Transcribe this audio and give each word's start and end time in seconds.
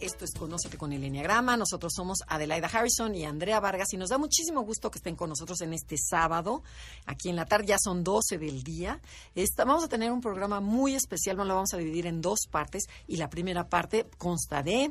Esto 0.00 0.24
es 0.24 0.32
Conócete 0.32 0.78
con 0.78 0.94
el 0.94 1.04
Enneagrama. 1.04 1.54
Nosotros 1.58 1.92
somos 1.94 2.20
Adelaida 2.26 2.68
Harrison 2.68 3.14
y 3.14 3.26
Andrea 3.26 3.60
Vargas 3.60 3.92
y 3.92 3.98
nos 3.98 4.08
da 4.08 4.16
muchísimo 4.16 4.62
gusto 4.62 4.90
que 4.90 4.98
estén 4.98 5.14
con 5.14 5.28
nosotros 5.28 5.60
en 5.60 5.74
este 5.74 5.96
sábado. 5.98 6.62
Aquí 7.04 7.28
en 7.28 7.36
la 7.36 7.44
tarde 7.44 7.66
ya 7.66 7.76
son 7.78 8.02
12 8.02 8.38
del 8.38 8.62
día. 8.62 8.98
Esta- 9.34 9.66
vamos 9.66 9.84
a 9.84 9.88
tener 9.88 10.10
un 10.10 10.22
programa 10.22 10.60
muy 10.60 10.94
especial, 10.94 11.36
lo 11.36 11.54
vamos 11.54 11.74
a 11.74 11.76
dividir 11.76 12.06
en 12.06 12.22
dos 12.22 12.46
partes 12.50 12.84
y 13.06 13.18
la 13.18 13.28
primera 13.28 13.68
parte 13.68 14.06
consta 14.16 14.62
de... 14.62 14.90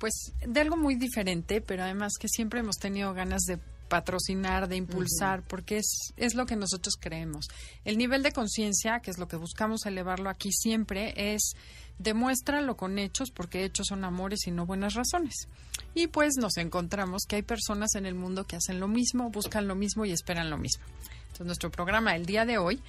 Pues 0.00 0.32
de 0.44 0.60
algo 0.60 0.76
muy 0.76 0.96
diferente, 0.96 1.60
pero 1.60 1.84
además 1.84 2.14
que 2.18 2.26
siempre 2.28 2.58
hemos 2.60 2.76
tenido 2.78 3.14
ganas 3.14 3.42
de 3.42 3.58
patrocinar, 3.88 4.68
de 4.68 4.76
impulsar, 4.76 5.42
porque 5.42 5.78
es, 5.78 6.12
es 6.16 6.34
lo 6.34 6.46
que 6.46 6.56
nosotros 6.56 6.94
creemos. 6.98 7.46
El 7.84 7.98
nivel 7.98 8.22
de 8.22 8.32
conciencia, 8.32 9.00
que 9.00 9.10
es 9.10 9.18
lo 9.18 9.28
que 9.28 9.36
buscamos 9.36 9.86
elevarlo 9.86 10.30
aquí 10.30 10.50
siempre, 10.52 11.34
es 11.34 11.52
demuéstralo 11.98 12.76
con 12.76 12.98
hechos, 12.98 13.30
porque 13.30 13.64
hechos 13.64 13.86
son 13.88 14.04
amores 14.04 14.46
y 14.46 14.50
no 14.50 14.66
buenas 14.66 14.94
razones. 14.94 15.48
Y 15.94 16.08
pues 16.08 16.34
nos 16.36 16.56
encontramos 16.56 17.22
que 17.28 17.36
hay 17.36 17.42
personas 17.42 17.94
en 17.94 18.06
el 18.06 18.14
mundo 18.14 18.44
que 18.44 18.56
hacen 18.56 18.80
lo 18.80 18.88
mismo, 18.88 19.30
buscan 19.30 19.68
lo 19.68 19.74
mismo 19.74 20.04
y 20.04 20.12
esperan 20.12 20.50
lo 20.50 20.58
mismo. 20.58 20.84
Entonces 21.22 21.46
nuestro 21.46 21.70
programa 21.70 22.16
el 22.16 22.26
día 22.26 22.44
de 22.44 22.58
hoy 22.58 22.80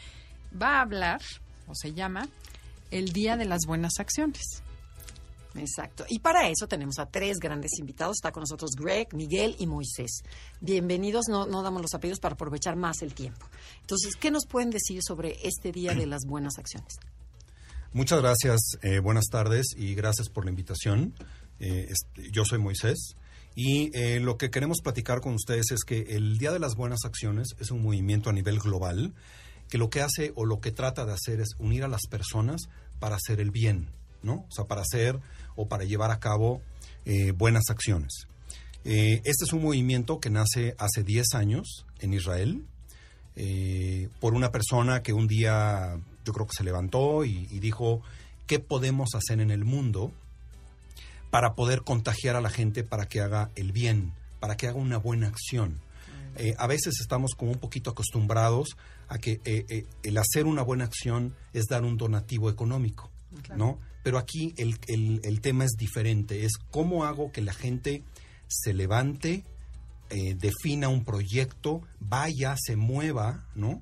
va 0.60 0.78
a 0.78 0.82
hablar, 0.82 1.22
o 1.68 1.76
se 1.76 1.94
llama, 1.94 2.28
el 2.92 3.12
Día 3.12 3.38
de 3.38 3.46
las 3.46 3.66
Buenas 3.66 4.00
Acciones. 4.00 4.65
Exacto. 5.58 6.06
Y 6.10 6.20
para 6.20 6.50
eso 6.50 6.68
tenemos 6.68 7.00
a 7.00 7.06
tres 7.06 7.38
grandes 7.38 7.80
invitados. 7.80 8.18
Está 8.18 8.32
con 8.32 8.42
nosotros 8.42 8.72
Greg, 8.78 9.14
Miguel 9.14 9.56
y 9.60 9.68
Moisés. 9.68 10.24
Bienvenidos. 10.60 11.26
No, 11.30 11.46
no 11.46 11.62
damos 11.64 11.82
los 11.82 11.94
apellidos 11.94 12.20
para 12.20 12.34
aprovechar 12.34 12.76
más 12.76 13.02
el 13.02 13.14
tiempo. 13.14 13.46
Entonces, 13.82 14.16
¿qué 14.16 14.32
nos 14.32 14.46
pueden 14.46 14.70
decir 14.70 15.02
sobre 15.02 15.38
este 15.44 15.72
Día 15.72 15.94
de 15.94 16.06
las 16.06 16.26
Buenas 16.26 16.58
Acciones? 16.58 16.96
Muchas 17.94 18.20
gracias, 18.20 18.60
eh, 18.82 19.00
buenas 19.00 19.28
tardes 19.32 19.68
y 19.78 19.96
gracias 19.96 20.28
por 20.28 20.44
la 20.44 20.50
invitación. 20.50 21.14
Eh, 21.62 21.88
este, 21.90 22.30
yo 22.30 22.44
soy 22.44 22.60
Moisés 22.60 23.16
y 23.56 23.90
eh, 23.98 24.20
lo 24.20 24.38
que 24.38 24.50
queremos 24.50 24.82
platicar 24.82 25.22
con 25.22 25.34
ustedes 25.34 25.72
es 25.72 25.86
que 25.86 26.02
el 26.10 26.38
Día 26.38 26.52
de 26.52 26.60
las 26.60 26.76
Buenas 26.76 27.06
Acciones 27.06 27.56
es 27.58 27.72
un 27.72 27.82
movimiento 27.82 28.30
a 28.30 28.34
nivel 28.34 28.60
global 28.60 29.14
que 29.70 29.78
lo 29.78 29.90
que 29.90 30.02
hace 30.02 30.34
o 30.36 30.46
lo 30.46 30.60
que 30.60 30.74
trata 30.74 31.06
de 31.06 31.14
hacer 31.14 31.40
es 31.40 31.56
unir 31.58 31.86
a 31.86 31.88
las 31.88 32.02
personas 32.10 32.64
para 33.00 33.16
hacer 33.16 33.40
el 33.40 33.52
bien, 33.52 33.88
¿no? 34.26 34.46
O 34.50 34.52
sea, 34.52 34.66
para 34.66 34.82
hacer 34.82 35.20
o 35.56 35.68
para 35.68 35.86
llevar 35.86 36.12
a 36.12 36.20
cabo 36.20 36.62
eh, 37.06 37.32
buenas 37.32 37.64
acciones. 37.70 38.28
Eh, 38.84 39.22
este 39.24 39.46
es 39.46 39.54
un 39.54 39.64
movimiento 39.64 40.20
que 40.20 40.30
nace 40.30 40.76
hace 40.78 41.04
10 41.04 41.34
años 41.34 41.86
en 42.00 42.14
Israel 42.14 42.66
eh, 43.36 44.10
por 44.20 44.34
una 44.34 44.52
persona 44.52 45.02
que 45.02 45.14
un 45.14 45.28
día 45.28 45.98
yo 46.24 46.34
creo 46.34 46.46
que 46.46 46.56
se 46.58 46.64
levantó 46.64 47.26
y, 47.26 47.48
y 47.52 47.60
dijo, 47.60 48.02
¿qué 48.48 48.60
podemos 48.60 49.16
hacer 49.16 49.40
en 49.40 49.52
el 49.52 49.64
mundo 49.64 50.12
para 51.30 51.56
poder 51.56 51.84
contagiar 51.84 52.36
a 52.36 52.42
la 52.42 52.50
gente 52.50 52.84
para 52.84 53.08
que 53.08 53.22
haga 53.22 53.52
el 53.56 53.72
bien, 53.72 54.14
para 54.40 54.58
que 54.58 54.68
haga 54.68 54.78
una 54.78 54.98
buena 54.98 55.28
acción? 55.28 55.80
Eh, 56.38 56.54
a 56.58 56.68
veces 56.68 56.96
estamos 57.00 57.32
como 57.36 57.52
un 57.52 57.60
poquito 57.60 57.90
acostumbrados 57.90 58.78
a 59.08 59.18
que 59.18 59.40
eh, 59.46 59.66
eh, 59.70 59.86
el 60.04 60.18
hacer 60.18 60.46
una 60.46 60.62
buena 60.62 60.84
acción 60.84 61.34
es 61.54 61.66
dar 61.66 61.84
un 61.84 61.98
donativo 61.98 62.50
económico, 62.50 63.10
¿no? 63.56 63.80
Pero 64.06 64.20
aquí 64.20 64.54
el, 64.58 64.78
el- 65.24 65.42
tema 65.42 65.66
es 65.66 65.72
diferente, 65.80 66.46
es 66.46 66.58
cómo 66.70 67.06
hago 67.06 67.32
que 67.32 67.42
la 67.42 67.56
gente 67.56 68.04
se 68.48 68.72
levante, 68.76 69.44
eh, 70.12 70.36
defina 70.36 70.90
un 70.90 71.04
proyecto, 71.04 71.82
vaya, 72.00 72.56
se 72.56 72.76
mueva, 72.76 73.48
¿no? 73.56 73.82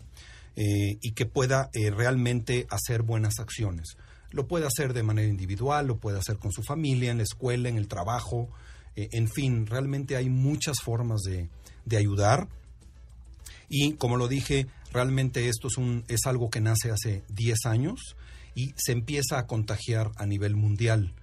Eh, 0.55 0.97
y 1.01 1.11
que 1.11 1.25
pueda 1.25 1.69
eh, 1.73 1.91
realmente 1.91 2.67
hacer 2.69 3.01
buenas 3.01 3.39
acciones. 3.39 3.97
Lo 4.31 4.47
puede 4.47 4.65
hacer 4.65 4.93
de 4.93 5.03
manera 5.03 5.27
individual, 5.27 5.87
lo 5.87 5.97
puede 5.97 6.19
hacer 6.19 6.37
con 6.37 6.53
su 6.53 6.63
familia, 6.63 7.11
en 7.11 7.17
la 7.17 7.23
escuela, 7.23 7.67
en 7.67 7.75
el 7.75 7.89
trabajo, 7.89 8.47
en 8.95 9.27
fin, 9.27 9.65
realmente 9.65 10.15
hay 10.15 10.29
muchas 10.29 10.77
formas 10.81 11.19
de, 11.23 11.49
de 11.83 11.97
ayudar. 11.97 12.47
Y 13.67 13.95
como 13.95 14.15
lo 14.15 14.29
dije, 14.29 14.67
realmente 14.93 15.49
esto 15.49 15.67
es, 15.67 15.75
un, 15.75 16.05
es 16.07 16.25
algo 16.27 16.49
que 16.49 16.61
nace 16.61 16.91
hace 16.91 17.23
10 17.27 17.65
años 17.65 18.15
y 18.55 18.73
se 18.77 18.91
empieza 18.91 19.37
a 19.39 19.47
contagiar 19.47 20.11
a 20.15 20.25
nivel 20.25 20.55
mundial. 20.55 21.13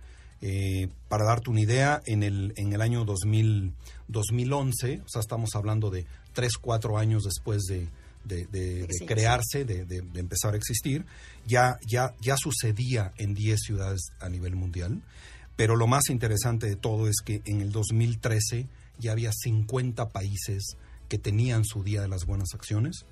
Eh, 0.42 0.88
para 1.08 1.24
darte 1.26 1.50
una 1.50 1.60
idea, 1.60 2.00
en 2.06 2.22
el, 2.22 2.54
en 2.56 2.72
el 2.72 2.80
año 2.80 3.04
2000, 3.04 3.72
2011, 4.08 5.02
o 5.04 5.08
sea, 5.08 5.20
estamos 5.20 5.50
hablando 5.54 5.90
de 5.90 6.06
3, 6.32 6.52
4 6.60 6.98
años 6.98 7.24
después 7.24 7.62
de, 7.64 7.88
de- 8.24 8.46
de- 8.46 8.86
crearse, 9.06 9.64
de, 9.64 9.84
de- 9.84 10.00
de 10.02 10.20
empezar 10.20 10.54
a 10.54 10.56
existir, 10.56 11.04
ya, 11.46 11.76
ya, 11.86 12.14
ya 12.20 12.36
sucedía 12.38 13.12
en 13.18 13.34
10 13.34 13.60
ciudades 13.60 14.00
a 14.20 14.28
nivel 14.28 14.56
mundial. 14.56 15.02
Pero 15.56 15.76
lo 15.76 15.86
más 15.86 16.08
interesante 16.08 16.66
de 16.66 16.76
todo 16.76 17.06
es 17.06 17.16
que 17.24 17.42
en 17.44 17.60
el 17.60 17.70
2013 17.70 18.66
ya 18.98 19.12
había 19.12 19.32
50 19.32 20.08
países 20.08 20.76
que 21.10 21.18
tenían 21.18 21.64
su 21.64 21.82
Día 21.82 22.00
de 22.00 22.08
las 22.08 22.24
Buenas 22.24 22.54
Acciones. 22.54 23.04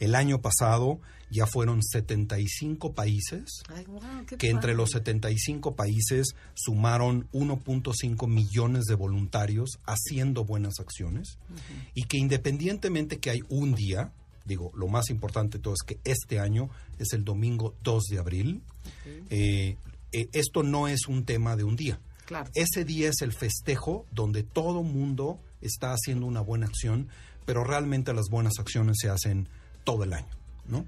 El 0.00 0.16
año 0.16 0.42
pasado 0.42 1.00
ya 1.30 1.46
fueron 1.46 1.82
75 1.82 2.92
países 2.94 3.62
Ay, 3.68 3.86
que 4.36 4.50
entre 4.50 4.72
padre. 4.72 4.74
los 4.74 4.90
75 4.90 5.74
países 5.76 6.34
sumaron 6.54 7.28
1.5 7.32 8.28
millones 8.28 8.84
de 8.84 8.94
voluntarios 8.94 9.78
haciendo 9.86 10.44
buenas 10.44 10.80
acciones 10.80 11.38
y 11.94 12.04
que 12.04 12.18
independientemente 12.18 13.18
que 13.18 13.30
hay 13.30 13.42
un 13.48 13.74
día, 13.74 14.12
digo, 14.44 14.72
lo 14.74 14.88
más 14.88 15.08
importante 15.08 15.58
de 15.58 15.62
todo 15.62 15.74
es 15.74 15.82
que 15.86 15.98
este 16.04 16.40
año 16.40 16.70
es 16.98 17.12
el 17.12 17.24
domingo 17.24 17.74
2 17.84 18.04
de 18.10 18.18
abril, 18.18 18.62
eh, 19.30 19.76
eh, 20.12 20.28
esto 20.32 20.64
no 20.64 20.88
es 20.88 21.06
un 21.06 21.24
tema 21.24 21.54
de 21.56 21.62
un 21.62 21.76
día. 21.76 22.00
Claro. 22.26 22.50
Ese 22.54 22.84
día 22.84 23.10
es 23.10 23.20
el 23.20 23.32
festejo 23.32 24.06
donde 24.10 24.42
todo 24.42 24.82
mundo 24.82 25.40
está 25.60 25.92
haciendo 25.92 26.26
una 26.26 26.40
buena 26.40 26.66
acción, 26.66 27.08
pero 27.44 27.64
realmente 27.64 28.12
las 28.12 28.26
buenas 28.30 28.54
acciones 28.58 28.96
se 29.00 29.10
hacen 29.10 29.48
todo 29.84 30.04
el 30.04 30.12
año, 30.12 30.28
¿no? 30.68 30.84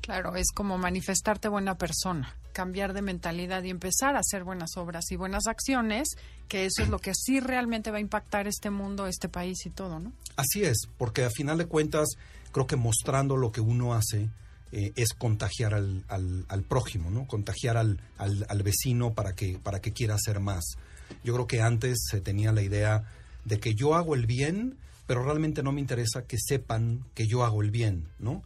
Claro, 0.00 0.36
es 0.36 0.48
como 0.54 0.78
manifestarte 0.78 1.48
buena 1.48 1.78
persona, 1.78 2.34
cambiar 2.52 2.92
de 2.92 3.02
mentalidad 3.02 3.62
y 3.64 3.70
empezar 3.70 4.14
a 4.16 4.20
hacer 4.20 4.44
buenas 4.44 4.76
obras 4.76 5.10
y 5.10 5.16
buenas 5.16 5.46
acciones, 5.46 6.08
que 6.48 6.64
eso 6.66 6.82
es 6.82 6.88
lo 6.88 6.98
que 7.00 7.12
sí 7.14 7.40
realmente 7.40 7.90
va 7.90 7.96
a 7.98 8.00
impactar 8.00 8.46
este 8.46 8.70
mundo, 8.70 9.06
este 9.06 9.28
país 9.28 9.66
y 9.66 9.70
todo, 9.70 9.98
¿no? 9.98 10.12
Así 10.36 10.62
es, 10.64 10.76
porque 10.96 11.24
a 11.24 11.30
final 11.30 11.58
de 11.58 11.66
cuentas 11.66 12.08
creo 12.52 12.66
que 12.66 12.76
mostrando 12.76 13.36
lo 13.36 13.50
que 13.52 13.60
uno 13.60 13.94
hace 13.94 14.28
eh, 14.72 14.92
es 14.96 15.12
contagiar 15.12 15.74
al, 15.74 16.04
al- 16.08 16.44
al 16.48 16.62
prójimo, 16.62 17.10
¿no? 17.10 17.26
Contagiar 17.26 17.76
al, 17.76 18.00
al- 18.18 18.46
al 18.48 18.62
vecino 18.62 19.12
para 19.14 19.34
que, 19.34 19.58
para 19.58 19.80
que 19.80 19.92
quiera 19.92 20.14
hacer 20.14 20.38
más. 20.40 20.64
Yo 21.24 21.34
creo 21.34 21.46
que 21.46 21.62
antes 21.62 21.98
se 22.10 22.20
tenía 22.20 22.52
la 22.52 22.62
idea 22.62 23.04
de 23.44 23.58
que 23.60 23.74
yo 23.74 23.94
hago 23.94 24.14
el 24.14 24.26
bien, 24.26 24.76
pero 25.06 25.24
realmente 25.24 25.62
no 25.62 25.72
me 25.72 25.80
interesa 25.80 26.26
que 26.26 26.36
sepan 26.38 27.04
que 27.14 27.26
yo 27.26 27.44
hago 27.44 27.62
el 27.62 27.70
bien, 27.70 28.08
¿no? 28.18 28.42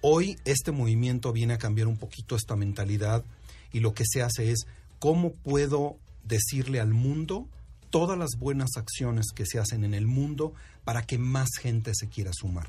Hoy 0.00 0.38
este 0.44 0.72
movimiento 0.72 1.32
viene 1.32 1.54
a 1.54 1.58
cambiar 1.58 1.88
un 1.88 1.96
poquito 1.96 2.36
esta 2.36 2.56
mentalidad 2.56 3.24
y 3.72 3.80
lo 3.80 3.94
que 3.94 4.04
se 4.06 4.22
hace 4.22 4.52
es 4.52 4.66
cómo 4.98 5.32
puedo 5.32 5.96
decirle 6.24 6.80
al 6.80 6.94
mundo 6.94 7.48
todas 7.90 8.18
las 8.18 8.38
buenas 8.38 8.76
acciones 8.76 9.26
que 9.34 9.46
se 9.46 9.58
hacen 9.58 9.84
en 9.84 9.94
el 9.94 10.06
mundo 10.06 10.52
para 10.84 11.02
que 11.02 11.18
más 11.18 11.48
gente 11.60 11.92
se 11.94 12.08
quiera 12.08 12.30
sumar. 12.32 12.68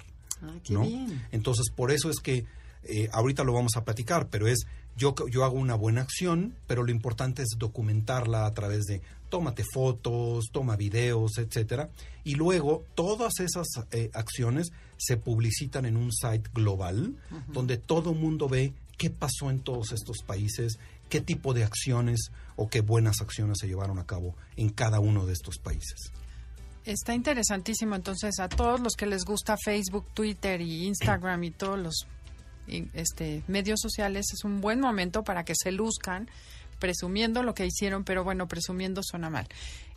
Qué 0.64 0.74
¿no? 0.74 0.82
bien. 0.82 1.26
Entonces, 1.32 1.70
por 1.76 1.92
eso 1.92 2.10
es 2.10 2.20
que 2.20 2.46
eh, 2.84 3.10
ahorita 3.12 3.44
lo 3.44 3.54
vamos 3.54 3.76
a 3.76 3.84
platicar, 3.84 4.30
pero 4.30 4.48
es 4.48 4.66
yo, 4.96 5.14
yo 5.30 5.44
hago 5.44 5.58
una 5.58 5.76
buena 5.76 6.02
acción, 6.02 6.56
pero 6.68 6.84
lo 6.84 6.92
importante 6.92 7.42
es 7.42 7.50
documentarla 7.58 8.46
a 8.46 8.54
través 8.54 8.86
de 8.86 9.02
tómate 9.30 9.64
fotos, 9.74 10.50
toma 10.52 10.76
videos, 10.76 11.38
etcétera, 11.38 11.90
y 12.24 12.36
luego 12.36 12.84
todas 12.96 13.40
esas 13.40 13.68
eh, 13.92 14.10
acciones 14.14 14.72
se 14.98 15.18
publicitan 15.18 15.86
en 15.86 15.96
un 15.96 16.12
site 16.12 16.50
global 16.54 17.16
donde 17.48 17.78
todo 17.78 18.14
mundo 18.14 18.50
ve 18.50 18.74
qué 18.98 19.10
pasó 19.10 19.50
en 19.50 19.60
todos 19.60 19.94
estos 19.94 20.18
países, 20.26 20.78
qué 21.08 21.22
tipo 21.22 21.54
de 21.54 21.64
acciones 21.64 22.32
o 22.58 22.68
qué 22.68 22.82
buenas 22.82 23.22
acciones 23.22 23.58
se 23.62 23.68
llevaron 23.68 23.98
a 23.98 24.06
cabo 24.06 24.36
en 24.58 24.70
cada 24.70 25.00
uno 25.00 25.26
de 25.26 25.34
estos 25.34 25.58
países. 25.58 26.12
Está 26.86 27.14
interesantísimo. 27.14 27.96
Entonces, 27.96 28.40
a 28.40 28.50
todos 28.50 28.80
los 28.80 28.94
que 28.94 29.06
les 29.06 29.24
gusta 29.24 29.56
Facebook, 29.64 30.06
Twitter 30.14 30.60
y 30.60 30.86
Instagram 30.88 31.44
y 31.44 31.52
todos 31.52 31.80
los 31.80 32.08
este, 32.94 33.44
medios 33.48 33.80
sociales, 33.82 34.28
es 34.34 34.44
un 34.44 34.62
buen 34.62 34.80
momento 34.80 35.24
para 35.24 35.44
que 35.44 35.54
se 35.56 35.72
luzcan, 35.72 36.30
presumiendo 36.80 37.44
lo 37.44 37.54
que 37.54 37.66
hicieron, 37.66 38.04
pero 38.04 38.24
bueno, 38.24 38.48
presumiendo 38.48 39.02
suena 39.04 39.30
mal. 39.30 39.48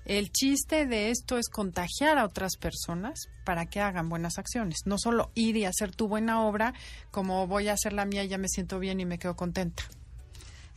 El 0.04 0.32
chiste 0.32 0.86
de 0.86 1.10
esto 1.10 1.38
es 1.38 1.48
contagiar 1.48 2.18
a 2.18 2.24
otras 2.24 2.56
personas 2.56 3.28
para 3.44 3.66
que 3.66 3.80
hagan 3.80 4.08
buenas 4.08 4.36
acciones, 4.36 4.80
no 4.84 4.98
solo 4.98 5.30
ir 5.34 5.56
y 5.56 5.64
hacer 5.64 5.94
tu 5.94 6.08
buena 6.08 6.44
obra 6.44 6.74
como 7.12 7.46
voy 7.46 7.68
a 7.68 7.74
hacer 7.74 7.92
la 7.92 8.04
mía 8.04 8.24
y 8.24 8.28
ya 8.28 8.38
me 8.38 8.48
siento 8.48 8.80
bien 8.80 8.98
y 8.98 9.06
me 9.06 9.18
quedo 9.18 9.36
contenta. 9.36 9.84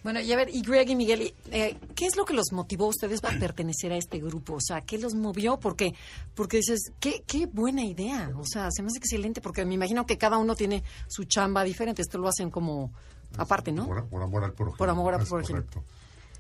Bueno, 0.06 0.20
y 0.20 0.32
a 0.32 0.38
ver, 0.38 0.50
y 0.54 0.62
Greg 0.62 0.88
y 0.92 0.96
Miguel, 0.96 1.34
eh, 1.50 1.78
¿qué 1.96 2.06
es 2.06 2.16
lo 2.16 2.26
que 2.26 2.36
los 2.36 2.52
motivó 2.52 2.86
a 2.86 2.90
ustedes 2.90 3.24
a 3.24 3.30
pertenecer 3.40 3.92
a 3.92 3.98
este 3.98 4.20
grupo? 4.20 4.54
O 4.54 4.62
sea, 4.62 4.82
¿qué 4.82 5.00
los 5.00 5.16
movió? 5.16 5.60
Porque, 5.60 5.96
porque 6.36 6.58
dices, 6.58 6.92
qué, 7.00 7.24
qué 7.26 7.48
buena 7.48 7.84
idea. 7.84 8.32
O 8.38 8.46
sea, 8.46 8.70
se 8.70 8.84
me 8.84 8.90
hace 8.90 9.00
excelente 9.00 9.42
porque 9.42 9.66
me 9.66 9.74
imagino 9.74 10.06
que 10.06 10.20
cada 10.20 10.38
uno 10.38 10.56
tiene 10.56 10.84
su 11.08 11.24
chamba 11.24 11.64
diferente. 11.64 12.04
Esto 12.04 12.20
lo 12.20 12.28
hacen 12.28 12.52
como 12.52 12.92
aparte, 13.36 13.72
¿no? 13.72 13.88
Por, 13.88 14.22
amor 14.22 14.44
al 14.44 14.54
prójimo. 14.54 14.78
Por 14.78 14.90
amor 14.90 15.16
al 15.16 15.26
prójimo. 15.26 15.64
correcto. 15.64 15.84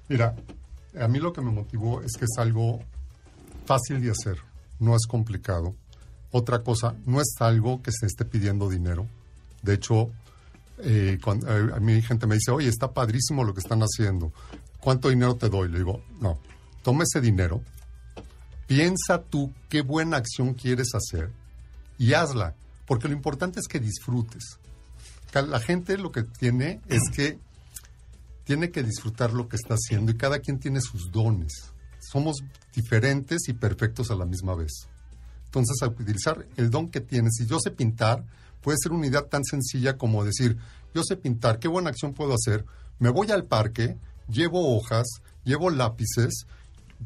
Mira, 0.07 0.35
a 0.99 1.07
mí 1.07 1.19
lo 1.19 1.33
que 1.33 1.41
me 1.41 1.51
motivó 1.51 2.01
es 2.01 2.13
que 2.17 2.25
es 2.25 2.37
algo 2.37 2.79
fácil 3.65 4.01
de 4.01 4.11
hacer, 4.11 4.37
no 4.79 4.95
es 4.95 5.05
complicado. 5.07 5.75
Otra 6.31 6.63
cosa, 6.63 6.95
no 7.05 7.21
es 7.21 7.35
algo 7.39 7.81
que 7.81 7.91
se 7.91 8.05
esté 8.05 8.25
pidiendo 8.25 8.69
dinero. 8.69 9.07
De 9.61 9.73
hecho, 9.73 10.11
eh, 10.79 11.17
cuando, 11.23 11.47
eh, 11.49 11.71
a 11.73 11.79
mí 11.79 12.01
gente 12.01 12.27
me 12.27 12.35
dice, 12.35 12.51
oye, 12.51 12.67
está 12.67 12.91
padrísimo 12.91 13.43
lo 13.43 13.53
que 13.53 13.61
están 13.61 13.81
haciendo. 13.81 14.31
¿Cuánto 14.79 15.09
dinero 15.09 15.35
te 15.35 15.49
doy? 15.49 15.69
Le 15.69 15.79
digo, 15.79 16.01
no, 16.19 16.37
toma 16.83 17.03
ese 17.03 17.21
dinero, 17.21 17.61
piensa 18.67 19.23
tú 19.23 19.51
qué 19.69 19.81
buena 19.81 20.17
acción 20.17 20.53
quieres 20.53 20.89
hacer 20.93 21.31
y 21.97 22.13
hazla, 22.13 22.53
porque 22.85 23.07
lo 23.07 23.15
importante 23.15 23.59
es 23.59 23.67
que 23.67 23.79
disfrutes. 23.79 24.59
La 25.33 25.59
gente 25.59 25.97
lo 25.97 26.11
que 26.11 26.23
tiene 26.23 26.79
es 26.87 27.01
que 27.13 27.39
tiene 28.45 28.71
que 28.71 28.83
disfrutar 28.83 29.33
lo 29.33 29.49
que 29.49 29.57
está 29.57 29.73
haciendo 29.73 30.11
y 30.11 30.17
cada 30.17 30.39
quien 30.39 30.59
tiene 30.59 30.79
sus 30.79 31.11
dones. 31.11 31.73
Somos 31.99 32.37
diferentes 32.73 33.49
y 33.49 33.53
perfectos 33.53 34.11
a 34.11 34.15
la 34.15 34.25
misma 34.25 34.55
vez. 34.55 34.87
Entonces, 35.45 35.81
a 35.81 35.87
utilizar 35.87 36.47
el 36.55 36.69
don 36.69 36.89
que 36.89 37.01
tienes, 37.01 37.33
si 37.37 37.45
yo 37.45 37.57
sé 37.59 37.71
pintar, 37.71 38.23
puede 38.61 38.77
ser 38.81 38.91
una 38.91 39.07
idea 39.07 39.21
tan 39.27 39.43
sencilla 39.43 39.97
como 39.97 40.23
decir, 40.23 40.57
yo 40.93 41.03
sé 41.03 41.17
pintar, 41.17 41.59
¿qué 41.59 41.67
buena 41.67 41.89
acción 41.89 42.13
puedo 42.13 42.33
hacer? 42.33 42.65
Me 42.99 43.09
voy 43.09 43.31
al 43.31 43.45
parque, 43.45 43.97
llevo 44.29 44.75
hojas, 44.77 45.05
llevo 45.43 45.69
lápices, 45.69 46.45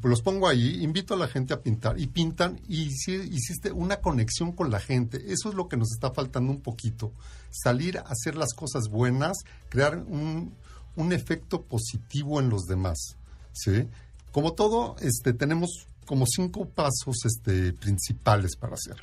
los 0.03 0.21
pongo 0.21 0.47
ahí, 0.47 0.83
invito 0.83 1.13
a 1.13 1.17
la 1.17 1.27
gente 1.27 1.53
a 1.53 1.61
pintar 1.61 1.99
y 1.99 2.07
pintan 2.07 2.59
y 2.67 2.89
hici- 2.89 3.27
hiciste 3.31 3.71
una 3.71 3.97
conexión 3.97 4.51
con 4.51 4.69
la 4.69 4.79
gente. 4.79 5.17
Eso 5.31 5.49
es 5.49 5.55
lo 5.55 5.67
que 5.67 5.77
nos 5.77 5.91
está 5.91 6.11
faltando 6.11 6.51
un 6.51 6.61
poquito. 6.61 7.11
Salir 7.49 7.97
a 7.97 8.01
hacer 8.01 8.35
las 8.35 8.53
cosas 8.53 8.89
buenas, 8.89 9.37
crear 9.69 9.97
un, 9.97 10.53
un 10.95 11.13
efecto 11.13 11.61
positivo 11.61 12.39
en 12.39 12.49
los 12.49 12.65
demás. 12.65 13.15
¿sí? 13.53 13.87
Como 14.31 14.53
todo, 14.53 14.95
este, 15.01 15.33
tenemos 15.33 15.87
como 16.05 16.25
cinco 16.25 16.65
pasos 16.65 17.17
este, 17.25 17.73
principales 17.73 18.55
para 18.55 18.73
hacer. 18.73 18.97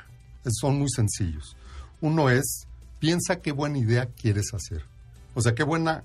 Son 0.59 0.77
muy 0.77 0.89
sencillos. 0.89 1.55
Uno 2.01 2.29
es, 2.29 2.67
piensa 2.99 3.41
qué 3.41 3.51
buena 3.51 3.77
idea 3.77 4.07
quieres 4.07 4.53
hacer. 4.53 4.83
O 5.33 5.41
sea, 5.41 5.53
qué 5.55 5.63
buena, 5.63 6.03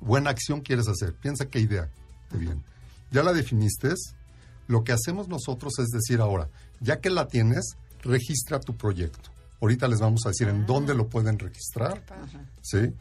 buena 0.00 0.30
acción 0.30 0.60
quieres 0.60 0.88
hacer. 0.88 1.14
Piensa 1.14 1.46
qué 1.46 1.60
idea 1.60 1.88
te 2.30 2.38
viene. 2.38 2.62
Ya 3.10 3.22
la 3.22 3.32
definiste. 3.32 3.94
Lo 4.68 4.84
que 4.84 4.92
hacemos 4.92 5.28
nosotros 5.28 5.74
es 5.78 5.88
decir 5.88 6.20
ahora, 6.20 6.48
ya 6.80 7.00
que 7.00 7.10
la 7.10 7.28
tienes, 7.28 7.76
registra 8.02 8.60
tu 8.60 8.76
proyecto. 8.76 9.30
Ahorita 9.60 9.86
les 9.88 10.00
vamos 10.00 10.22
a 10.24 10.30
decir 10.30 10.48
en 10.48 10.66
dónde 10.66 10.94
lo 10.94 11.08
pueden 11.08 11.38
registrar. 11.38 12.02
¿sí? 12.62 12.92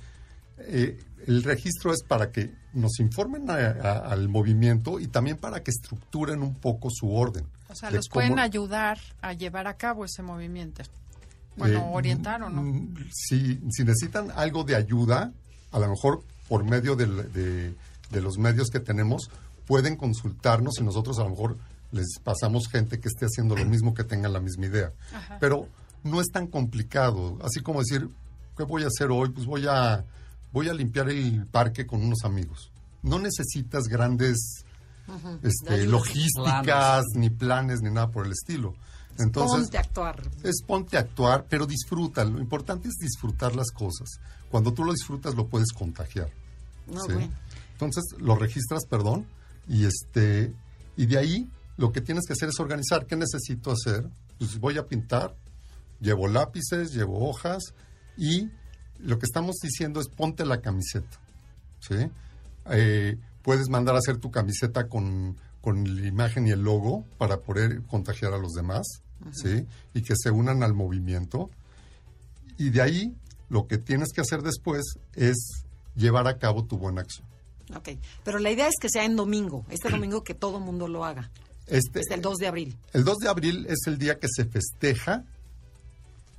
Eh, 0.68 1.00
el 1.28 1.44
registro 1.44 1.94
es 1.94 2.04
para 2.04 2.32
que 2.32 2.52
nos 2.74 3.00
informen 3.00 3.50
a- 3.50 3.56
a- 3.56 4.00
al 4.12 4.28
movimiento 4.30 5.00
y 5.00 5.08
también 5.08 5.38
para 5.38 5.62
que 5.64 5.72
estructuren 5.72 6.42
un 6.42 6.56
poco 6.56 6.90
su 6.92 7.14
orden. 7.14 7.46
O 7.70 7.76
sea, 7.76 7.92
los 7.92 8.08
cómo- 8.08 8.22
pueden 8.26 8.40
ayudar 8.40 8.98
a 9.22 9.34
llevar 9.34 9.68
a 9.68 9.76
cabo 9.78 10.06
ese 10.06 10.24
movimiento. 10.24 10.84
Bueno, 11.58 11.80
Eh, 11.80 11.90
orientar 11.94 12.42
o 12.44 12.50
no. 12.50 12.88
Si, 13.14 13.60
si 13.72 13.84
necesitan 13.84 14.32
algo 14.36 14.64
de 14.64 14.76
ayuda, 14.76 15.32
a 15.72 15.80
lo 15.80 15.90
mejor 15.90 16.24
por 16.48 16.64
medio 16.64 16.96
de, 16.96 17.74
de 18.10 18.22
los 18.22 18.38
medios 18.38 18.70
que 18.70 18.80
tenemos, 18.80 19.30
pueden 19.68 19.96
consultarnos 19.96 20.80
y 20.80 20.84
nosotros 20.84 21.20
a 21.20 21.24
lo 21.24 21.30
mejor 21.30 21.58
les 21.92 22.20
pasamos 22.24 22.68
gente 22.70 23.00
que 23.00 23.10
esté 23.10 23.26
haciendo 23.26 23.56
lo 23.56 23.66
mismo, 23.66 23.94
que 23.94 24.04
tengan 24.04 24.34
la 24.34 24.40
misma 24.40 24.66
idea. 24.66 24.92
Ajá. 25.14 25.38
Pero 25.40 25.68
no 26.04 26.20
es 26.22 26.28
tan 26.32 26.48
complicado. 26.48 27.38
Así 27.44 27.62
como 27.62 27.80
decir, 27.82 28.10
¿qué 28.58 28.64
voy 28.64 28.84
a 28.84 28.88
hacer 28.88 29.12
hoy? 29.12 29.30
Pues 29.30 29.46
voy 29.46 29.66
a, 29.68 30.04
voy 30.52 30.70
a 30.70 30.74
limpiar 30.74 31.10
el 31.10 31.46
parque 31.48 31.86
con 31.86 32.04
unos 32.04 32.24
amigos. 32.24 32.72
No 33.04 33.20
necesitas 33.20 33.86
grandes 33.86 34.66
este, 35.44 35.86
logísticas, 35.86 37.04
ni 37.16 37.30
planes, 37.30 37.82
ni 37.82 37.90
nada 37.92 38.12
por 38.12 38.26
el 38.26 38.32
estilo. 38.32 38.76
Entonces, 39.18 39.64
Ponte 39.64 39.78
a 39.78 39.82
actuar. 39.82 40.32
es 40.44 40.62
ponte 40.66 40.98
a 40.98 41.02
actuar, 41.02 41.46
pero 41.50 41.66
disfruta. 41.66 42.24
Lo 42.24 42.40
importante 42.40 42.88
es 42.88 42.96
disfrutar 42.96 43.56
las 43.56 43.72
cosas. 43.72 44.10
Cuando 44.50 44.74
tú 44.74 44.84
lo 44.84 44.94
disfrutas, 44.94 45.36
lo 45.36 45.48
puedes 45.48 45.72
contagiar. 45.74 46.30
No, 46.88 47.02
¿sí? 47.02 47.14
bueno. 47.14 47.34
Entonces, 47.74 48.04
lo 48.20 48.36
registras, 48.36 48.86
perdón, 48.86 49.26
y 49.68 49.86
este 49.86 50.54
y 50.98 51.06
de 51.08 51.18
ahí 51.18 51.50
lo 51.78 51.92
que 51.92 52.02
tienes 52.02 52.26
que 52.26 52.34
hacer 52.34 52.50
es 52.50 52.60
organizar. 52.60 53.06
¿Qué 53.06 53.16
necesito 53.16 53.72
hacer? 53.72 54.10
Pues 54.38 54.60
voy 54.60 54.78
a 54.78 54.86
pintar, 54.86 55.36
llevo 56.00 56.28
lápices, 56.28 56.94
llevo 56.94 57.28
hojas 57.28 57.74
y 58.18 58.50
lo 59.04 59.20
que 59.20 59.26
estamos 59.26 59.56
diciendo 59.62 60.00
es 60.00 60.08
ponte 60.08 60.46
la 60.46 60.62
camiseta. 60.62 61.20
¿sí? 61.80 61.96
Eh, 62.70 63.18
puedes 63.42 63.70
mandar 63.70 63.96
a 63.96 64.00
hacer 64.00 64.18
tu 64.18 64.32
camiseta 64.32 64.88
con, 64.88 65.38
con 65.62 65.96
la 66.02 66.08
imagen 66.08 66.48
y 66.48 66.52
el 66.52 66.64
logo 66.64 67.06
para 67.18 67.38
poder 67.38 67.82
contagiar 67.84 68.34
a 68.34 68.38
los 68.38 68.52
demás 68.54 68.86
¿sí? 69.32 69.66
y 69.94 70.02
que 70.02 70.14
se 70.16 70.32
unan 70.32 70.64
al 70.64 70.74
movimiento. 70.74 71.50
Y 72.58 72.70
de 72.70 72.82
ahí 72.82 73.16
lo 73.50 73.68
que 73.68 73.78
tienes 73.78 74.10
que 74.14 74.22
hacer 74.22 74.42
después 74.44 74.84
es 75.16 75.64
llevar 75.96 76.28
a 76.28 76.38
cabo 76.38 76.64
tu 76.66 76.78
buena 76.78 77.02
acción. 77.02 77.28
Ok. 77.76 77.90
Pero 78.24 78.40
la 78.40 78.52
idea 78.52 78.68
es 78.68 78.76
que 78.80 78.90
sea 78.90 79.06
en 79.06 79.16
domingo. 79.16 79.66
Este 79.70 79.90
domingo 79.92 80.24
que 80.24 80.34
todo 80.34 80.60
mundo 80.60 80.88
lo 80.88 81.06
haga. 81.06 81.32
Este, 81.68 82.02
Es 82.02 82.12
el 82.12 82.22
2 82.22 82.38
de 82.38 82.48
abril. 82.48 82.78
el 82.94 83.04
2 83.04 83.18
de 83.20 83.30
abril 83.30 83.66
es 83.70 83.80
el 83.88 83.98
día 83.98 84.20
que 84.20 84.28
se 84.30 84.46
festeja. 84.46 85.24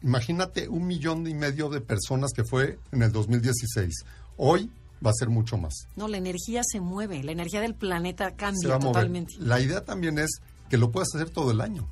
Imagínate 0.02 0.68
un 0.68 0.86
millón 0.86 1.26
y 1.26 1.34
medio 1.34 1.68
de 1.68 1.80
personas 1.80 2.32
que 2.32 2.44
fue 2.44 2.78
en 2.90 3.02
el 3.02 3.12
2016. 3.12 3.94
Hoy 4.36 4.70
va 5.04 5.10
a 5.10 5.14
ser 5.14 5.28
mucho 5.28 5.56
más. 5.56 5.86
No, 5.96 6.08
la 6.08 6.16
energía 6.16 6.62
se 6.64 6.80
mueve. 6.80 7.22
La 7.22 7.32
energía 7.32 7.60
del 7.60 7.74
planeta 7.74 8.34
cambia 8.34 8.78
totalmente. 8.78 9.34
La 9.38 9.60
idea 9.60 9.84
también 9.84 10.18
es 10.18 10.40
que 10.68 10.76
lo 10.76 10.90
puedas 10.90 11.14
hacer 11.14 11.30
todo 11.30 11.50
el 11.50 11.60
año. 11.60 11.88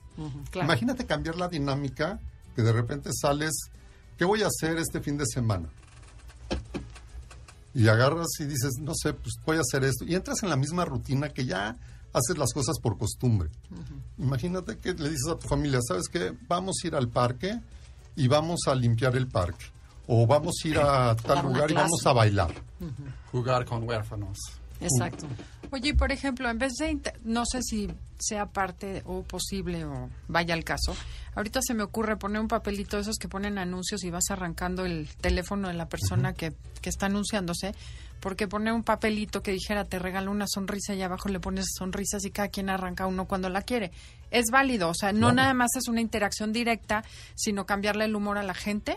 Claro. 0.50 0.66
Imagínate 0.66 1.06
cambiar 1.06 1.36
la 1.36 1.48
dinámica 1.48 2.20
que 2.54 2.62
de 2.62 2.72
repente 2.72 3.10
sales, 3.12 3.52
¿qué 4.18 4.24
voy 4.24 4.42
a 4.42 4.48
hacer 4.48 4.78
este 4.78 5.00
fin 5.00 5.16
de 5.16 5.24
semana? 5.26 5.68
Y 7.74 7.86
agarras 7.88 8.28
y 8.40 8.44
dices, 8.44 8.72
no 8.80 8.92
sé, 8.94 9.12
pues 9.12 9.34
voy 9.46 9.58
a 9.58 9.60
hacer 9.60 9.84
esto. 9.84 10.04
Y 10.04 10.14
entras 10.14 10.42
en 10.42 10.50
la 10.50 10.56
misma 10.56 10.84
rutina 10.84 11.28
que 11.28 11.46
ya 11.46 11.76
haces 12.12 12.36
las 12.36 12.52
cosas 12.52 12.78
por 12.80 12.98
costumbre. 12.98 13.50
Imagínate 14.18 14.78
que 14.78 14.94
le 14.94 15.10
dices 15.10 15.28
a 15.30 15.38
tu 15.38 15.46
familia, 15.46 15.78
¿sabes 15.86 16.08
qué? 16.08 16.32
Vamos 16.48 16.76
a 16.82 16.86
ir 16.86 16.94
al 16.94 17.08
parque 17.08 17.60
y 18.16 18.28
vamos 18.28 18.60
a 18.66 18.74
limpiar 18.74 19.16
el 19.16 19.28
parque. 19.28 19.66
O 20.06 20.26
vamos 20.26 20.54
a 20.64 20.68
ir 20.68 20.78
a 20.78 21.14
tal 21.16 21.44
lugar 21.44 21.70
y 21.70 21.74
vamos 21.74 22.04
a 22.04 22.12
bailar. 22.12 22.52
Jugar 23.30 23.64
con 23.64 23.88
huérfanos. 23.88 24.38
Exacto. 24.80 25.26
Oye, 25.70 25.90
y 25.90 25.92
por 25.92 26.10
ejemplo, 26.10 26.50
en 26.50 26.58
vez 26.58 26.72
de, 26.78 26.98
no 27.22 27.44
sé 27.46 27.62
si 27.62 27.88
sea 28.20 28.46
parte 28.46 29.02
o 29.06 29.22
posible 29.22 29.84
o 29.84 30.08
vaya 30.28 30.54
al 30.54 30.64
caso, 30.64 30.96
ahorita 31.34 31.60
se 31.62 31.74
me 31.74 31.82
ocurre 31.82 32.16
poner 32.16 32.40
un 32.40 32.48
papelito 32.48 32.96
de 32.96 33.02
esos 33.02 33.16
que 33.18 33.28
ponen 33.28 33.58
anuncios 33.58 34.04
y 34.04 34.10
vas 34.10 34.30
arrancando 34.30 34.84
el 34.84 35.08
teléfono 35.20 35.68
de 35.68 35.74
la 35.74 35.88
persona 35.88 36.32
que, 36.32 36.52
que 36.80 36.88
está 36.90 37.06
anunciándose, 37.06 37.74
porque 38.20 38.46
poner 38.48 38.72
un 38.74 38.82
papelito 38.82 39.42
que 39.42 39.50
dijera 39.52 39.84
te 39.84 39.98
regalo 39.98 40.30
una 40.30 40.46
sonrisa 40.46 40.94
y 40.94 41.02
abajo 41.02 41.28
le 41.28 41.40
pones 41.40 41.66
sonrisas 41.78 42.24
y 42.24 42.30
cada 42.30 42.48
quien 42.48 42.68
arranca 42.68 43.06
uno 43.06 43.26
cuando 43.26 43.48
la 43.48 43.62
quiere. 43.62 43.92
Es 44.30 44.46
válido, 44.52 44.90
o 44.90 44.94
sea, 44.94 45.12
no 45.12 45.18
Claro. 45.20 45.34
nada 45.34 45.54
más 45.54 45.70
es 45.76 45.88
una 45.88 46.00
interacción 46.00 46.52
directa, 46.52 47.02
sino 47.34 47.64
cambiarle 47.66 48.04
el 48.04 48.14
humor 48.14 48.36
a 48.38 48.42
la 48.42 48.54
gente. 48.54 48.96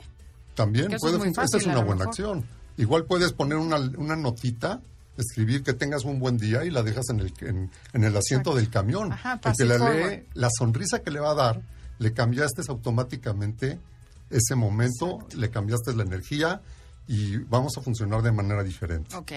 También 0.55 0.87
puede 0.99 1.29
es 1.29 1.35
fácil, 1.35 1.61
es 1.61 1.65
una 1.65 1.77
buena 1.79 1.95
mejor. 2.05 2.07
acción. 2.09 2.45
Igual 2.77 3.05
puedes 3.05 3.31
poner 3.33 3.57
una, 3.57 3.77
una 3.97 4.15
notita, 4.15 4.81
escribir 5.17 5.63
que 5.63 5.73
tengas 5.73 6.05
un 6.05 6.19
buen 6.19 6.37
día 6.37 6.63
y 6.65 6.69
la 6.71 6.81
dejas 6.83 7.09
en 7.09 7.19
el, 7.19 7.33
en, 7.41 7.69
en 7.93 8.03
el 8.03 8.15
asiento 8.17 8.51
Exacto. 8.51 8.55
del 8.55 8.69
camión. 8.69 9.11
Ajá, 9.13 9.39
el 9.43 9.53
que 9.55 9.65
la 9.65 9.77
lee, 9.91 10.23
la 10.33 10.49
sonrisa 10.57 10.99
que 11.03 11.11
le 11.11 11.19
va 11.19 11.31
a 11.31 11.35
dar, 11.35 11.61
le 11.99 12.13
cambiaste 12.13 12.61
automáticamente 12.67 13.79
ese 14.29 14.55
momento, 14.55 15.19
le 15.35 15.49
cambiaste 15.49 15.95
la 15.95 16.03
energía 16.03 16.61
y 17.07 17.37
vamos 17.37 17.77
a 17.77 17.81
funcionar 17.81 18.21
de 18.21 18.31
manera 18.31 18.63
diferente. 18.63 19.15
Ok. 19.15 19.31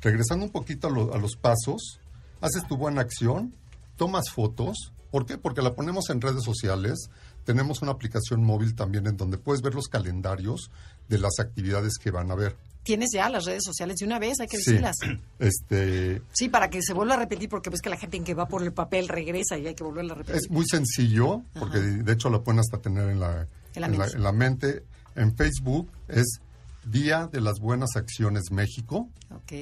Regresando 0.00 0.44
un 0.44 0.52
poquito 0.52 0.86
a, 0.88 0.90
lo- 0.90 1.14
a 1.14 1.18
los 1.18 1.36
pasos, 1.36 1.98
haces 2.40 2.66
tu 2.68 2.76
buena 2.76 3.00
acción, 3.00 3.52
tomas 3.96 4.30
fotos. 4.30 4.92
¿Por 5.10 5.26
qué? 5.26 5.38
Porque 5.38 5.62
la 5.62 5.74
ponemos 5.74 6.10
en 6.10 6.20
redes 6.20 6.44
sociales. 6.44 7.08
Tenemos 7.44 7.82
una 7.82 7.92
aplicación 7.92 8.44
móvil 8.44 8.74
también 8.76 9.06
en 9.06 9.16
donde 9.16 9.38
puedes 9.38 9.62
ver 9.62 9.74
los 9.74 9.88
calendarios 9.88 10.70
de 11.08 11.18
las 11.18 11.32
actividades 11.40 11.94
que 11.98 12.10
van 12.10 12.30
a 12.30 12.34
ver. 12.36 12.56
Tienes 12.88 13.10
ya 13.12 13.28
las 13.28 13.44
redes 13.44 13.62
sociales 13.64 13.96
de 13.98 14.06
una 14.06 14.18
vez, 14.18 14.40
hay 14.40 14.46
que 14.46 14.56
Sí. 14.56 14.70
decirlas. 14.72 14.96
Este, 15.38 16.22
Sí, 16.32 16.48
para 16.48 16.70
que 16.70 16.80
se 16.82 16.94
vuelva 16.94 17.14
a 17.14 17.18
repetir, 17.18 17.48
porque 17.50 17.68
ves 17.70 17.80
que 17.82 17.90
la 17.90 17.98
gente 17.98 18.16
en 18.16 18.24
que 18.24 18.32
va 18.34 18.48
por 18.48 18.62
el 18.62 18.72
papel 18.72 19.08
regresa 19.08 19.58
y 19.58 19.66
hay 19.66 19.74
que 19.74 19.84
volverla 19.84 20.14
a 20.14 20.16
repetir. 20.16 20.40
Es 20.40 20.50
muy 20.50 20.64
sencillo, 20.66 21.42
porque 21.58 21.78
de 21.80 22.12
hecho 22.12 22.30
lo 22.30 22.42
pueden 22.42 22.60
hasta 22.60 22.78
tener 22.78 23.08
en 23.10 23.20
la, 23.20 23.46
En 23.74 23.82
la 23.82 23.86
en 23.86 23.92
la- 23.92 23.98
mente. 23.98 24.16
en 24.16 24.22
la 24.22 24.32
mente. 24.32 24.82
En 25.16 25.36
Facebook 25.36 25.90
es 26.08 26.40
Día 26.86 27.26
de 27.30 27.40
las 27.42 27.58
Buenas 27.60 27.90
Acciones 27.96 28.44
México 28.50 29.08
Ok. 29.30 29.52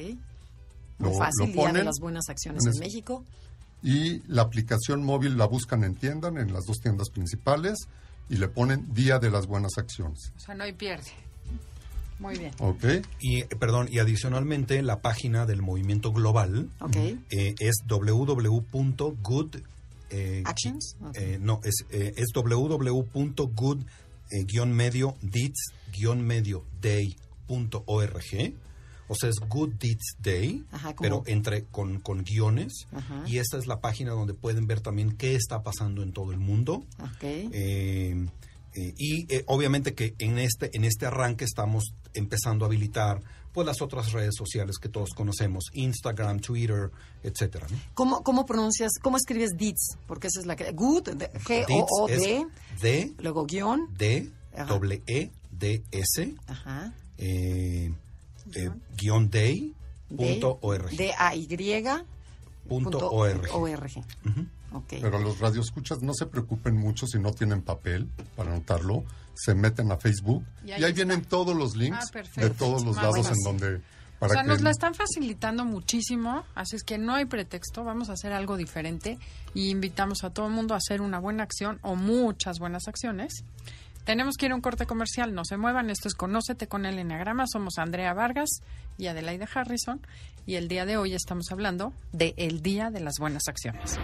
Muy 0.99 1.11
Lo- 1.11 1.19
fácil, 1.19 1.41
lo 1.41 1.47
Día 1.47 1.55
de 1.55 1.69
ponen 1.69 1.85
las 1.85 1.99
Buenas 2.01 2.29
Acciones 2.29 2.65
en 2.65 2.79
México. 2.81 3.25
y 3.83 4.23
la 4.29 4.43
aplicación 4.43 5.05
móvil 5.05 5.37
la 5.37 5.47
buscan 5.47 5.83
en 5.85 5.95
tiendan, 5.97 6.39
en 6.39 6.53
las 6.53 6.65
dos 6.65 6.79
tiendas 6.81 7.11
principales, 7.11 7.77
y 8.31 8.37
le 8.37 8.49
ponen 8.49 8.93
Día 8.95 9.19
de 9.19 9.31
las 9.31 9.47
Buenas 9.47 9.73
Acciones. 9.79 10.33
O 10.37 10.41
sea, 10.41 10.55
no 10.55 10.65
hay 10.65 10.73
pierde. 10.73 11.11
Muy 12.19 12.39
bien. 12.39 12.53
¿Ok? 12.61 12.85
Y, 13.21 13.45
perdón, 13.45 13.89
y 13.91 13.99
adicionalmente 13.99 14.83
la 14.83 15.01
página 15.03 15.45
del 15.47 15.61
movimiento 15.63 16.13
global 16.13 16.71
Ok. 16.81 16.97
eh, 17.31 17.55
es 17.59 17.75
www.good 17.89 19.57
eh, 20.11 20.43
Actions, 20.47 20.97
eh, 21.15 21.39
no, 21.41 21.61
es, 21.65 21.85
eh, 21.91 22.13
es 22.17 22.27
www.good 22.33 23.79
eh, 24.31 24.45
guion 24.45 24.73
medio 24.73 25.17
deeds 25.21 25.73
guion 25.93 26.23
medio 26.25 26.65
day.org. 26.81 28.55
O 29.09 29.15
sea, 29.15 29.29
es 29.31 29.37
Good 29.39 29.75
Deeds 29.79 30.17
Day, 30.21 30.65
Ajá, 30.73 30.93
pero 31.01 31.23
entre 31.27 31.63
con, 31.65 32.01
con 32.01 32.25
guiones. 32.25 32.87
Ajá. 32.93 33.23
Y 33.29 33.39
esta 33.39 33.57
es 33.57 33.69
la 33.69 33.81
página 33.81 34.11
donde 34.11 34.35
pueden 34.35 34.67
ver 34.67 34.81
también 34.81 35.13
qué 35.13 35.37
está 35.37 35.63
pasando 35.63 36.03
en 36.03 36.13
todo 36.13 36.33
el 36.33 36.39
mundo. 36.39 36.85
Ok. 36.99 37.23
Eh, 37.23 38.27
eh, 38.75 38.95
y 38.99 39.33
eh, 39.33 39.45
obviamente 39.47 39.95
que 39.95 40.15
en 40.19 40.39
este, 40.39 40.71
en 40.77 40.85
este 40.85 41.07
arranque 41.07 41.45
estamos 41.45 41.95
empezando 42.17 42.65
a 42.65 42.69
habilitar 42.69 43.21
pues 43.53 43.67
las 43.67 43.81
otras 43.81 44.13
redes 44.13 44.35
sociales 44.37 44.77
que 44.79 44.91
todos 44.91 45.11
conocemos, 45.15 45.65
Instagram, 45.73 46.41
Twitter, 46.41 46.91
etcétera. 47.23 47.67
¿no? 47.71 47.79
¿Cómo, 47.95 48.23
¿Cómo 48.23 48.45
pronuncias, 48.45 48.93
cómo 49.01 49.17
escribes 49.17 49.57
DITS? 49.57 49.97
Porque 50.07 50.27
esa 50.27 50.41
es 50.41 50.47
la 50.47 50.57
que... 50.57 50.71
Good, 50.73 51.11
de- 51.15 51.31
G-O-O-D, 51.33 52.17
Deeds 52.19 52.49
es 52.75 52.81
D, 52.83 53.15
luego 53.19 53.47
guion. 53.47 53.89
D, 53.97 54.31
doble 54.69 55.03
E, 55.07 55.31
D, 55.51 55.83
S, 55.91 56.35
Ajá. 56.47 56.93
eh, 57.17 57.95
eh, 58.55 58.71
guion 58.99 59.31
day, 59.31 59.73
punto 60.15 60.59
org. 60.61 60.91
D-A-Y. 60.91 62.05
punto 62.69 63.11
org. 63.11 63.49
org. 63.55 63.91
Ujú. 64.27 64.47
Ok. 64.77 64.95
Pero 65.01 65.19
los 65.19 65.39
radioescuchas 65.41 66.03
no 66.03 66.13
se 66.15 66.27
preocupen 66.27 66.77
mucho 66.77 67.07
si 67.07 67.19
no 67.19 67.33
tienen 67.33 67.63
papel 67.63 68.09
para 68.37 68.53
anotarlo. 68.53 69.05
Se 69.35 69.55
meten 69.55 69.93
a 69.93 69.97
Facebook 69.99 70.45
Y 70.65 70.71
y 70.71 70.85
ahí 70.85 70.93
vienen 70.93 71.23
todos 71.23 71.55
los 71.55 71.77
links 71.77 72.11
Ah, 72.15 72.23
de 72.37 72.51
todos 72.51 72.85
los 72.85 72.97
Más 72.97 73.05
lados 73.05 73.29
en 73.29 73.43
donde... 73.45 73.77
O 73.77 74.21
Para 74.21 74.33
sea, 74.33 74.43
que 74.43 74.49
nos 74.49 74.63
la 74.63 74.71
están 74.71 74.95
facilitando 74.95 75.67
muchísimo, 75.67 76.45
así 76.55 76.77
es 76.77 76.85
que 76.85 76.97
no 76.97 77.15
hay 77.15 77.27
pretexto, 77.27 77.85
vamos 77.85 78.09
a 78.09 78.15
hacer 78.15 78.33
algo 78.33 78.57
diferente 78.57 79.19
y 79.53 79.69
invitamos 79.69 80.25
a 80.25 80.31
todo 80.31 80.47
el 80.47 80.53
mundo 80.55 80.73
a 80.73 80.79
hacer 80.79 81.03
una 81.03 81.19
buena 81.19 81.43
acción 81.43 81.79
o 81.83 81.97
muchas 81.97 82.59
buenas 82.59 82.89
acciones. 82.89 83.45
Tenemos 84.05 84.37
que 84.39 84.47
ir 84.47 84.53
a 84.53 84.55
un 84.55 84.63
corte 84.63 84.87
comercial, 84.87 85.35
no 85.35 85.45
se 85.45 85.59
muevan, 85.59 85.91
esto 85.91 86.09
es 86.09 86.15
Conócete 86.15 86.67
con 86.67 86.87
el 86.87 86.99
Enneagrama, 86.99 87.45
somos 87.47 87.77
Andrea 87.77 88.15
Vargas 88.15 88.49
y 88.97 89.09
Adelaida 89.09 89.47
Harrison 89.55 90.01
y 90.47 90.55
el 90.55 90.69
día 90.69 90.87
de 90.87 90.97
hoy 90.97 91.13
estamos 91.13 91.53
hablando 91.53 91.93
de 92.13 92.33
el 92.39 92.63
Día 92.63 92.91
de 92.91 93.01
las 93.01 93.17
Buenas 93.19 93.49
Acciones. 93.49 93.99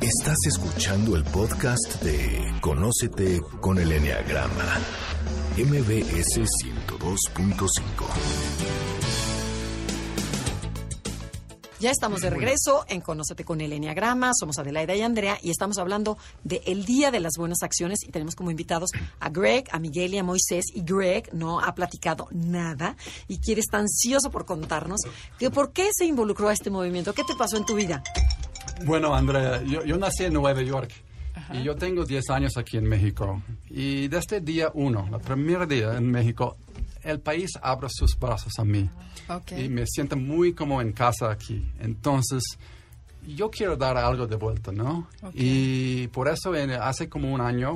Estás 0.00 0.38
escuchando 0.46 1.14
el 1.14 1.24
podcast 1.24 2.02
de 2.02 2.54
Conócete 2.62 3.38
con 3.60 3.78
el 3.78 3.92
Enneagrama. 3.92 4.78
MBS 5.58 6.40
102.5. 6.40 7.68
Ya 11.80 11.90
estamos 11.90 12.22
de 12.22 12.30
regreso 12.30 12.86
en 12.88 13.02
Conócete 13.02 13.44
con 13.44 13.60
el 13.60 13.74
Enneagrama. 13.74 14.32
Somos 14.32 14.58
Adelaida 14.58 14.94
y 14.94 15.02
Andrea 15.02 15.38
y 15.42 15.50
estamos 15.50 15.76
hablando 15.76 16.16
de 16.44 16.62
el 16.64 16.86
Día 16.86 17.10
de 17.10 17.20
las 17.20 17.34
Buenas 17.36 17.62
Acciones 17.62 17.98
y 18.02 18.10
tenemos 18.10 18.34
como 18.34 18.50
invitados 18.50 18.92
a 19.18 19.28
Greg, 19.28 19.64
a 19.70 19.78
Miguel 19.78 20.14
y 20.14 20.18
a 20.18 20.24
Moisés. 20.24 20.64
Y 20.74 20.80
Greg 20.80 21.28
no 21.34 21.60
ha 21.60 21.74
platicado 21.74 22.26
nada 22.30 22.96
y 23.28 23.36
quiere 23.36 23.60
estar 23.60 23.80
ansioso 23.80 24.30
por 24.30 24.46
contarnos 24.46 25.00
que 25.38 25.50
por 25.50 25.72
qué 25.72 25.90
se 25.92 26.06
involucró 26.06 26.48
a 26.48 26.54
este 26.54 26.70
movimiento. 26.70 27.12
¿Qué 27.12 27.22
te 27.22 27.34
pasó 27.34 27.58
en 27.58 27.66
tu 27.66 27.74
vida? 27.74 28.02
Bueno, 28.84 29.14
Andrea, 29.14 29.62
yo, 29.62 29.84
yo 29.84 29.96
nací 29.98 30.24
en 30.24 30.32
Nueva 30.34 30.62
York 30.62 30.90
y 31.52 31.62
yo 31.62 31.74
tengo 31.76 32.04
10 32.04 32.30
años 32.30 32.56
aquí 32.56 32.76
en 32.76 32.84
México. 32.88 33.42
Y 33.68 34.08
desde 34.08 34.38
el 34.38 34.44
día 34.44 34.70
uno, 34.74 35.08
el 35.12 35.20
primer 35.20 35.66
día 35.68 35.96
en 35.96 36.10
México, 36.10 36.56
el 37.02 37.20
país 37.20 37.50
abre 37.62 37.88
sus 37.90 38.18
brazos 38.18 38.52
a 38.58 38.64
mí. 38.64 38.88
Y 39.58 39.68
me 39.68 39.84
siento 39.86 40.16
muy 40.16 40.54
como 40.54 40.80
en 40.82 40.92
casa 40.92 41.30
aquí. 41.30 41.64
Entonces, 41.80 42.42
yo 43.26 43.50
quiero 43.50 43.76
dar 43.76 43.96
algo 43.96 44.26
de 44.26 44.36
vuelta, 44.36 44.72
¿no? 44.72 45.08
Y 45.34 46.08
por 46.08 46.28
eso 46.28 46.54
en- 46.54 46.70
hace 46.72 47.08
como 47.08 47.32
un 47.32 47.40
año, 47.40 47.72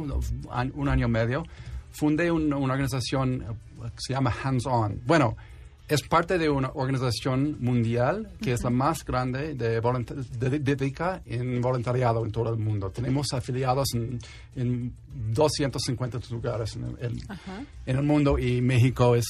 un 0.75 0.89
año 0.89 1.07
y 1.07 1.11
medio, 1.11 1.45
fundé 1.93 2.31
un- 2.31 2.53
una 2.53 2.73
organización 2.73 3.43
eh, 3.43 3.47
que 3.91 3.99
se 3.99 4.15
llama 4.15 4.35
Hands 4.43 4.67
On. 4.67 5.01
Bueno, 5.07 5.37
es 5.87 6.03
parte 6.03 6.39
de 6.39 6.49
una 6.49 6.71
organización 6.75 7.57
mundial 7.61 8.31
que 8.41 8.53
es 8.53 8.63
la 8.63 8.71
más 8.71 9.05
grande 9.05 9.55
de, 9.55 9.81
de- 9.81 10.59
dedica 10.61 11.21
en 11.27 11.61
voluntariado 11.61 12.25
en 12.25 12.33
todo 12.33 12.51
el 12.51 12.59
mundo. 12.59 12.91
Tenemos 12.91 13.27
afiliados 13.33 13.89
en, 13.95 14.19
en 14.57 14.95
250 15.33 16.21
lugares 16.31 16.77
en 16.77 16.97
el, 17.01 17.21
Ajá. 17.29 17.63
en 17.85 17.97
el 17.97 18.03
mundo 18.03 18.39
y 18.39 18.61
México 18.63 19.15
es 19.15 19.27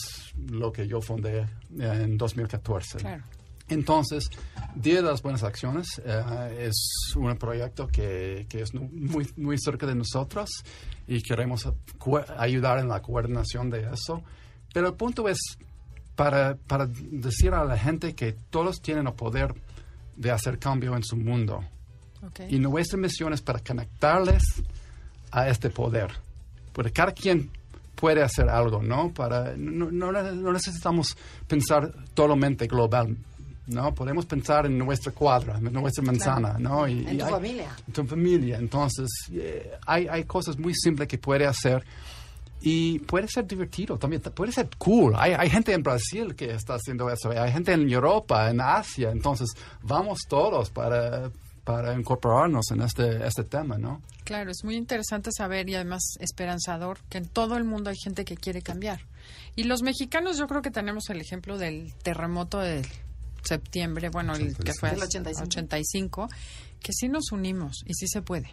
lo 0.50 0.70
que 0.72 0.86
yo 0.86 1.00
fundé 1.00 1.40
eh, 1.40 1.46
en 1.78 2.16
2014. 2.16 2.98
Claro. 2.98 3.24
Entonces, 3.68 4.28
Día 4.74 4.96
de 4.96 5.02
las 5.02 5.22
Buenas 5.22 5.42
Acciones 5.42 5.86
eh, 6.04 6.66
es 6.68 7.14
un 7.16 7.34
proyecto 7.36 7.86
que, 7.88 8.46
que 8.48 8.60
es 8.60 8.74
muy, 8.74 9.26
muy 9.36 9.56
cerca 9.58 9.86
de 9.86 9.94
nosotros 9.94 10.50
y 11.08 11.20
queremos 11.22 11.66
ayudar 12.36 12.78
en 12.78 12.88
la 12.88 13.00
coordinación 13.00 13.70
de 13.70 13.88
eso. 13.92 14.22
Pero 14.72 14.88
el 14.88 14.94
punto 14.94 15.28
es 15.28 15.38
para, 16.16 16.56
para 16.56 16.86
decir 16.86 17.52
a 17.54 17.64
la 17.64 17.76
gente 17.78 18.14
que 18.14 18.32
todos 18.50 18.80
tienen 18.80 19.06
el 19.06 19.12
poder 19.14 19.54
de 20.16 20.30
hacer 20.30 20.58
cambio 20.58 20.94
en 20.96 21.02
su 21.04 21.16
mundo. 21.16 21.64
Y 22.48 22.58
nuestra 22.58 22.98
misión 22.98 23.32
es 23.34 23.42
para 23.42 23.58
conectarles 23.58 24.42
a 25.30 25.48
este 25.48 25.68
poder. 25.70 26.10
Porque 26.72 26.90
cada 26.92 27.12
quien 27.12 27.50
puede 27.96 28.22
hacer 28.22 28.48
algo, 28.48 28.82
¿no? 28.82 29.12
Para, 29.12 29.54
no, 29.56 29.90
no- 29.90 30.10
no 30.12 30.52
necesitamos 30.52 31.16
pensar 31.46 31.92
totalmente 32.14 32.66
global, 32.66 33.16
¿no? 33.66 33.94
Podemos 33.94 34.24
pensar 34.26 34.66
en 34.66 34.78
nuestra 34.78 35.12
cuadra, 35.12 35.58
en 35.58 35.72
nuestra 35.72 36.02
manzana, 36.02 36.56
¿no? 36.58 36.88
Y, 36.88 37.06
En 37.06 37.14
y 37.16 37.18
tu 37.18 37.24
hay- 37.26 37.30
familia. 37.30 37.68
en 37.86 37.92
tu 37.92 38.04
familia. 38.06 38.58
Entonces, 38.58 39.08
eh, 39.32 39.72
hay, 39.86 40.06
hay 40.08 40.24
cosas 40.24 40.58
muy 40.58 40.74
simples 40.74 41.08
que 41.08 41.18
puede 41.18 41.46
hacer 41.46 41.84
y 42.66 42.98
puede 43.00 43.28
ser 43.28 43.46
divertido 43.46 43.98
también, 43.98 44.22
puede 44.22 44.50
ser 44.50 44.70
cool. 44.78 45.12
Hay, 45.18 45.32
hay 45.32 45.50
gente 45.50 45.74
en 45.74 45.82
Brasil 45.82 46.34
que 46.34 46.50
está 46.52 46.76
haciendo 46.76 47.10
eso, 47.10 47.28
hay 47.28 47.52
gente 47.52 47.74
en 47.74 47.86
Europa, 47.90 48.48
en 48.48 48.58
Asia. 48.62 49.10
Entonces, 49.10 49.50
vamos 49.82 50.20
todos 50.26 50.70
para, 50.70 51.30
para 51.62 51.92
incorporarnos 51.92 52.70
en 52.70 52.80
este, 52.80 53.26
este 53.26 53.44
tema, 53.44 53.76
¿no? 53.76 54.00
Claro, 54.24 54.50
es 54.50 54.64
muy 54.64 54.76
interesante 54.76 55.28
saber 55.36 55.68
y 55.68 55.74
además 55.74 56.14
esperanzador 56.20 57.00
que 57.10 57.18
en 57.18 57.28
todo 57.28 57.58
el 57.58 57.64
mundo 57.64 57.90
hay 57.90 57.96
gente 58.02 58.24
que 58.24 58.38
quiere 58.38 58.62
cambiar. 58.62 59.02
Y 59.56 59.64
los 59.64 59.82
mexicanos 59.82 60.38
yo 60.38 60.46
creo 60.46 60.62
que 60.62 60.70
tenemos 60.70 61.10
el 61.10 61.20
ejemplo 61.20 61.58
del 61.58 61.92
terremoto 62.02 62.60
del 62.60 62.86
septiembre, 63.42 64.08
bueno, 64.08 64.34
el 64.36 64.56
que 64.56 64.72
fue 64.72 64.88
Del 64.88 65.02
85. 65.02 65.44
85, 65.44 66.28
que 66.80 66.92
sí 66.94 67.08
nos 67.08 67.30
unimos 67.30 67.82
y 67.84 67.92
sí 67.92 68.06
se 68.08 68.22
puede. 68.22 68.48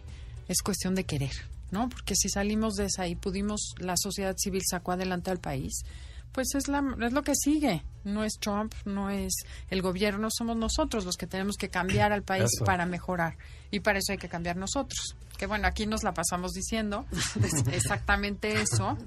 Es 0.50 0.62
cuestión 0.62 0.96
de 0.96 1.06
querer, 1.06 1.32
¿no? 1.72 1.90
Porque 1.90 2.16
si 2.16 2.30
salimos 2.30 2.76
de 2.76 2.86
esa 2.86 3.08
y 3.08 3.16
pudimos, 3.16 3.74
la 3.80 3.96
sociedad 3.98 4.36
civil 4.38 4.62
sacó 4.70 4.92
adelante 4.92 5.32
al 5.32 5.40
país, 5.40 5.84
pues 6.32 6.56
es, 6.56 6.68
la, 6.68 6.84
es 7.02 7.12
lo 7.12 7.24
que 7.24 7.34
sigue. 7.36 7.84
No 8.04 8.24
es 8.24 8.40
Trump, 8.40 8.74
no 8.86 9.10
es 9.10 9.34
el 9.70 9.82
gobierno, 9.82 10.30
somos 10.32 10.58
nosotros 10.58 11.06
los 11.06 11.18
que 11.18 11.28
tenemos 11.28 11.58
que 11.58 11.70
cambiar 11.70 12.12
al 12.12 12.24
país 12.24 12.50
Eso. 12.54 12.66
para 12.66 12.86
mejorar. 12.86 13.38
Y 13.70 13.82
para 13.82 14.00
eso 14.00 14.12
hay 14.12 14.18
que 14.18 14.30
cambiar 14.30 14.58
nosotros. 14.58 15.16
Que 15.38 15.46
bueno, 15.46 15.68
aquí 15.68 15.86
nos 15.86 16.04
la 16.04 16.14
pasamos 16.14 16.52
diciendo 16.52 17.06
exactamente 17.72 18.62
eso. 18.62 18.98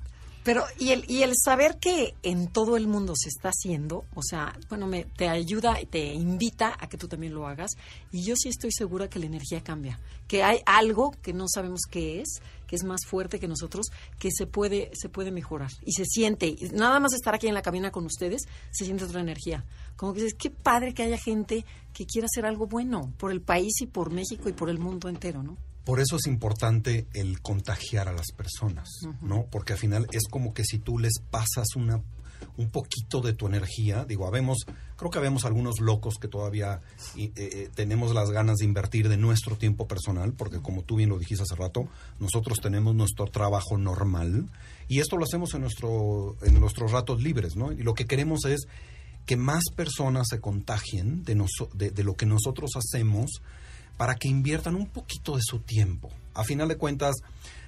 Pero, 0.45 0.63
y 0.79 0.91
el, 0.91 1.11
y 1.11 1.23
el 1.23 1.33
saber 1.43 1.79
que 1.79 2.15
en 2.23 2.49
todo 2.49 2.77
el 2.77 2.87
mundo 2.87 3.15
se 3.17 3.31
está 3.31 3.49
haciendo, 3.49 4.05
o 4.15 4.23
sea, 4.23 4.55
bueno, 4.69 4.87
me, 4.87 5.05
te 5.05 5.27
ayuda 5.27 5.81
y 5.81 5.87
te 5.87 6.13
invita 6.13 6.77
a 6.79 6.87
que 6.87 6.99
tú 6.99 7.09
también 7.09 7.33
lo 7.33 7.49
hagas. 7.49 7.71
Y 8.13 8.25
yo 8.25 8.37
sí 8.37 8.51
estoy 8.51 8.71
segura 8.71 9.09
que 9.09 9.19
la 9.19 9.25
energía 9.25 9.65
cambia. 9.65 9.99
Que 10.29 10.43
hay 10.43 10.61
algo 10.67 11.13
que 11.23 11.33
no 11.33 11.47
sabemos 11.49 11.81
qué 11.91 12.21
es, 12.21 12.43
que 12.67 12.77
es 12.77 12.85
más 12.85 13.07
fuerte 13.07 13.41
que 13.41 13.49
nosotros, 13.49 13.87
que 14.19 14.31
se 14.31 14.47
puede, 14.47 14.91
se 14.93 15.09
puede 15.09 15.31
mejorar. 15.31 15.71
Y 15.83 15.93
se 15.93 16.05
siente. 16.05 16.55
Nada 16.75 17.01
más 17.01 17.15
estar 17.15 17.35
aquí 17.35 17.49
en 17.49 17.55
la 17.55 17.63
cabina 17.63 17.91
con 17.91 18.05
ustedes, 18.05 18.43
se 18.71 18.85
siente 18.85 19.05
otra 19.05 19.23
energía. 19.23 19.65
Como 19.97 20.13
que 20.13 20.21
dices, 20.21 20.37
qué 20.39 20.51
padre 20.51 20.93
que 20.93 21.05
haya 21.05 21.17
gente 21.17 21.65
que 21.95 22.05
quiera 22.05 22.27
hacer 22.27 22.45
algo 22.45 22.67
bueno 22.67 23.15
por 23.17 23.33
el 23.33 23.41
país 23.41 23.81
y 23.81 23.87
por 23.87 24.11
México 24.11 24.51
y 24.51 24.53
por 24.53 24.69
el 24.69 24.79
mundo 24.79 25.09
entero, 25.09 25.43
¿no? 25.43 25.57
Por 25.85 26.01
eso 26.01 26.17
es 26.17 26.27
importante 26.27 27.07
el 27.13 27.41
contagiar 27.43 28.09
a 28.09 28.13
las 28.13 28.33
personas, 28.33 28.89
¿no? 29.21 29.47
Porque 29.51 29.75
al 29.75 29.79
final 29.79 30.07
es 30.13 30.23
como 30.31 30.55
que 30.55 30.65
si 30.65 30.79
tú 30.79 30.99
les 30.99 31.21
pasas 31.31 31.67
una, 31.77 32.03
un 32.57 32.71
poquito 32.71 33.21
de 33.21 33.33
tu 33.33 33.47
energía. 33.47 34.05
Digo, 34.05 34.27
habemos, 34.27 34.59
creo 34.97 35.11
que 35.11 35.19
habemos 35.19 35.45
algunos 35.45 35.81
locos 35.81 36.17
que 36.19 36.29
todavía 36.29 36.81
eh, 37.17 37.33
eh, 37.37 37.71
tenemos 37.75 38.15
las 38.15 38.31
ganas 38.31 38.57
de 38.57 38.65
invertir 38.65 39.09
de 39.09 39.17
nuestro 39.17 39.57
tiempo 39.57 39.87
personal, 39.87 40.33
porque 40.33 40.61
como 40.61 40.83
tú 40.83 40.97
bien 40.97 41.11
lo 41.11 41.19
dijiste 41.19 41.43
hace 41.43 41.57
rato, 41.57 41.89
nosotros 42.19 42.59
tenemos 42.61 42.95
nuestro 42.95 43.27
trabajo 43.27 43.79
normal 43.79 44.49
y 44.89 45.01
esto 45.01 45.17
lo 45.17 45.25
hacemos 45.25 45.55
en, 45.55 45.63
nuestro, 45.63 46.37
en 46.43 46.59
nuestros 46.61 46.93
ratos 46.93 47.23
libres, 47.23 47.57
¿no? 47.57 47.73
Y 47.73 47.83
lo 47.83 47.95
que 47.95 48.07
queremos 48.07 48.45
es 48.45 48.67
que 49.27 49.37
más 49.37 49.65
personas 49.75 50.27
se 50.29 50.41
contagien 50.41 51.25
de, 51.25 51.43
de, 51.75 51.91
de 51.91 52.05
lo 52.05 52.15
que 52.15 52.27
nosotros 52.27 52.73
hacemos 52.77 53.43
para 53.97 54.17
que 54.17 54.29
inviertan 54.29 54.75
un 54.75 54.87
poquito 54.87 55.37
de 55.37 55.43
su 55.43 55.61
tiempo. 55.61 56.11
A 56.35 56.45
final 56.45 56.69
de 56.69 56.77
cuentas, 56.77 57.17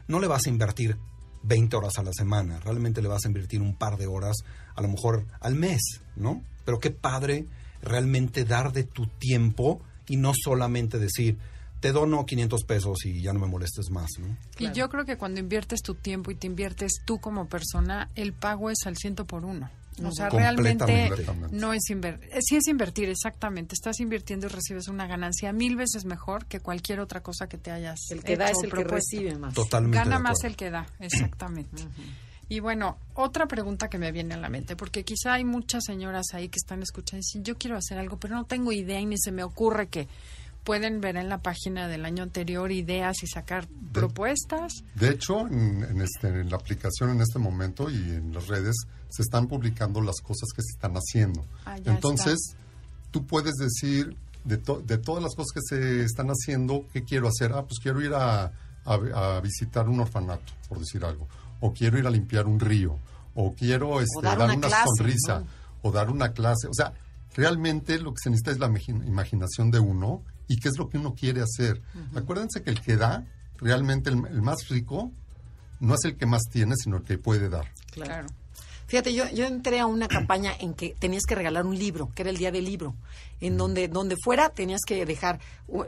no 0.08 0.20
le 0.20 0.26
vas 0.26 0.46
a 0.46 0.50
invertir 0.50 0.96
20 1.42 1.76
horas 1.76 1.98
a 1.98 2.02
la 2.02 2.12
semana, 2.12 2.58
realmente 2.60 3.02
le 3.02 3.08
vas 3.08 3.24
a 3.24 3.28
invertir 3.28 3.62
un 3.62 3.74
par 3.74 3.96
de 3.96 4.06
horas, 4.06 4.36
a 4.74 4.82
lo 4.82 4.88
mejor 4.88 5.26
al 5.40 5.54
mes, 5.54 6.00
¿no? 6.16 6.42
Pero 6.64 6.80
qué 6.80 6.90
padre 6.90 7.46
realmente 7.82 8.44
dar 8.44 8.72
de 8.72 8.82
tu 8.82 9.06
tiempo 9.06 9.80
y 10.08 10.16
no 10.16 10.32
solamente 10.34 10.98
decir, 10.98 11.38
te 11.80 11.92
dono 11.92 12.26
500 12.26 12.64
pesos 12.64 13.04
y 13.04 13.20
ya 13.20 13.32
no 13.32 13.40
me 13.40 13.46
molestes 13.46 13.90
más, 13.90 14.10
¿no? 14.18 14.36
Y 14.58 14.72
yo 14.72 14.88
creo 14.88 15.04
que 15.04 15.16
cuando 15.16 15.40
inviertes 15.40 15.82
tu 15.82 15.94
tiempo 15.94 16.30
y 16.30 16.34
te 16.34 16.46
inviertes 16.46 17.02
tú 17.04 17.20
como 17.20 17.48
persona, 17.48 18.10
el 18.14 18.32
pago 18.32 18.70
es 18.70 18.78
al 18.86 18.96
ciento 18.96 19.26
por 19.26 19.44
uno. 19.44 19.70
O 20.04 20.12
sea, 20.12 20.28
realmente 20.28 21.10
no 21.52 21.72
es 21.72 21.88
invertir. 21.90 22.28
Eh, 22.32 22.38
sí 22.40 22.56
es 22.56 22.66
invertir, 22.68 23.08
exactamente. 23.08 23.74
Estás 23.74 24.00
invirtiendo 24.00 24.46
y 24.46 24.50
recibes 24.50 24.88
una 24.88 25.06
ganancia 25.06 25.52
mil 25.52 25.76
veces 25.76 26.04
mejor 26.04 26.46
que 26.46 26.60
cualquier 26.60 27.00
otra 27.00 27.22
cosa 27.22 27.48
que 27.48 27.56
te 27.56 27.70
hayas 27.70 27.98
El 28.10 28.22
que 28.22 28.36
da 28.36 28.50
es 28.50 28.58
el 28.62 28.72
que 28.72 28.84
recibe 28.84 29.36
más. 29.38 29.54
Totalmente. 29.54 29.96
Gana 29.96 30.18
más 30.18 30.44
el 30.44 30.56
que 30.56 30.70
da, 30.70 30.86
exactamente. 30.98 31.82
Y 32.48 32.60
bueno, 32.60 32.98
otra 33.14 33.46
pregunta 33.46 33.88
que 33.88 33.98
me 33.98 34.12
viene 34.12 34.34
a 34.34 34.36
la 34.36 34.48
mente, 34.48 34.76
porque 34.76 35.04
quizá 35.04 35.34
hay 35.34 35.44
muchas 35.44 35.84
señoras 35.84 36.26
ahí 36.32 36.48
que 36.48 36.58
están 36.58 36.82
escuchando 36.82 37.18
y 37.18 37.26
dicen, 37.26 37.44
yo 37.44 37.56
quiero 37.56 37.76
hacer 37.76 37.98
algo, 37.98 38.18
pero 38.18 38.36
no 38.36 38.44
tengo 38.44 38.70
idea 38.70 39.00
y 39.00 39.06
ni 39.06 39.18
se 39.18 39.32
me 39.32 39.42
ocurre 39.42 39.88
que 39.88 40.06
pueden 40.66 41.00
ver 41.00 41.16
en 41.16 41.28
la 41.28 41.38
página 41.38 41.86
del 41.86 42.04
año 42.04 42.24
anterior 42.24 42.72
ideas 42.72 43.22
y 43.22 43.28
sacar 43.28 43.68
propuestas. 43.92 44.72
De 44.96 45.10
hecho, 45.10 45.46
en, 45.46 46.02
este, 46.02 46.26
en 46.26 46.50
la 46.50 46.56
aplicación 46.56 47.10
en 47.10 47.20
este 47.20 47.38
momento 47.38 47.88
y 47.88 47.94
en 47.94 48.34
las 48.34 48.48
redes 48.48 48.74
se 49.08 49.22
están 49.22 49.46
publicando 49.46 50.00
las 50.02 50.16
cosas 50.20 50.48
que 50.54 50.62
se 50.62 50.74
están 50.74 50.94
haciendo. 50.94 51.46
Ah, 51.64 51.76
Entonces, 51.84 52.56
tú 53.12 53.24
puedes 53.26 53.54
decir 53.54 54.16
de, 54.42 54.56
de, 54.56 54.98
todas 54.98 55.22
las 55.22 55.36
cosas 55.36 55.52
que 55.54 55.60
se 55.62 56.02
están 56.02 56.28
haciendo, 56.30 56.84
¿qué 56.92 57.04
quiero 57.04 57.28
hacer? 57.28 57.52
Ah, 57.52 57.62
pues 57.62 57.78
quiero 57.80 58.02
ir 58.02 58.12
a, 58.12 58.50
a, 58.84 59.40
visitar 59.40 59.88
un 59.88 60.00
orfanato, 60.00 60.52
por 60.68 60.80
decir 60.80 61.04
algo. 61.04 61.28
O 61.60 61.72
quiero 61.72 61.96
ir 61.96 62.08
a 62.08 62.10
limpiar 62.10 62.46
un 62.46 62.58
río. 62.58 62.98
O 63.36 63.54
quiero 63.54 64.00
este, 64.00 64.20
dar, 64.20 64.40
una, 64.40 64.68
sonrisa. 64.84 65.44
O 65.82 65.92
dar 65.92 66.10
una 66.10 66.32
clase. 66.32 66.66
O 66.66 66.74
sea, 66.74 66.92
realmente 67.36 67.98
lo 67.98 68.12
que 68.12 68.20
se 68.22 68.30
necesita 68.30 68.50
es 68.50 68.58
la 68.58 68.66
imaginación 68.66 69.70
de 69.70 69.78
uno 69.78 70.22
y 70.48 70.56
qué 70.56 70.68
es 70.68 70.78
lo 70.78 70.88
que 70.88 70.98
uno 70.98 71.14
quiere 71.14 71.42
hacer. 71.42 71.82
Acuérdense 72.14 72.62
que 72.62 72.70
el 72.70 72.80
que 72.80 72.96
da, 72.96 73.26
realmente 73.58 74.10
el, 74.10 74.26
el, 74.26 74.42
más 74.42 74.68
rico, 74.68 75.12
no 75.80 75.94
es 75.94 76.04
el 76.04 76.16
que 76.16 76.26
más 76.26 76.42
tiene, 76.50 76.74
sino 76.76 76.96
el 76.96 77.02
que 77.02 77.18
puede 77.18 77.48
dar. 77.48 77.70
Claro. 77.92 78.26
Fíjate, 78.86 79.12
yo, 79.12 79.28
yo 79.30 79.46
entré 79.46 79.80
a 79.80 79.86
una 79.86 80.06
campaña 80.06 80.52
en 80.60 80.72
que 80.72 80.94
tenías 80.98 81.24
que 81.24 81.34
regalar 81.34 81.66
un 81.66 81.76
libro, 81.76 82.10
que 82.14 82.22
era 82.22 82.30
el 82.30 82.36
día 82.36 82.52
del 82.52 82.64
libro, 82.64 82.94
en 83.40 83.56
donde, 83.56 83.88
donde 83.88 84.16
fuera 84.22 84.50
tenías 84.50 84.82
que 84.86 85.04
dejar, 85.04 85.40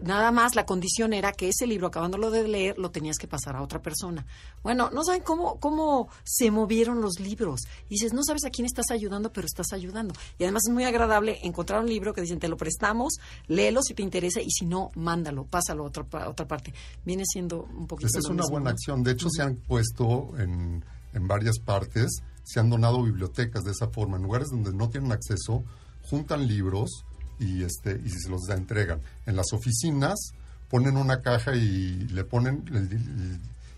nada 0.03 0.33
más 0.33 0.57
la 0.57 0.67
condición 0.67 1.13
era 1.13 1.33
que 1.33 1.49
ese 1.49 1.69
libro, 1.69 1.87
acabándolo 1.87 2.33
de 2.33 2.49
leer, 2.49 2.77
lo 2.77 2.91
tenías 2.91 3.17
que 3.17 3.29
pasar 3.29 3.55
a 3.55 3.63
otra 3.63 3.81
persona. 3.81 4.27
Bueno, 4.65 4.91
no 4.91 5.05
saben 5.05 5.23
cómo, 5.23 5.61
cómo 5.61 6.09
se 6.25 6.51
movieron 6.51 7.01
los 7.01 7.21
libros. 7.21 7.61
Y 7.89 7.95
dices, 7.95 8.13
no 8.13 8.25
sabes 8.25 8.45
a 8.45 8.51
quién 8.51 8.67
estás 8.67 8.91
ayudando, 8.91 9.33
pero 9.33 9.47
estás 9.47 9.73
ayudando. 9.73 10.13
Y 10.37 10.43
además 10.43 10.65
es 10.67 10.75
muy 10.75 10.85
agradable 10.85 11.39
encontrar 11.45 11.81
un 11.81 11.89
libro 11.89 12.13
que 12.13 12.21
dicen, 12.21 12.41
te 12.41 12.49
lo 12.49 12.57
prestamos, 12.57 13.15
léelo 13.47 13.81
si 13.83 13.95
te 13.95 14.03
interesa, 14.03 14.41
y 14.41 14.51
si 14.51 14.67
no, 14.67 14.91
mándalo, 14.97 15.45
pásalo 15.45 15.85
a 15.85 15.87
otra, 15.87 16.05
a 16.21 16.29
otra 16.29 16.49
parte. 16.49 16.75
Viene 17.05 17.23
siendo 17.25 17.63
un 17.63 17.87
poquito. 17.87 18.09
Esa 18.09 18.19
es 18.19 18.27
una 18.27 18.45
buena 18.51 18.71
acción. 18.71 19.05
De 19.05 19.13
hecho, 19.13 19.29
se 19.31 19.43
han 19.43 19.55
puesto 19.55 20.37
en, 20.37 20.85
en 21.15 21.29
varias 21.29 21.61
partes 21.61 22.23
se 22.49 22.61
han 22.61 22.71
donado 22.71 23.03
bibliotecas 23.03 23.63
de 23.65 23.73
esa 23.73 23.89
forma. 23.89 24.17
En 24.17 24.23
lugares 24.23 24.49
donde 24.49 24.73
no 24.73 24.89
tienen 24.89 25.13
acceso, 25.13 25.63
juntan 26.03 26.49
libros 26.49 27.05
y, 27.39 27.63
este, 27.63 28.01
y 28.03 28.09
se 28.09 28.31
los 28.31 28.49
entregan. 28.49 29.03
En 29.27 29.37
las 29.37 29.53
oficinas 29.53 30.17
ponen 30.71 30.97
una 30.97 31.21
caja 31.21 31.55
y 31.55 32.09
le 32.09 32.25
ponen 32.25 32.65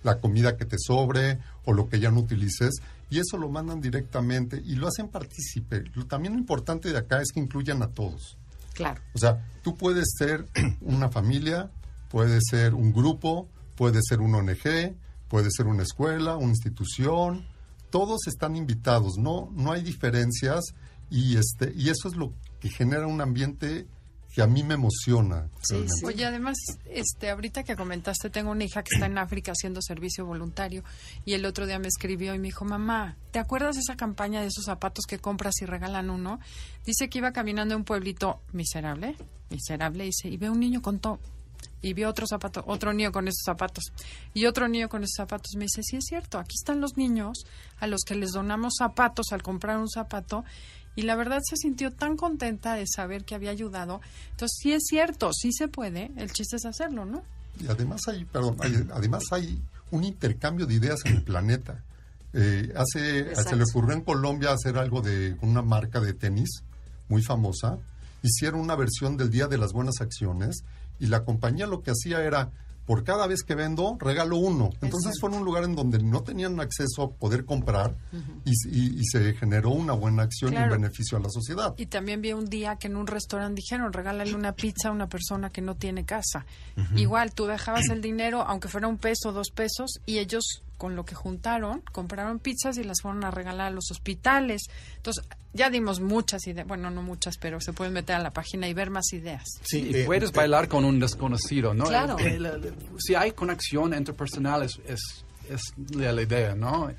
la 0.04 0.20
comida 0.20 0.56
que 0.56 0.66
te 0.66 0.76
sobre 0.78 1.40
o 1.64 1.72
lo 1.72 1.88
que 1.88 1.98
ya 1.98 2.12
no 2.12 2.20
utilices 2.20 2.76
y 3.10 3.18
eso 3.18 3.36
lo 3.36 3.48
mandan 3.48 3.80
directamente 3.80 4.62
y 4.64 4.76
lo 4.76 4.86
hacen 4.86 5.08
partícipe. 5.08 5.82
También 6.08 6.34
lo 6.34 6.38
importante 6.38 6.92
de 6.92 6.98
acá 6.98 7.20
es 7.20 7.32
que 7.32 7.40
incluyan 7.40 7.82
a 7.82 7.88
todos. 7.88 8.38
Claro. 8.72 9.00
O 9.14 9.18
sea, 9.18 9.44
tú 9.62 9.76
puedes 9.76 10.14
ser 10.16 10.46
una 10.80 11.08
familia, 11.08 11.70
puede 12.08 12.38
ser 12.40 12.74
un 12.74 12.92
grupo, 12.92 13.48
puede 13.74 13.98
ser 14.08 14.20
un 14.20 14.36
ONG, 14.36 14.94
puede 15.28 15.48
ser 15.50 15.66
una 15.66 15.82
escuela, 15.82 16.36
una 16.36 16.50
institución, 16.50 17.44
todos 17.90 18.26
están 18.26 18.56
invitados, 18.56 19.18
no, 19.18 19.50
no 19.52 19.72
hay 19.72 19.82
diferencias 19.82 20.74
y 21.10 21.36
este, 21.36 21.72
y 21.76 21.90
eso 21.90 22.08
es 22.08 22.16
lo 22.16 22.32
que 22.60 22.68
genera 22.68 23.06
un 23.06 23.20
ambiente 23.20 23.86
que 24.32 24.42
a 24.42 24.46
mí 24.46 24.62
me 24.62 24.74
emociona. 24.74 25.48
Sí, 25.62 25.84
Oye, 26.04 26.24
además, 26.24 26.56
este, 26.86 27.30
ahorita 27.30 27.64
que 27.64 27.74
comentaste, 27.74 28.30
tengo 28.30 28.52
una 28.52 28.64
hija 28.64 28.82
que 28.84 28.94
está 28.94 29.06
en 29.06 29.18
África 29.18 29.52
haciendo 29.52 29.82
servicio 29.82 30.24
voluntario 30.24 30.84
y 31.24 31.32
el 31.32 31.44
otro 31.44 31.66
día 31.66 31.80
me 31.80 31.88
escribió 31.88 32.32
y 32.34 32.38
me 32.38 32.48
dijo, 32.48 32.64
mamá, 32.64 33.16
¿te 33.32 33.40
acuerdas 33.40 33.74
de 33.74 33.80
esa 33.80 33.96
campaña 33.96 34.40
de 34.40 34.46
esos 34.46 34.64
zapatos 34.64 35.06
que 35.06 35.18
compras 35.18 35.54
y 35.62 35.66
regalan 35.66 36.10
uno? 36.10 36.38
Dice 36.86 37.08
que 37.08 37.18
iba 37.18 37.32
caminando 37.32 37.74
en 37.74 37.80
un 37.80 37.84
pueblito 37.84 38.40
miserable, 38.52 39.16
miserable, 39.50 40.04
dice, 40.04 40.28
y 40.28 40.36
ve 40.36 40.48
un 40.48 40.60
niño 40.60 40.80
con 40.80 41.00
todo 41.00 41.18
y 41.82 41.94
vio 41.94 42.08
otro 42.08 42.26
zapato, 42.26 42.62
otro 42.66 42.92
niño 42.92 43.12
con 43.12 43.28
esos 43.28 43.42
zapatos 43.44 43.84
y 44.34 44.46
otro 44.46 44.68
niño 44.68 44.88
con 44.88 45.02
esos 45.02 45.16
zapatos. 45.16 45.52
Me 45.56 45.64
dice, 45.64 45.82
sí 45.82 45.96
es 45.96 46.04
cierto, 46.06 46.38
aquí 46.38 46.54
están 46.58 46.80
los 46.80 46.96
niños 46.96 47.44
a 47.78 47.86
los 47.86 48.02
que 48.06 48.14
les 48.14 48.32
donamos 48.32 48.74
zapatos 48.78 49.26
al 49.32 49.42
comprar 49.42 49.78
un 49.78 49.88
zapato 49.88 50.44
y 50.96 51.02
la 51.02 51.16
verdad 51.16 51.40
se 51.42 51.56
sintió 51.56 51.92
tan 51.92 52.16
contenta 52.16 52.74
de 52.74 52.84
saber 52.86 53.24
que 53.24 53.34
había 53.34 53.50
ayudado. 53.50 54.00
Entonces 54.32 54.58
sí 54.60 54.72
es 54.72 54.84
cierto, 54.86 55.32
sí 55.32 55.52
se 55.52 55.68
puede, 55.68 56.10
el 56.16 56.32
chiste 56.32 56.56
es 56.56 56.66
hacerlo, 56.66 57.04
¿no? 57.04 57.22
Y 57.60 57.68
además 57.68 58.00
hay, 58.08 58.24
perdón, 58.24 58.56
además 58.92 59.24
hay 59.30 59.60
un 59.90 60.04
intercambio 60.04 60.66
de 60.66 60.74
ideas 60.74 61.00
en 61.04 61.16
el 61.16 61.22
planeta. 61.22 61.82
Eh, 62.32 62.72
hace, 62.76 63.34
se 63.34 63.56
le 63.56 63.64
ocurrió 63.64 63.94
en 63.94 64.02
Colombia 64.02 64.52
hacer 64.52 64.78
algo 64.78 65.00
de 65.02 65.36
una 65.42 65.62
marca 65.62 66.00
de 66.00 66.12
tenis 66.14 66.62
muy 67.08 67.22
famosa. 67.22 67.78
Hicieron 68.22 68.60
una 68.60 68.76
versión 68.76 69.16
del 69.16 69.30
Día 69.30 69.46
de 69.46 69.58
las 69.58 69.72
Buenas 69.72 70.00
Acciones 70.00 70.62
y 71.00 71.06
la 71.06 71.24
compañía 71.24 71.66
lo 71.66 71.82
que 71.82 71.90
hacía 71.90 72.22
era 72.22 72.52
por 72.90 73.04
cada 73.04 73.28
vez 73.28 73.44
que 73.44 73.54
vendo, 73.54 73.96
regalo 74.00 74.36
uno. 74.36 74.70
Entonces 74.80 75.12
fue 75.20 75.30
en 75.30 75.36
un 75.36 75.44
lugar 75.44 75.62
en 75.62 75.76
donde 75.76 76.02
no 76.02 76.24
tenían 76.24 76.58
acceso 76.58 77.02
a 77.04 77.10
poder 77.10 77.44
comprar 77.44 77.94
y, 78.44 79.04
se 79.04 79.32
generó 79.34 79.70
una 79.70 79.92
buena 79.92 80.24
acción 80.24 80.52
y 80.52 80.56
un 80.56 80.70
beneficio 80.70 81.16
a 81.16 81.20
la 81.20 81.28
sociedad. 81.30 81.72
Y 81.76 81.86
también 81.86 82.20
vi 82.20 82.32
un 82.32 82.46
día 82.46 82.74
que 82.76 82.88
en 82.88 82.96
un 82.96 83.06
restaurante 83.06 83.62
dijeron, 83.62 83.92
regálale 83.92 84.34
una 84.34 84.52
pizza 84.52 84.88
a 84.88 84.90
una 84.90 85.08
persona 85.08 85.50
que 85.50 85.62
no 85.62 85.76
tiene 85.76 86.04
casa. 86.04 86.44
Igual, 86.96 87.32
tú 87.32 87.46
dejabas 87.46 87.88
el 87.90 88.00
dinero, 88.00 88.42
aunque 88.42 88.66
fuera 88.66 88.88
un 88.88 88.98
peso, 88.98 89.30
dos 89.30 89.50
pesos, 89.54 90.00
y 90.04 90.18
ellos 90.18 90.64
con 90.80 90.96
lo 90.96 91.04
que 91.04 91.14
juntaron, 91.14 91.82
compraron 91.92 92.38
pizzas 92.38 92.78
y 92.78 92.84
las 92.84 93.02
fueron 93.02 93.22
a 93.22 93.30
regalar 93.30 93.66
a 93.66 93.70
los 93.70 93.90
hospitales. 93.90 94.62
Entonces, 94.96 95.22
ya 95.52 95.68
dimos 95.68 96.00
muchas 96.00 96.46
ideas, 96.46 96.66
bueno, 96.66 96.88
no 96.88 97.02
muchas, 97.02 97.36
pero 97.36 97.60
se 97.60 97.74
pueden 97.74 97.92
meter 97.92 98.16
a 98.16 98.18
la 98.18 98.30
página 98.30 98.66
y 98.66 98.72
ver 98.72 98.88
más 98.88 99.12
ideas. 99.12 99.44
Sí, 99.62 99.90
y 99.90 99.94
eh, 99.94 100.04
puedes 100.06 100.32
bailar 100.32 100.68
con 100.68 100.86
un 100.86 100.98
desconocido, 100.98 101.74
¿no? 101.74 101.84
Claro. 101.84 102.16
si 102.96 103.14
hay 103.14 103.32
conexión 103.32 103.92
interpersonal 103.92 104.62
es, 104.62 104.80
es, 104.86 105.00
la 105.90 106.22
idea, 106.22 106.54
¿no? 106.54 106.90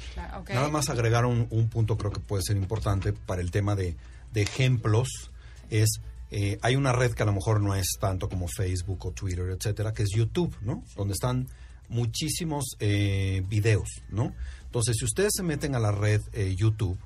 Nada 0.47 0.69
más 0.69 0.91
agregar 0.91 1.25
un, 1.25 1.47
punto 1.71 1.97
creo 1.97 2.11
que 2.11 2.19
puede 2.19 2.43
ser 2.43 2.57
importante 2.57 3.13
para 3.13 3.41
el 3.41 3.49
tema 3.49 3.75
de, 3.75 3.97
ejemplos, 4.35 5.31
es... 5.71 5.89
Eh, 6.33 6.57
hay 6.61 6.77
una 6.77 6.93
red 6.93 7.11
que 7.11 7.23
a 7.23 7.25
lo 7.25 7.33
mejor 7.33 7.59
no 7.59 7.75
es 7.75 7.97
tanto 7.99 8.29
como 8.29 8.47
Facebook 8.47 9.05
o 9.05 9.11
Twitter, 9.11 9.49
etcétera, 9.49 9.91
que 9.91 10.03
es 10.03 10.11
YouTube, 10.15 10.55
¿no? 10.61 10.81
Donde 10.95 11.13
están 11.13 11.49
muchísimos 11.91 12.77
eh, 12.79 13.43
videos, 13.47 13.89
¿no? 14.09 14.33
Entonces, 14.65 14.95
si 14.97 15.05
ustedes 15.05 15.33
se 15.35 15.43
meten 15.43 15.75
a 15.75 15.79
la 15.79 15.91
red 15.91 16.21
eh, 16.33 16.55
YouTube, 16.55 16.97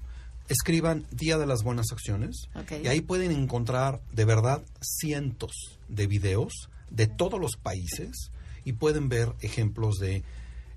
escriban 0.48 1.06
Día 1.12 1.38
de 1.38 1.48
las 1.48 1.63
Buenas 1.63 1.88
Acciones 1.91 2.48
y 2.84 2.88
ahí 2.88 3.02
pueden 3.02 3.32
encontrar 3.32 4.00
de 4.13 4.26
verdad 4.26 4.62
cientos 4.80 5.52
de 5.89 6.06
videos 6.06 6.69
de 6.91 7.08
todos 7.08 7.39
los 7.39 7.58
países 7.58 8.30
y 8.63 8.74
pueden 8.74 9.10
ver 9.10 9.34
ejemplos 9.41 9.95
de 9.98 10.24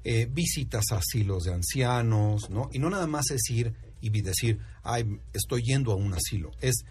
eh, 0.05 0.27
visitas 0.31 0.87
a 0.91 0.97
asilos 0.97 1.45
de 1.45 1.53
ancianos, 1.53 2.49
¿no? 2.49 2.71
Y 2.73 2.79
no 2.79 2.89
nada 2.89 3.07
más 3.07 3.31
es 3.31 3.51
ir 3.51 3.75
y 4.01 4.09
decir, 4.23 4.59
ay, 4.83 5.21
estoy 5.35 5.63
yendo 5.63 5.93
a 5.93 5.97
un 5.97 6.15
asilo, 6.15 6.51
es 6.63 6.85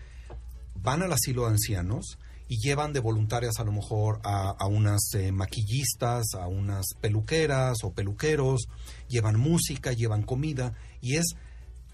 van 0.76 1.02
al 1.02 1.12
asilo 1.12 1.44
de 1.44 1.54
ancianos 1.54 2.20
y 2.48 2.60
llevan 2.60 2.94
de 2.94 3.00
voluntarias 3.00 3.60
a 3.60 3.64
lo 3.64 3.72
mejor 3.72 4.20
a, 4.24 4.66
unas 4.68 5.14
eh, 5.14 5.32
maquillistas, 5.32 6.34
a 6.34 6.48
unas 6.48 6.86
peluqueras 7.02 7.78
o 7.84 7.92
peluqueros, 7.92 8.68
llevan 9.10 9.40
música, 9.40 9.92
llevan 9.94 10.24
comida 10.24 10.74
y 11.02 11.16
es 11.16 11.36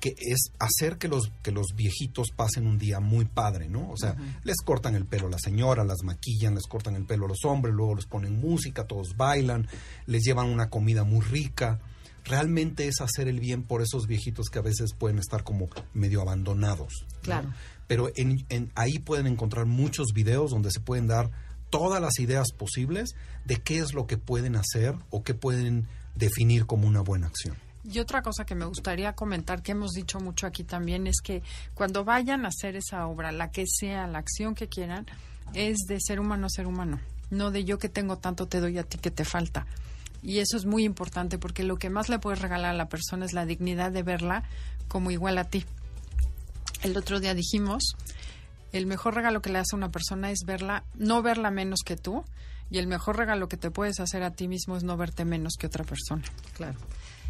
que 0.04 0.16
es 0.20 0.52
hacer 0.60 0.98
que 0.98 1.08
los, 1.08 1.32
que 1.44 1.54
los 1.54 1.76
viejitos 1.78 2.32
pasen 2.36 2.68
un 2.68 2.78
día 2.78 3.00
muy 3.00 3.24
padre, 3.24 3.70
¿no? 3.70 3.90
O 3.90 3.96
sea, 3.96 4.18
les 4.44 4.58
cortan 4.58 4.96
el 4.96 5.06
pelo 5.06 5.28
a 5.28 5.30
la 5.30 5.40
señora, 5.40 5.86
las 5.86 6.04
maquillan, 6.04 6.56
les 6.56 6.68
cortan 6.68 6.96
el 6.96 7.06
pelo 7.06 7.26
a 7.26 7.30
los 7.30 7.46
hombres, 7.46 7.74
luego 7.74 7.96
les 7.96 8.06
ponen 8.06 8.38
música, 8.38 8.86
todos 8.86 9.16
bailan, 9.16 9.66
les 10.06 10.24
llevan 10.24 10.50
una 10.50 10.70
comida 10.70 11.06
muy 11.06 11.22
rica. 11.22 11.80
Realmente 12.24 12.88
es 12.88 13.02
hacer 13.02 13.28
el 13.28 13.40
bien 13.40 13.64
por 13.64 13.82
esos 13.82 14.08
viejitos 14.08 14.50
que 14.50 14.60
a 14.60 14.62
veces 14.62 14.94
pueden 14.94 15.20
estar 15.20 15.44
como 15.44 15.68
medio 15.94 16.22
abandonados. 16.22 16.94
¿no? 17.14 17.20
Claro. 17.22 17.54
Pero 17.88 18.10
en, 18.16 18.46
en- 18.50 18.72
ahí 18.76 19.00
pueden 19.00 19.28
encontrar 19.28 19.66
muchos 19.66 20.08
videos 20.14 20.52
donde 20.52 20.72
se 20.72 20.80
pueden 20.80 21.08
dar 21.08 21.30
todas 21.70 22.02
las 22.02 22.20
ideas 22.20 22.52
posibles 22.52 23.16
de 23.46 23.58
qué 23.58 23.80
es 23.80 23.94
lo 23.94 24.08
que 24.08 24.18
pueden 24.18 24.56
hacer 24.56 24.96
o 25.10 25.24
qué 25.24 25.34
pueden 25.34 25.88
definir 26.16 26.66
como 26.66 26.88
una 26.88 27.02
buena 27.02 27.28
acción. 27.28 27.58
Y 27.84 28.00
otra 28.00 28.22
cosa 28.22 28.46
que 28.46 28.56
me 28.56 28.64
gustaría 28.66 29.14
comentar, 29.14 29.62
que 29.62 29.74
hemos 29.74 29.92
dicho 29.92 30.20
mucho 30.22 30.48
aquí 30.48 30.64
también, 30.64 31.06
es 31.08 31.20
que 31.22 31.42
cuando 31.74 32.06
vayan 32.06 32.46
a 32.46 32.50
hacer 32.50 32.78
esa 32.78 33.08
obra, 33.08 33.34
la 33.34 33.52
que 33.52 33.66
sea, 33.68 34.08
la 34.08 34.20
acción 34.20 34.56
que 34.56 34.70
quieran, 34.70 35.06
es 35.54 35.78
de 35.90 35.98
ser 36.00 36.22
humano 36.22 36.46
a 36.46 36.50
ser 36.50 36.66
humano, 36.68 37.02
no 37.30 37.52
de 37.52 37.66
yo 37.66 37.80
que 37.80 37.90
tengo 37.90 38.18
tanto 38.20 38.48
te 38.48 38.62
doy 38.62 38.78
a 38.78 38.84
ti 38.84 38.98
que 39.00 39.12
te 39.12 39.26
falta. 39.26 39.66
Y 40.24 40.40
eso 40.40 40.58
es 40.58 40.66
muy 40.66 40.86
importante 40.86 41.38
porque 41.38 41.64
lo 41.64 41.78
que 41.78 41.90
más 41.90 42.10
le 42.10 42.18
puedes 42.18 42.42
regalar 42.42 42.72
a 42.72 42.78
la 42.78 42.88
persona 42.88 43.26
es 43.26 43.34
la 43.34 43.46
dignidad 43.46 43.92
de 43.92 44.04
verla 44.04 44.44
como 44.88 45.12
igual 45.12 45.38
a 45.38 45.44
ti. 45.44 45.66
El 46.82 46.98
otro 46.98 47.20
día 47.20 47.34
dijimos, 47.34 47.96
el 48.72 48.86
mejor 48.86 49.16
regalo 49.16 49.42
que 49.42 49.52
le 49.52 49.60
hace 49.60 49.76
a 49.76 49.78
una 49.78 49.92
persona 49.92 50.32
es 50.32 50.40
verla, 50.46 50.86
no 50.96 51.22
verla 51.22 51.52
menos 51.52 51.82
que 51.86 51.98
tú, 51.98 52.24
y 52.70 52.78
el 52.80 52.88
mejor 52.88 53.18
regalo 53.18 53.48
que 53.48 53.58
te 53.58 53.70
puedes 53.70 54.00
hacer 54.00 54.24
a 54.24 54.32
ti 54.32 54.48
mismo 54.48 54.78
es 54.78 54.84
no 54.84 54.98
verte 54.98 55.26
menos 55.26 55.54
que 55.60 55.68
otra 55.68 55.84
persona. 55.84 56.24
Claro. 56.56 56.80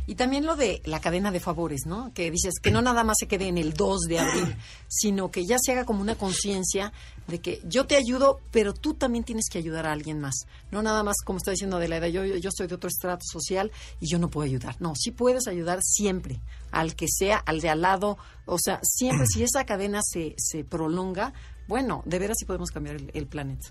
Y 0.06 0.16
también 0.16 0.46
lo 0.46 0.56
de 0.56 0.82
la 0.84 1.00
cadena 1.00 1.32
de 1.32 1.39
favores, 1.39 1.86
¿no? 1.86 2.13
Que 2.13 2.30
dices 2.30 2.56
que 2.62 2.72
no 2.72 2.82
nada 2.82 3.06
más 3.06 3.18
se 3.20 3.28
quede 3.28 3.48
en 3.48 3.58
el 3.58 3.74
2 3.74 4.02
de 4.02 4.20
abril, 4.20 4.56
sino 4.89 5.32
que 5.32 5.46
ya 5.46 5.58
se 5.60 5.72
haga 5.72 5.86
como 5.86 6.02
una 6.02 6.16
conciencia 6.16 6.92
de 7.28 7.39
que 7.39 7.62
yo 7.66 7.86
te 7.86 7.96
ayudo, 7.96 8.42
pero 8.52 8.74
tú 8.74 8.96
también 8.96 9.24
tienes 9.24 9.46
que 9.50 9.60
ayudar 9.60 9.86
a 9.86 9.94
alguien 9.94 10.20
más. 10.20 10.46
No 10.72 10.82
nada 10.82 11.04
más, 11.04 11.16
como 11.24 11.38
está 11.38 11.52
diciendo 11.52 11.78
Adelaida, 11.78 12.10
yo, 12.10 12.26
yo 12.26 12.50
soy 12.52 12.68
de 12.68 12.76
otro 12.76 12.89
estrato 12.89 13.24
social 13.24 13.72
y 14.02 14.08
yo 14.08 14.20
no 14.20 14.30
puedo 14.30 14.46
ayudar. 14.46 14.76
No, 14.82 14.94
sí 14.96 15.12
puedes 15.12 15.48
ayudar 15.48 15.80
siempre, 15.82 16.42
al 16.72 16.96
que 16.96 17.08
sea, 17.08 17.38
al 17.38 17.62
de 17.62 17.70
al 17.70 17.82
lado. 17.82 18.18
O 18.46 18.58
sea, 18.60 18.82
siempre, 18.84 19.26
si 19.28 19.44
esa 19.44 19.66
cadena 19.66 20.02
se, 20.04 20.36
se 20.38 20.66
prolonga, 20.66 21.34
bueno, 21.68 22.04
de 22.06 22.20
veras 22.20 22.36
sí 22.38 22.46
podemos 22.46 22.72
cambiar 22.72 22.98
el, 22.98 23.10
el 23.13 23.26
planeta. 23.26 23.70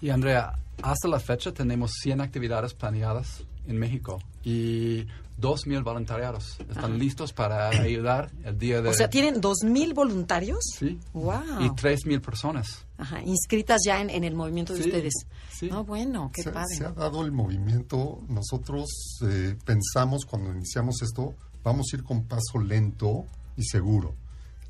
Y 0.00 0.08
Andrea, 0.08 0.58
hasta 0.82 1.08
la 1.08 1.20
fecha 1.20 1.52
tenemos 1.52 1.92
100 2.00 2.22
actividades 2.22 2.72
planeadas 2.72 3.44
en 3.66 3.78
México 3.78 4.20
y 4.42 5.06
2.000 5.40 5.82
voluntariados 5.82 6.56
están 6.70 6.98
listos 6.98 7.32
para 7.32 7.68
ayudar 7.70 8.30
el 8.44 8.56
día 8.58 8.80
de... 8.82 8.90
O 8.90 8.94
sea, 8.94 9.10
¿tienen 9.10 9.40
dos 9.40 9.64
mil 9.64 9.92
voluntarios? 9.94 10.60
Sí. 10.78 10.98
¡Wow! 11.12 11.60
Y 11.60 11.68
3.000 11.70 12.20
personas. 12.20 12.84
Ajá, 12.98 13.20
inscritas 13.22 13.80
ya 13.84 14.00
en, 14.00 14.10
en 14.10 14.22
el 14.24 14.34
movimiento 14.34 14.74
de 14.74 14.82
Sí, 14.82 14.88
ustedes. 14.90 15.12
sí. 15.50 15.68
No, 15.68 15.82
bueno, 15.84 16.30
qué 16.32 16.42
se, 16.44 16.50
padre. 16.52 16.76
se 16.76 16.84
ha 16.84 16.92
dado 16.92 17.24
el 17.24 17.32
movimiento. 17.32 18.20
Nosotros 18.28 18.86
eh, 19.22 19.56
pensamos 19.64 20.24
cuando 20.24 20.52
iniciamos 20.52 21.02
esto, 21.02 21.34
vamos 21.64 21.86
a 21.92 21.96
ir 21.96 22.04
con 22.04 22.22
paso 22.24 22.58
lento 22.60 23.24
y 23.56 23.64
seguro. 23.64 24.14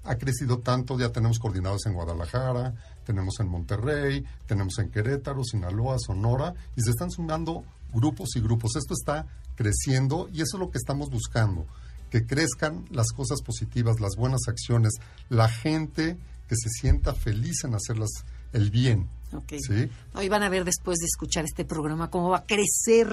Ha 0.04 0.16
crecido 0.16 0.58
tanto, 0.58 0.98
ya 0.98 1.10
tenemos 1.10 1.38
coordinados 1.38 1.84
en 1.86 1.94
Guadalajara, 1.94 2.74
tenemos 3.04 3.40
en 3.40 3.48
Monterrey, 3.48 4.24
tenemos 4.46 4.78
en 4.78 4.90
Querétaro, 4.90 5.42
Sinaloa, 5.44 5.96
Sonora, 5.98 6.54
y 6.76 6.82
se 6.82 6.90
están 6.90 7.10
sumando 7.10 7.64
grupos 7.92 8.36
y 8.36 8.40
grupos. 8.40 8.76
Esto 8.76 8.94
está 8.94 9.26
creciendo 9.54 10.28
y 10.32 10.42
eso 10.42 10.56
es 10.56 10.60
lo 10.60 10.70
que 10.70 10.78
estamos 10.78 11.10
buscando, 11.10 11.66
que 12.10 12.26
crezcan 12.26 12.84
las 12.90 13.12
cosas 13.12 13.42
positivas, 13.42 14.00
las 14.00 14.16
buenas 14.16 14.48
acciones, 14.48 14.92
la 15.28 15.48
gente 15.48 16.18
que 16.48 16.56
se 16.56 16.68
sienta 16.70 17.14
feliz 17.14 17.64
en 17.64 17.74
hacerlas 17.74 18.10
el 18.52 18.70
bien. 18.70 19.08
Ok. 19.32 19.54
¿sí? 19.58 19.90
Hoy 20.14 20.28
van 20.28 20.44
a 20.44 20.48
ver 20.48 20.64
después 20.64 20.98
de 20.98 21.06
escuchar 21.06 21.44
este 21.44 21.64
programa 21.64 22.08
cómo 22.08 22.30
va 22.30 22.38
a 22.38 22.46
crecer 22.46 23.08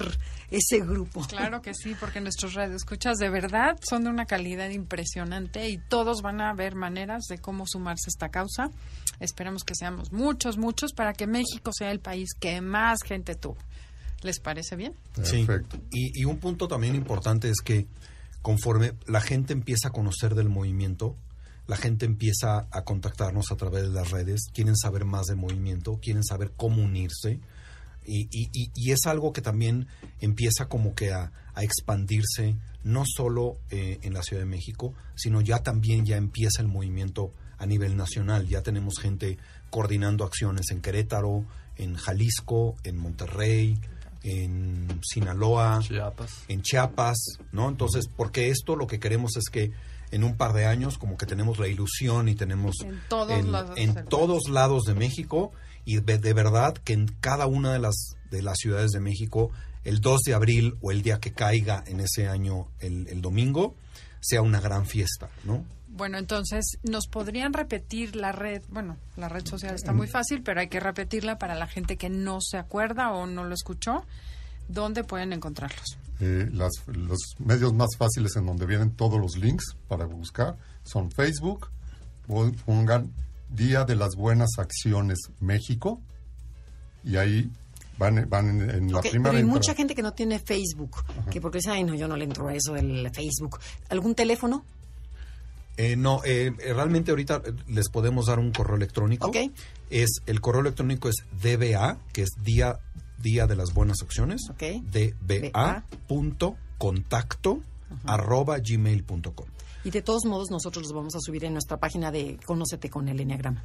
ese 0.51 0.79
grupo. 0.79 1.25
Claro 1.27 1.61
que 1.61 1.73
sí, 1.73 1.95
porque 1.99 2.21
nuestros 2.21 2.53
radioescuchas 2.53 3.17
de 3.17 3.29
verdad 3.29 3.75
son 3.81 4.03
de 4.03 4.09
una 4.09 4.25
calidad 4.25 4.69
impresionante 4.69 5.69
y 5.69 5.77
todos 5.77 6.21
van 6.21 6.41
a 6.41 6.53
ver 6.53 6.75
maneras 6.75 7.23
de 7.27 7.39
cómo 7.39 7.65
sumarse 7.65 8.07
a 8.07 8.11
esta 8.11 8.29
causa. 8.29 8.69
Esperamos 9.19 9.63
que 9.63 9.73
seamos 9.73 10.11
muchos, 10.11 10.57
muchos 10.57 10.93
para 10.93 11.13
que 11.13 11.25
México 11.25 11.71
sea 11.73 11.91
el 11.91 11.99
país 11.99 12.29
que 12.39 12.61
más 12.61 12.99
gente 13.03 13.33
tuvo. 13.33 13.57
¿Les 14.21 14.39
parece 14.39 14.75
bien? 14.75 14.93
Sí. 15.23 15.43
Perfecto. 15.45 15.77
Y, 15.91 16.19
y 16.21 16.25
un 16.25 16.37
punto 16.37 16.67
también 16.67 16.95
importante 16.95 17.49
es 17.49 17.61
que 17.63 17.87
conforme 18.41 18.93
la 19.07 19.21
gente 19.21 19.53
empieza 19.53 19.89
a 19.89 19.91
conocer 19.91 20.35
del 20.35 20.49
movimiento, 20.49 21.15
la 21.67 21.77
gente 21.77 22.05
empieza 22.05 22.67
a 22.71 22.81
contactarnos 22.83 23.51
a 23.51 23.55
través 23.55 23.83
de 23.83 23.89
las 23.89 24.11
redes, 24.11 24.41
quieren 24.53 24.75
saber 24.75 25.05
más 25.05 25.27
del 25.27 25.37
movimiento, 25.37 25.99
quieren 26.01 26.23
saber 26.23 26.51
cómo 26.57 26.83
unirse. 26.83 27.39
Y, 28.05 28.27
y- 28.31 28.49
y- 28.51 28.71
y 28.75 28.91
es 28.91 29.05
algo 29.05 29.31
que 29.31 29.41
también 29.41 29.87
empieza 30.19 30.65
como 30.67 30.95
que 30.95 31.13
a, 31.13 31.31
a 31.53 31.63
expandirse, 31.63 32.55
no 32.83 33.03
solo 33.05 33.57
eh, 33.69 33.99
en 34.01 34.13
la 34.13 34.23
Ciudad 34.23 34.41
de 34.41 34.47
México, 34.49 34.93
sino 35.15 35.39
ya 35.41 35.59
también 35.59 36.03
ya 36.05 36.17
empieza 36.17 36.61
el 36.63 36.67
movimiento 36.67 37.31
a 37.59 37.67
nivel 37.67 37.95
nacional. 37.95 38.47
Ya 38.47 38.63
tenemos 38.63 38.95
gente 38.99 39.37
coordinando 39.69 40.25
acciones 40.25 40.71
en 40.71 40.81
Querétaro, 40.81 41.45
en 41.77 41.95
Jalisco, 41.95 42.75
en 42.83 42.97
Monterrey, 42.97 43.77
en 44.23 44.99
Sinaloa, 45.03 45.79
Chiapas. 45.81 46.31
en 46.47 46.61
Chiapas, 46.61 47.17
¿no? 47.51 47.69
Entonces, 47.69 48.07
porque 48.07 48.49
esto 48.49 48.75
lo 48.75 48.87
que 48.87 48.99
queremos 48.99 49.35
es 49.37 49.49
que 49.49 49.71
en 50.11 50.23
un 50.23 50.35
par 50.35 50.53
de 50.53 50.65
años 50.65 50.97
como 50.97 51.17
que 51.17 51.25
tenemos 51.25 51.57
la 51.57 51.67
ilusión 51.67 52.27
y 52.27 52.35
tenemos 52.35 52.75
En 52.81 53.01
todos 53.07 53.31
en, 53.31 53.51
lados 53.51 53.77
en 53.77 54.05
todos 54.05 54.49
lados 54.49 54.83
de 54.83 54.93
México 54.93 55.51
y 55.85 55.99
de, 55.99 56.17
de 56.17 56.33
verdad 56.33 56.73
que 56.73 56.93
en 56.93 57.07
cada 57.21 57.47
una 57.47 57.73
de 57.73 57.79
las 57.79 58.15
de 58.29 58.41
las 58.41 58.57
ciudades 58.57 58.91
de 58.91 58.99
México 58.99 59.51
el 59.83 60.01
2 60.01 60.21
de 60.21 60.33
abril 60.33 60.75
o 60.81 60.91
el 60.91 61.01
día 61.01 61.19
que 61.19 61.31
caiga 61.31 61.83
en 61.87 62.01
ese 62.01 62.27
año 62.27 62.67
el, 62.79 63.07
el 63.07 63.21
domingo 63.21 63.75
sea 64.19 64.41
una 64.41 64.59
gran 64.59 64.85
fiesta, 64.85 65.29
¿no? 65.43 65.65
Bueno, 65.93 66.17
entonces, 66.17 66.77
¿nos 66.83 67.07
podrían 67.07 67.53
repetir 67.53 68.15
la 68.15 68.31
red? 68.31 68.61
Bueno, 68.69 68.97
la 69.17 69.27
red 69.29 69.45
social 69.45 69.75
está 69.75 69.91
muy 69.91 70.07
fácil, 70.07 70.41
pero 70.41 70.61
hay 70.61 70.67
que 70.69 70.79
repetirla 70.79 71.37
para 71.37 71.53
la 71.55 71.67
gente 71.67 71.97
que 71.97 72.09
no 72.09 72.39
se 72.41 72.57
acuerda 72.57 73.11
o 73.11 73.27
no 73.27 73.43
lo 73.43 73.53
escuchó. 73.53 74.05
¿Dónde 74.69 75.03
pueden 75.03 75.33
encontrarlos? 75.33 75.97
Eh, 76.21 76.49
las- 76.53 76.87
los 76.87 77.17
medios 77.39 77.73
más 77.73 77.89
fáciles 77.97 78.35
en 78.37 78.45
donde 78.45 78.65
vienen 78.65 78.91
todos 78.91 79.19
los 79.19 79.35
links 79.37 79.75
para 79.89 80.05
buscar 80.05 80.55
son 80.83 81.11
Facebook, 81.11 81.69
pon- 82.25 82.53
pongan 82.65 83.11
Día 83.49 83.83
de 83.83 83.95
las 83.95 84.15
Buenas 84.15 84.51
Acciones 84.57 85.17
México 85.41 85.99
y 87.03 87.17
ahí 87.17 87.49
van, 87.97 88.29
van 88.29 88.47
en, 88.61 88.69
en 88.69 88.93
la 88.93 89.01
primera 89.01 89.23
pero 89.31 89.37
hay 89.37 89.43
mucha 89.43 89.73
gente 89.75 89.93
que 89.93 90.01
no 90.01 90.13
tiene 90.13 90.39
Facebook, 90.39 91.03
que 91.29 91.41
porque 91.41 91.57
dice, 91.57 91.71
ay, 91.71 91.83
no, 91.83 91.93
yo 91.95 92.07
no 92.07 92.15
le 92.15 92.23
entro 92.23 92.47
a 92.47 92.53
eso 92.55 92.73
del 92.73 93.09
Facebook. 93.13 93.59
¿Algún 93.89 94.15
teléfono? 94.15 94.63
Eh, 95.81 95.95
no, 95.95 96.23
eh, 96.23 96.53
eh, 96.59 96.73
realmente 96.75 97.09
ahorita 97.09 97.41
les 97.67 97.89
podemos 97.89 98.27
dar 98.27 98.37
un 98.37 98.51
correo 98.51 98.75
electrónico. 98.75 99.29
Ok. 99.29 99.37
Es 99.89 100.21
el 100.27 100.39
correo 100.39 100.61
electrónico 100.61 101.09
es 101.09 101.15
DBA, 101.41 101.97
que 102.13 102.21
es 102.21 102.29
día 102.43 102.77
día 103.17 103.47
de 103.47 103.55
las 103.55 103.73
buenas 103.73 103.97
acciones. 104.03 104.41
Ok. 104.51 104.61
DBA 104.91 105.83
punto 106.07 106.55
contacto 106.77 107.61
arroba 108.05 108.59
gmail.com. 108.59 109.47
Y 109.83 109.89
de 109.89 110.03
todos 110.03 110.25
modos, 110.25 110.51
nosotros 110.51 110.83
los 110.83 110.93
vamos 110.93 111.15
a 111.15 111.19
subir 111.19 111.45
en 111.45 111.53
nuestra 111.53 111.77
página 111.77 112.11
de 112.11 112.37
Conócete 112.45 112.87
con 112.91 113.07
el 113.07 113.19
Enneagrama. 113.19 113.63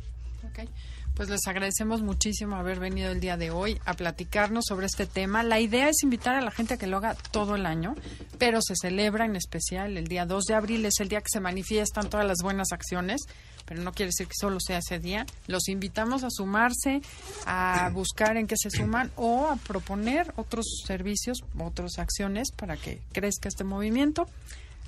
Ok. 0.48 0.70
Pues 1.16 1.31
les 1.31 1.46
agradecemos 1.46 2.02
muchísimo 2.02 2.57
haber 2.57 2.79
venido 2.79 3.11
el 3.11 3.20
día 3.20 3.38
de 3.38 3.50
hoy 3.50 3.81
a 3.87 3.94
platicarnos 3.94 4.66
sobre 4.68 4.85
este 4.85 5.07
tema. 5.07 5.42
La 5.42 5.61
idea 5.61 5.88
es 5.88 6.02
invitar 6.02 6.37
a 6.37 6.42
la 6.42 6.50
gente 6.50 6.74
a 6.74 6.76
que 6.76 6.87
lo 6.87 6.98
haga 6.98 7.16
todo 7.31 7.55
el 7.55 7.64
año, 7.64 7.94
pero 8.38 8.61
se 8.61 8.74
celebra 8.76 9.24
en 9.24 9.35
especial 9.35 9.96
el 9.96 10.09
día 10.09 10.26
2 10.26 10.44
de 10.44 10.55
abril, 10.55 10.85
es 10.85 11.00
el 11.00 11.09
día 11.09 11.22
que 11.22 11.31
se 11.33 11.40
manifiestan 11.40 12.11
todas 12.11 12.26
las 12.26 12.42
buenas 12.42 12.70
acciones, 12.70 13.22
pero 13.64 13.81
no 13.81 13.92
quiere 13.92 14.09
decir 14.09 14.26
que 14.26 14.35
solo 14.38 14.59
sea 14.61 14.79
ese 14.79 14.98
día. 14.98 15.24
Los 15.46 15.70
invitamos 15.70 16.22
a 16.22 16.29
sumarse, 16.29 17.00
a 17.46 17.88
buscar 17.94 18.37
en 18.37 18.46
qué 18.46 18.57
se 18.59 18.68
suman 18.68 19.11
o 19.16 19.46
a 19.46 19.57
proponer 19.57 20.35
otros 20.37 20.66
servicios, 20.87 21.42
otras 21.59 21.98
acciones 21.98 22.52
para 22.52 22.76
que 22.76 23.00
crezca 23.12 23.48
este 23.48 23.64
movimiento. 23.64 24.29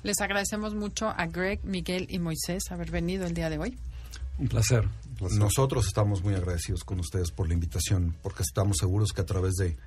Les 0.03 0.21
agradecemos 0.21 0.75
mucho 0.75 1.09
a 1.09 1.25
Greg, 1.25 1.59
Miguel 1.63 2.05
y 2.07 2.19
Moisés 2.19 2.65
haber 2.69 2.91
venido 2.91 3.25
el 3.25 3.33
día 3.33 3.49
de 3.49 3.57
hoy. 3.57 3.79
Un 4.37 4.47
placer. 4.47 4.87
Nosotros 5.21 5.87
estamos 5.87 6.23
muy 6.23 6.35
agradecidos 6.35 6.83
con 6.83 6.99
ustedes 6.99 7.31
por 7.31 7.47
la 7.47 7.53
invitación, 7.53 8.15
porque 8.21 8.43
estamos 8.43 8.77
seguros 8.77 9.11
que 9.13 9.21
a 9.21 9.25
través 9.25 9.55
de, 9.55 9.77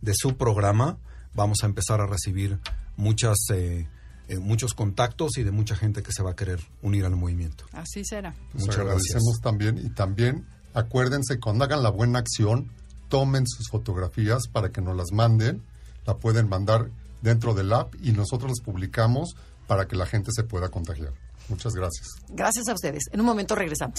de 0.00 0.12
su 0.14 0.36
programa 0.36 0.98
vamos 1.34 1.58
a 1.62 1.66
empezar 1.66 2.00
a 2.00 2.06
recibir 2.06 2.58
muchas, 2.96 3.36
eh, 3.52 3.88
eh, 4.28 4.38
muchos 4.38 4.74
contactos 4.74 5.38
y 5.38 5.42
de 5.42 5.50
mucha 5.50 5.76
gente 5.76 6.02
que 6.02 6.12
se 6.12 6.22
va 6.22 6.32
a 6.32 6.36
querer 6.36 6.60
unir 6.82 7.04
al 7.04 7.16
movimiento. 7.16 7.64
Así 7.72 8.04
será. 8.04 8.34
Muchas 8.52 8.78
agradecemos 8.78 9.38
gracias. 9.38 9.40
también 9.42 9.78
y 9.78 9.90
también 9.90 10.46
acuérdense 10.74 11.38
cuando 11.38 11.64
hagan 11.64 11.82
la 11.82 11.90
buena 11.90 12.18
acción 12.18 12.70
tomen 13.08 13.46
sus 13.46 13.68
fotografías 13.68 14.46
para 14.46 14.70
que 14.70 14.80
nos 14.80 14.96
las 14.96 15.12
manden 15.12 15.62
la 16.06 16.16
pueden 16.16 16.48
mandar 16.48 16.90
dentro 17.22 17.54
del 17.54 17.72
app 17.72 17.94
y 18.00 18.12
nosotros 18.12 18.50
las 18.50 18.60
publicamos 18.60 19.34
para 19.66 19.86
que 19.86 19.96
la 19.96 20.06
gente 20.06 20.30
se 20.32 20.44
pueda 20.44 20.68
contagiar 20.68 21.12
Muchas 21.50 21.74
gracias. 21.74 22.06
Gracias 22.28 22.68
a 22.68 22.74
ustedes. 22.74 23.04
En 23.12 23.20
un 23.20 23.26
momento 23.26 23.54
regresamos. 23.54 23.98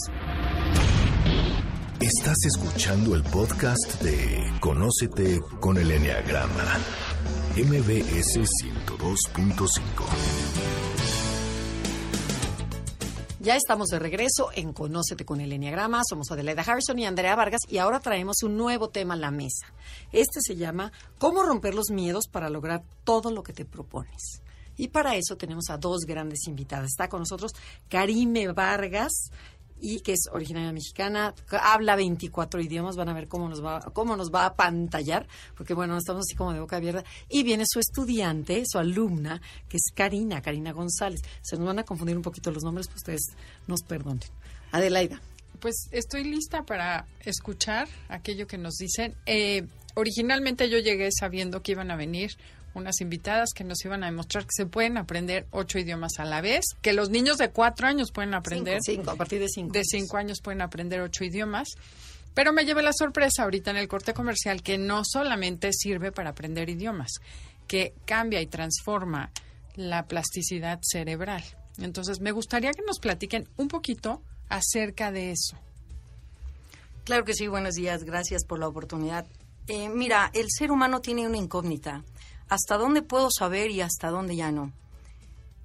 Estás 1.99 2.37
escuchando 2.45 3.13
el 3.13 3.21
podcast 3.23 4.01
de 4.01 4.51
Conócete 4.59 5.39
con 5.59 5.77
el 5.77 5.91
Enneagrama, 5.91 6.79
MBS 7.55 8.39
102.5. 8.39 9.69
Ya 13.39 13.55
estamos 13.55 13.89
de 13.89 13.99
regreso 13.99 14.49
en 14.53 14.71
Conócete 14.71 15.25
con 15.25 15.41
el 15.41 15.51
Enneagrama. 15.51 16.01
Somos 16.07 16.31
Adelaida 16.31 16.61
Harrison 16.61 16.97
y 16.97 17.05
Andrea 17.05 17.35
Vargas 17.35 17.61
y 17.67 17.79
ahora 17.79 17.99
traemos 17.99 18.43
un 18.43 18.57
nuevo 18.57 18.89
tema 18.89 19.15
a 19.15 19.17
la 19.17 19.31
mesa. 19.31 19.67
Este 20.11 20.41
se 20.41 20.55
llama 20.55 20.91
¿Cómo 21.17 21.43
romper 21.43 21.75
los 21.75 21.91
miedos 21.91 22.27
para 22.27 22.49
lograr 22.49 22.83
todo 23.03 23.29
lo 23.29 23.43
que 23.43 23.53
te 23.53 23.65
propones? 23.65 24.41
Y 24.77 24.89
para 24.89 25.15
eso 25.15 25.35
tenemos 25.37 25.69
a 25.69 25.77
dos 25.77 26.01
grandes 26.05 26.47
invitadas. 26.47 26.91
Está 26.91 27.09
con 27.09 27.19
nosotros 27.19 27.51
Karime 27.89 28.47
Vargas 28.51 29.31
y 29.81 30.01
que 30.01 30.13
es 30.13 30.29
originaria 30.31 30.71
mexicana, 30.71 31.33
habla 31.59 31.95
24 31.95 32.61
idiomas, 32.61 32.95
van 32.95 33.09
a 33.09 33.13
ver 33.13 33.27
cómo 33.27 33.49
nos 33.49 33.65
va 33.65 33.81
cómo 33.93 34.15
nos 34.15 34.31
va 34.31 34.45
a 34.45 34.55
pantallar, 34.55 35.27
porque 35.57 35.73
bueno, 35.73 35.97
estamos 35.97 36.25
así 36.27 36.35
como 36.35 36.53
de 36.53 36.59
boca 36.59 36.77
abierta 36.77 37.03
y 37.27 37.43
viene 37.43 37.63
su 37.67 37.79
estudiante, 37.79 38.63
su 38.65 38.77
alumna, 38.77 39.41
que 39.67 39.77
es 39.77 39.91
Karina, 39.93 40.41
Karina 40.41 40.71
González. 40.71 41.21
Se 41.41 41.57
nos 41.57 41.65
van 41.65 41.79
a 41.79 41.83
confundir 41.83 42.15
un 42.15 42.21
poquito 42.21 42.51
los 42.51 42.63
nombres, 42.63 42.87
pues 42.87 42.97
ustedes 42.97 43.35
nos 43.67 43.81
perdonen. 43.81 44.29
Adelaida. 44.71 45.19
Pues 45.59 45.89
estoy 45.91 46.23
lista 46.23 46.63
para 46.63 47.07
escuchar 47.25 47.87
aquello 48.07 48.47
que 48.47 48.57
nos 48.57 48.75
dicen. 48.75 49.15
Eh, 49.25 49.67
originalmente 49.95 50.69
yo 50.69 50.77
llegué 50.77 51.09
sabiendo 51.11 51.61
que 51.61 51.73
iban 51.73 51.91
a 51.91 51.95
venir 51.95 52.31
unas 52.73 53.01
invitadas 53.01 53.49
que 53.53 53.63
nos 53.63 53.83
iban 53.85 54.03
a 54.03 54.07
demostrar 54.07 54.43
que 54.43 54.51
se 54.51 54.65
pueden 54.65 54.97
aprender 54.97 55.47
ocho 55.51 55.79
idiomas 55.79 56.13
a 56.19 56.25
la 56.25 56.41
vez, 56.41 56.65
que 56.81 56.93
los 56.93 57.09
niños 57.09 57.37
de 57.37 57.49
cuatro 57.49 57.87
años 57.87 58.11
pueden 58.11 58.33
aprender. 58.33 58.79
Cinco, 58.83 59.11
a 59.11 59.15
partir 59.15 59.39
de 59.39 59.47
cinco. 59.49 59.73
De 59.73 59.83
cinco 59.83 60.17
años 60.17 60.39
pueden 60.41 60.61
aprender 60.61 61.01
ocho 61.01 61.23
idiomas. 61.23 61.69
Pero 62.33 62.53
me 62.53 62.65
llevé 62.65 62.81
la 62.81 62.93
sorpresa 62.93 63.43
ahorita 63.43 63.71
en 63.71 63.77
el 63.77 63.87
corte 63.87 64.13
comercial 64.13 64.63
que 64.63 64.77
no 64.77 65.03
solamente 65.03 65.73
sirve 65.73 66.11
para 66.11 66.29
aprender 66.29 66.69
idiomas, 66.69 67.11
que 67.67 67.93
cambia 68.05 68.41
y 68.41 68.47
transforma 68.47 69.31
la 69.75 70.05
plasticidad 70.07 70.79
cerebral. 70.81 71.43
Entonces, 71.77 72.21
me 72.21 72.31
gustaría 72.31 72.71
que 72.71 72.83
nos 72.83 72.99
platiquen 72.99 73.47
un 73.57 73.67
poquito 73.67 74.21
acerca 74.49 75.11
de 75.11 75.31
eso. 75.31 75.57
Claro 77.03 77.25
que 77.25 77.33
sí, 77.33 77.47
buenos 77.47 77.75
días, 77.75 78.03
gracias 78.03 78.45
por 78.45 78.59
la 78.59 78.67
oportunidad. 78.67 79.25
Eh, 79.67 79.89
mira, 79.89 80.31
el 80.33 80.47
ser 80.49 80.71
humano 80.71 81.01
tiene 81.01 81.27
una 81.27 81.37
incógnita 81.37 82.03
¿Hasta 82.51 82.77
dónde 82.77 83.01
puedo 83.01 83.29
saber 83.31 83.71
y 83.71 83.79
hasta 83.79 84.09
dónde 84.09 84.35
ya 84.35 84.51
no? 84.51 84.73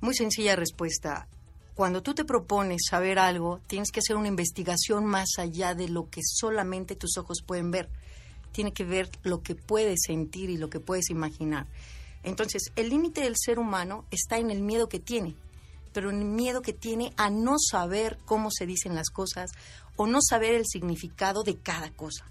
Muy 0.00 0.14
sencilla 0.14 0.54
respuesta. 0.54 1.26
Cuando 1.74 2.00
tú 2.00 2.14
te 2.14 2.24
propones 2.24 2.82
saber 2.88 3.18
algo, 3.18 3.60
tienes 3.66 3.90
que 3.90 3.98
hacer 3.98 4.14
una 4.14 4.28
investigación 4.28 5.04
más 5.04 5.30
allá 5.38 5.74
de 5.74 5.88
lo 5.88 6.08
que 6.08 6.20
solamente 6.22 6.94
tus 6.94 7.16
ojos 7.18 7.42
pueden 7.44 7.72
ver. 7.72 7.88
Tiene 8.52 8.72
que 8.72 8.84
ver 8.84 9.10
lo 9.24 9.42
que 9.42 9.56
puedes 9.56 9.98
sentir 10.06 10.48
y 10.48 10.58
lo 10.58 10.70
que 10.70 10.78
puedes 10.78 11.10
imaginar. 11.10 11.66
Entonces, 12.22 12.70
el 12.76 12.90
límite 12.90 13.22
del 13.22 13.34
ser 13.36 13.58
humano 13.58 14.04
está 14.12 14.38
en 14.38 14.52
el 14.52 14.60
miedo 14.60 14.88
que 14.88 15.00
tiene, 15.00 15.34
pero 15.92 16.10
en 16.10 16.20
el 16.20 16.28
miedo 16.28 16.62
que 16.62 16.72
tiene 16.72 17.12
a 17.16 17.30
no 17.30 17.56
saber 17.58 18.16
cómo 18.26 18.52
se 18.52 18.64
dicen 18.64 18.94
las 18.94 19.10
cosas 19.10 19.50
o 19.96 20.06
no 20.06 20.20
saber 20.22 20.54
el 20.54 20.66
significado 20.66 21.42
de 21.42 21.56
cada 21.56 21.90
cosa. 21.90 22.26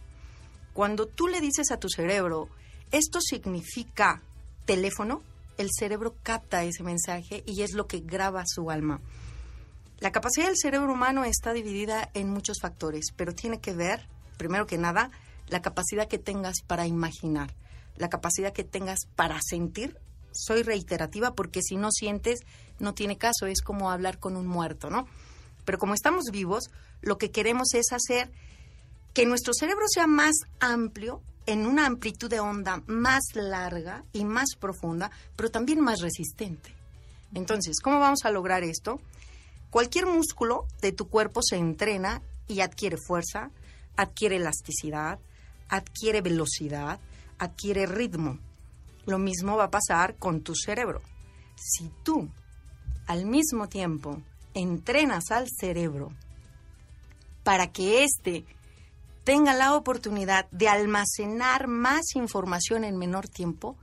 Cuando 0.72 1.08
tú 1.08 1.28
le 1.28 1.42
dices 1.42 1.72
a 1.72 1.78
tu 1.78 1.90
cerebro, 1.90 2.48
esto 2.92 3.20
significa 3.20 4.22
teléfono, 4.66 5.22
el 5.58 5.70
cerebro 5.72 6.16
capta 6.24 6.64
ese 6.64 6.84
mensaje 6.84 7.44
y 7.46 7.62
es 7.62 7.74
lo 7.74 7.88
que 7.88 8.00
graba 8.00 8.44
su 8.46 8.70
alma. 8.70 9.02
La 10.00 10.12
capacidad 10.12 10.48
del 10.48 10.58
cerebro 10.58 10.92
humano 10.92 11.24
está 11.24 11.54
dividida 11.54 12.10
en 12.14 12.30
muchos 12.30 12.60
factores, 12.62 13.14
pero 13.16 13.34
tiene 13.34 13.62
que 13.62 13.74
ver, 13.74 14.08
primero 14.38 14.68
que 14.68 14.78
nada, 14.78 15.10
la 15.48 15.62
capacidad 15.62 16.08
que 16.08 16.20
tengas 16.20 16.62
para 16.62 16.86
imaginar, 16.86 17.54
la 17.96 18.10
capacidad 18.10 18.52
que 18.52 18.64
tengas 18.64 19.00
para 19.16 19.40
sentir. 19.42 19.98
Soy 20.32 20.64
reiterativa 20.64 21.34
porque 21.34 21.62
si 21.62 21.78
no 21.78 21.92
sientes, 21.92 22.42
no 22.80 22.94
tiene 22.94 23.18
caso, 23.18 23.46
es 23.46 23.62
como 23.62 23.90
hablar 23.90 24.20
con 24.20 24.36
un 24.36 24.48
muerto, 24.48 24.90
¿no? 24.90 25.08
Pero 25.64 25.78
como 25.78 25.94
estamos 25.94 26.26
vivos, 26.32 26.70
lo 27.02 27.18
que 27.18 27.32
queremos 27.32 27.74
es 27.74 27.94
hacer 27.94 28.32
que 29.14 29.26
nuestro 29.26 29.54
cerebro 29.54 29.86
sea 29.88 30.08
más 30.08 30.36
amplio 30.60 31.22
en 31.46 31.66
una 31.66 31.86
amplitud 31.86 32.30
de 32.30 32.40
onda 32.40 32.82
más 32.88 33.24
larga 33.36 34.04
y 34.14 34.26
más 34.26 34.56
profunda, 34.60 35.12
pero 35.36 35.52
también 35.52 35.80
más 35.82 36.02
resistente. 36.02 36.74
Entonces, 37.34 37.80
¿cómo 37.82 38.00
vamos 38.00 38.26
a 38.26 38.32
lograr 38.32 38.64
esto? 38.64 39.00
Cualquier 39.70 40.06
músculo 40.06 40.68
de 40.82 40.92
tu 40.92 41.10
cuerpo 41.10 41.42
se 41.44 41.58
entrena 41.58 42.22
y 42.48 42.62
adquiere 42.62 42.98
fuerza, 42.98 43.52
adquiere 43.98 44.38
elasticidad, 44.38 45.20
adquiere 45.70 46.22
velocidad, 46.22 47.00
adquiere 47.38 47.86
ritmo. 47.86 48.40
Lo 49.06 49.20
mismo 49.20 49.58
va 49.58 49.66
a 49.66 49.72
pasar 49.72 50.16
con 50.16 50.42
tu 50.42 50.56
cerebro. 50.56 51.02
Si 51.56 51.92
tú 52.04 52.30
al 53.08 53.26
mismo 53.26 53.68
tiempo 53.68 54.22
entrenas 54.54 55.32
al 55.32 55.48
cerebro 55.50 56.12
para 57.44 57.72
que 57.72 58.04
éste 58.04 58.46
tenga 59.26 59.54
la 59.54 59.76
oportunidad 59.76 60.48
de 60.52 60.70
almacenar 60.70 61.68
más 61.68 62.16
información 62.16 62.84
en 62.84 62.96
menor 62.96 63.28
tiempo, 63.28 63.76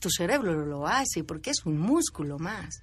tu 0.00 0.10
cerebro 0.10 0.66
lo 0.66 0.86
hace 0.86 1.22
porque 1.24 1.50
es 1.50 1.64
un 1.64 1.78
músculo 1.78 2.38
más. 2.38 2.82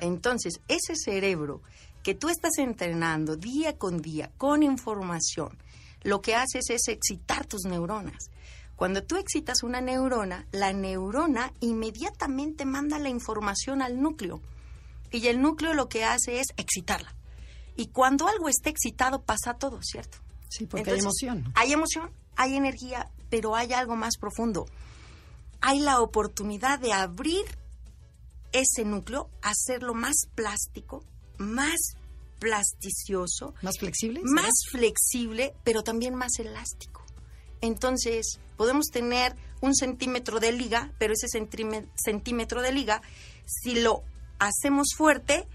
Entonces, 0.00 0.60
ese 0.66 0.96
cerebro 0.96 1.62
que 2.02 2.14
tú 2.16 2.28
estás 2.28 2.58
entrenando 2.58 3.36
día 3.36 3.78
con 3.78 4.02
día 4.02 4.32
con 4.36 4.64
información, 4.64 5.56
lo 6.02 6.20
que 6.20 6.34
haces 6.34 6.70
es 6.70 6.88
excitar 6.88 7.46
tus 7.46 7.62
neuronas. 7.64 8.30
Cuando 8.74 9.04
tú 9.04 9.16
excitas 9.16 9.62
una 9.62 9.80
neurona, 9.80 10.46
la 10.50 10.72
neurona 10.72 11.52
inmediatamente 11.60 12.64
manda 12.64 12.98
la 12.98 13.08
información 13.08 13.80
al 13.80 14.00
núcleo. 14.02 14.40
Y 15.12 15.28
el 15.28 15.40
núcleo 15.40 15.72
lo 15.72 15.88
que 15.88 16.04
hace 16.04 16.40
es 16.40 16.48
excitarla. 16.56 17.14
Y 17.76 17.86
cuando 17.86 18.26
algo 18.26 18.48
está 18.48 18.70
excitado 18.70 19.22
pasa 19.22 19.54
todo, 19.54 19.78
¿cierto? 19.82 20.25
Sí, 20.56 20.66
porque 20.66 20.90
hay 20.90 21.00
emoción. 21.00 21.52
Hay 21.54 21.72
emoción, 21.72 22.10
hay 22.36 22.56
energía, 22.56 23.10
pero 23.28 23.54
hay 23.54 23.72
algo 23.72 23.96
más 23.96 24.16
profundo. 24.18 24.66
Hay 25.60 25.80
la 25.80 26.00
oportunidad 26.00 26.78
de 26.78 26.92
abrir 26.92 27.44
ese 28.52 28.84
núcleo, 28.84 29.28
hacerlo 29.42 29.92
más 29.92 30.14
plástico, 30.34 31.04
más 31.38 31.76
plasticioso. 32.38 33.54
¿Más 33.60 33.78
flexible? 33.78 34.20
Más 34.24 34.52
flexible, 34.70 35.54
pero 35.64 35.82
también 35.82 36.14
más 36.14 36.38
elástico. 36.38 37.04
Entonces, 37.60 38.38
podemos 38.56 38.86
tener 38.86 39.36
un 39.60 39.74
centímetro 39.74 40.40
de 40.40 40.52
liga, 40.52 40.92
pero 40.98 41.12
ese 41.12 41.26
centímetro 41.28 42.62
de 42.62 42.72
liga, 42.72 43.02
si 43.44 43.74
lo 43.74 44.04
hacemos 44.38 44.88
fuerte, 44.96 45.48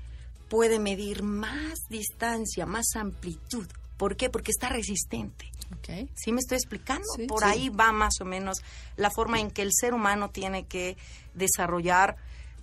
puede 0.50 0.80
medir 0.80 1.24
más 1.24 1.80
distancia, 1.90 2.66
más 2.66 2.96
amplitud. 2.96 3.68
¿Por 4.02 4.16
qué? 4.16 4.32
Porque 4.32 4.50
está 4.50 4.68
resistente. 4.68 5.52
Okay. 5.78 6.10
¿Sí 6.16 6.32
me 6.32 6.40
estoy 6.40 6.58
explicando? 6.58 7.06
Por 7.28 7.44
ahí 7.44 7.70
va 7.70 7.92
más 7.92 8.20
o 8.20 8.26
menos 8.26 8.58
la 8.96 9.12
forma 9.12 9.40
en 9.40 9.52
que 9.52 9.62
el 9.62 9.70
ser 9.72 9.94
humano 9.94 10.32
tiene 10.32 10.66
que 10.66 10.98
desarrollar 11.36 12.16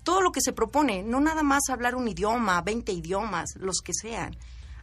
todo 0.03 0.21
lo 0.21 0.33
que 0.33 0.41
se 0.41 0.53
propone, 0.53 1.05
no 1.05 1.21
nada 1.21 1.45
más 1.45 1.69
hablar 1.69 1.95
un 1.95 2.09
idioma, 2.09 2.61
20 2.63 2.91
idiomas, 2.91 3.51
los 3.55 3.83
que 3.85 3.93
sean, 3.95 4.37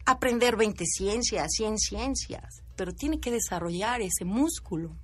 aprender 0.06 0.56
20 0.56 0.86
ciencias, 0.86 1.48
100 1.50 1.76
ciencias, 1.76 2.62
pero 2.74 2.94
tiene 2.94 3.20
que 3.20 3.30
desarrollar 3.30 4.00
ese 4.00 4.24
músculo. 4.24 4.96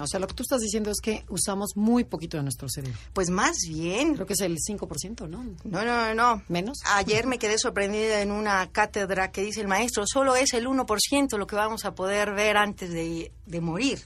O 0.00 0.06
sea, 0.06 0.18
lo 0.18 0.26
que 0.26 0.34
tú 0.34 0.42
estás 0.42 0.60
diciendo 0.60 0.90
es 0.90 1.00
que 1.00 1.24
usamos 1.28 1.76
muy 1.76 2.04
poquito 2.04 2.36
de 2.36 2.42
nuestro 2.42 2.68
cerebro. 2.68 2.98
Pues 3.12 3.30
más 3.30 3.56
bien. 3.68 4.14
Creo 4.14 4.26
que 4.26 4.32
es 4.32 4.40
el 4.40 4.56
5%, 4.56 5.28
¿no? 5.28 5.44
No, 5.64 5.84
no, 5.84 6.14
no. 6.14 6.42
¿Menos? 6.48 6.78
Ayer 6.86 7.26
me 7.26 7.38
quedé 7.38 7.58
sorprendida 7.58 8.20
en 8.20 8.32
una 8.32 8.68
cátedra 8.70 9.30
que 9.30 9.42
dice 9.42 9.60
el 9.60 9.68
maestro, 9.68 10.04
solo 10.06 10.34
es 10.34 10.54
el 10.54 10.66
1% 10.66 11.38
lo 11.38 11.46
que 11.46 11.56
vamos 11.56 11.84
a 11.84 11.94
poder 11.94 12.34
ver 12.34 12.56
antes 12.56 12.90
de, 12.90 13.30
morir. 13.60 14.00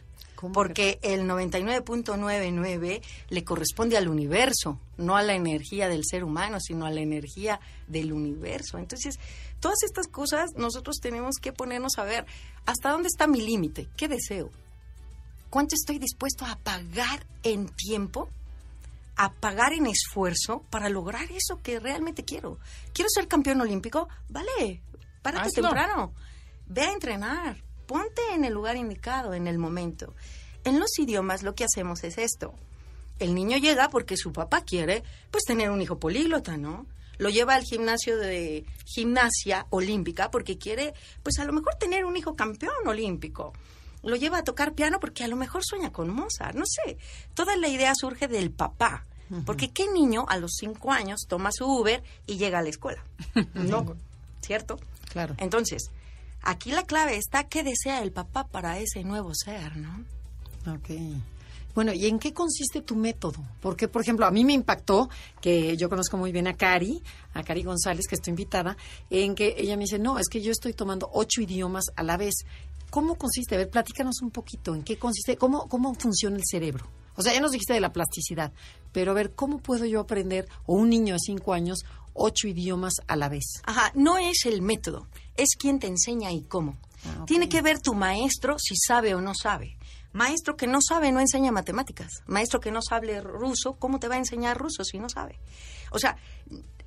Porque 0.53 0.99
el 1.01 1.23
99.99 1.23 3.01
le 3.31 3.45
corresponde 3.45 3.97
al 3.97 4.09
universo, 4.09 4.79
no 4.99 5.17
a 5.17 5.23
la 5.23 5.35
energía 5.35 5.89
del 5.89 6.03
ser 6.05 6.23
humano, 6.23 6.59
sino 6.61 6.85
a 6.85 6.91
la 6.91 7.01
energía 7.01 7.61
del 7.87 8.13
universo. 8.13 8.77
Entonces, 8.77 9.19
todas 9.61 9.83
estas 9.85 10.07
cosas 10.07 10.51
nosotros 10.55 10.97
tenemos 11.01 11.37
que 11.41 11.55
ponernos 11.55 11.97
a 11.97 12.05
ver 12.05 12.27
hasta 12.67 12.91
dónde 12.91 13.09
está 13.09 13.27
mi 13.27 13.41
límite, 13.41 13.89
qué 13.97 14.07
deseo, 14.07 14.51
cuánto 15.55 15.77
estoy 15.77 16.01
dispuesto 16.01 16.45
a 16.45 16.57
pagar 16.57 17.25
en 17.45 17.69
tiempo, 17.69 18.29
a 19.15 19.33
pagar 19.35 19.73
en 19.73 19.87
esfuerzo 19.87 20.65
para 20.69 20.89
lograr 20.89 21.31
eso 21.31 21.63
que 21.63 21.79
realmente 21.79 22.25
quiero. 22.25 22.59
¿Quiero 22.93 23.09
ser 23.09 23.29
campeón 23.29 23.61
olímpico? 23.61 24.09
Vale, 24.29 24.83
párate 25.23 25.51
temprano. 25.53 26.13
Ve 26.67 26.81
a 26.81 26.93
entrenar. 26.93 27.63
Ponte 27.87 28.21
en 28.33 28.45
el 28.45 28.53
lugar 28.53 28.75
indicado, 28.75 29.33
en 29.33 29.47
el 29.47 29.59
momento. 29.59 30.17
En 30.65 30.81
los 30.81 30.99
idiomas 30.99 31.45
lo 31.45 31.55
que 31.55 31.63
hacemos 31.63 32.03
es 32.03 32.19
esto. 32.19 32.53
El 33.21 33.33
niño 33.33 33.57
llega 33.57 33.91
porque 33.91 34.17
su 34.17 34.33
papá 34.33 34.63
quiere, 34.63 35.05
pues, 35.31 35.45
tener 35.45 35.71
un 35.71 35.81
hijo 35.81 36.01
políglota, 36.01 36.57
¿no? 36.57 36.85
lo 37.19 37.31
lleva 37.31 37.55
al 37.55 37.63
gimnasio 37.63 38.17
de 38.17 38.65
gimnasia 38.87 39.67
olímpica 39.71 40.33
porque 40.33 40.59
quiere, 40.59 40.95
pues 41.23 41.39
a 41.39 41.45
lo 41.45 41.53
mejor 41.53 41.77
tener 41.77 42.05
un 42.05 42.17
hijo 42.17 42.35
campeón 42.35 42.75
olímpico. 42.87 43.53
Lo 44.05 44.17
lleva 44.17 44.39
a 44.39 44.45
tocar 44.45 44.75
piano 44.75 45.01
porque 45.01 45.25
a 45.25 45.29
lo 45.29 45.37
mejor 45.37 45.65
sueña 45.65 45.93
con 45.93 46.11
Mozart, 46.11 46.57
no 46.57 46.65
sé. 46.67 46.99
Toda 47.35 47.57
la 47.57 47.69
idea 47.69 47.93
surge 47.95 48.29
del 48.29 48.51
papá. 48.51 49.05
Porque 49.47 49.71
qué 49.71 49.91
niño 49.91 50.27
a 50.29 50.37
los 50.37 50.53
cinco 50.61 50.93
años 50.93 51.23
toma 51.27 51.51
su 51.51 51.65
Uber 51.67 52.03
y 52.27 52.37
llega 52.37 52.59
a 52.59 52.63
la 52.63 52.69
escuela. 52.69 53.03
No, 53.55 53.97
¿cierto? 54.43 54.79
Claro. 55.11 55.35
Entonces, 55.39 55.91
aquí 56.43 56.71
la 56.71 56.85
clave 56.85 57.17
está 57.17 57.45
qué 57.45 57.65
desea 57.65 58.03
el 58.03 58.13
papá 58.13 58.47
para 58.47 58.79
ese 58.79 59.03
nuevo 59.03 59.33
ser, 59.35 59.77
¿no? 59.77 60.05
Ok. 60.73 60.91
Bueno, 61.75 61.93
¿y 61.93 62.07
en 62.07 62.21
qué 62.21 62.33
consiste 62.33 62.83
tu 62.83 62.95
método? 62.95 63.43
Porque, 63.61 63.89
por 63.89 64.03
ejemplo, 64.03 64.27
a 64.27 64.31
mí 64.31 64.45
me 64.45 64.53
impactó 64.53 65.11
que 65.41 65.77
yo 65.77 65.89
conozco 65.89 66.17
muy 66.17 66.31
bien 66.31 66.47
a 66.47 66.55
Cari, 66.55 67.03
a 67.33 67.43
Cari 67.43 67.65
González, 67.65 68.07
que 68.07 68.15
estoy 68.15 68.31
invitada, 68.31 68.77
en 69.11 69.35
que 69.35 69.57
ella 69.59 69.77
me 69.77 69.83
dice, 69.83 69.99
no, 69.99 70.21
es 70.21 70.29
que 70.29 70.41
yo 70.41 70.53
estoy 70.53 70.73
tomando 70.73 71.11
ocho 71.13 71.41
idiomas 71.41 71.87
a 71.97 72.05
la 72.05 72.17
vez. 72.17 72.35
¿Cómo 72.95 73.17
consiste? 73.17 73.57
A 73.57 73.59
ver, 73.59 73.71
platícanos 73.71 74.23
un 74.23 74.31
poquito, 74.31 74.73
¿en 74.73 74.85
qué 74.85 74.97
consiste? 74.97 75.37
¿Cómo, 75.37 75.69
cómo 75.69 75.93
funciona 75.97 76.37
el 76.37 76.45
cerebro? 76.49 76.87
O 77.17 77.23
sea, 77.23 77.35
ya 77.35 77.41
nos 77.41 77.51
dijiste 77.51 77.73
de 77.73 77.81
la 77.81 77.93
plasticidad, 77.93 78.53
pero 78.93 79.11
a 79.11 79.15
ver, 79.15 79.35
¿cómo 79.35 79.59
puedo 79.59 79.85
yo 79.85 79.99
aprender, 79.99 80.47
o 80.65 80.75
un 80.75 80.91
niño 80.91 81.15
de 81.15 81.19
cinco 81.19 81.55
años, 81.55 81.85
ocho 82.13 82.47
idiomas 82.47 82.93
a 83.09 83.17
la 83.17 83.29
vez? 83.29 83.63
Ajá, 83.65 83.91
no 83.97 84.17
es 84.19 84.47
el 84.47 84.63
método, 84.63 85.09
es 85.37 85.57
quien 85.59 85.81
te 85.81 85.89
enseña 85.89 86.31
y 86.31 86.43
cómo. 86.43 86.79
Ah. 87.05 87.25
Tiene 87.27 87.49
que 87.49 87.63
ver 87.63 87.81
tu 87.81 87.95
maestro 87.95 88.61
si 88.61 88.77
sabe 88.77 89.17
o 89.17 89.21
no 89.21 89.35
sabe. 89.35 89.77
Maestro 90.13 90.57
que 90.57 90.69
no 90.69 90.79
sabe 90.81 91.11
no 91.11 91.19
enseña 91.19 91.51
matemáticas. 91.51 92.23
Maestro 92.27 92.61
que 92.61 92.71
no 92.71 92.81
sabe 92.81 93.21
ruso, 93.21 93.75
¿cómo 93.75 93.99
te 93.99 94.07
va 94.07 94.15
a 94.15 94.19
enseñar 94.19 94.57
ruso 94.57 94.85
si 94.85 95.01
no 95.01 95.09
sabe? 95.09 95.41
O 95.91 95.99
sea, 95.99 96.17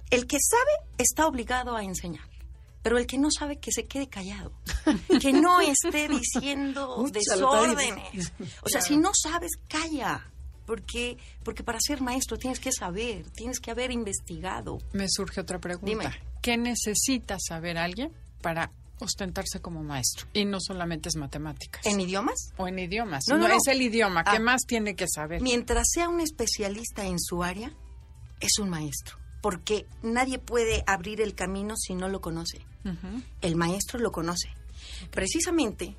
el 0.09 0.25
que 0.25 0.37
sabe 0.39 0.71
está 0.97 1.27
obligado 1.27 1.75
a 1.75 1.83
enseñar. 1.83 2.36
Pero 2.81 2.97
el 2.97 3.05
que 3.07 3.17
no 3.17 3.29
sabe 3.31 3.57
que 3.59 3.71
se 3.71 3.85
quede 3.85 4.07
callado, 4.07 4.53
que 5.21 5.33
no 5.33 5.59
esté 5.61 6.07
diciendo 6.07 7.03
desórdenes. 7.11 8.31
O 8.63 8.69
sea, 8.69 8.81
si 8.81 8.97
no 8.97 9.11
sabes, 9.13 9.51
calla. 9.67 10.31
Porque, 10.65 11.17
porque 11.45 11.63
para 11.63 11.79
ser 11.79 12.01
maestro 12.01 12.37
tienes 12.37 12.59
que 12.59 12.73
saber, 12.73 13.29
tienes 13.31 13.61
que 13.61 13.71
haber 13.71 13.89
investigado. 13.91 14.79
Me 14.91 15.07
surge 15.09 15.39
otra 15.39 15.59
pregunta. 15.59 15.87
Dime. 15.87 16.09
¿Qué 16.41 16.57
necesita 16.57 17.37
saber 17.39 17.77
alguien 17.77 18.11
para 18.41 18.69
ostentarse 18.99 19.61
como 19.61 19.81
maestro? 19.81 20.27
Y 20.33 20.43
no 20.43 20.59
solamente 20.59 21.07
es 21.07 21.15
matemáticas. 21.15 21.85
¿En 21.85 22.01
idiomas? 22.01 22.51
o 22.57 22.67
en 22.67 22.79
idiomas. 22.79 23.23
No, 23.29 23.35
No, 23.37 23.43
no, 23.43 23.47
no. 23.47 23.53
es 23.55 23.67
el 23.67 23.81
idioma. 23.81 24.25
¿Qué 24.25 24.37
Ah. 24.37 24.39
más 24.41 24.63
tiene 24.67 24.95
que 24.97 25.07
saber? 25.07 25.41
Mientras 25.41 25.87
sea 25.89 26.09
un 26.09 26.19
especialista 26.19 27.05
en 27.05 27.17
su 27.19 27.43
área, 27.43 27.71
es 28.41 28.59
un 28.59 28.69
maestro. 28.69 29.17
Porque 29.41 29.85
nadie 30.01 30.39
puede 30.39 30.83
abrir 30.87 31.21
el 31.21 31.35
camino 31.35 31.75
si 31.77 31.95
no 31.95 32.09
lo 32.09 32.21
conoce. 32.21 32.59
El 33.41 33.55
maestro 33.55 33.99
lo 33.99 34.11
conoce. 34.11 34.49
Precisamente, 35.11 35.95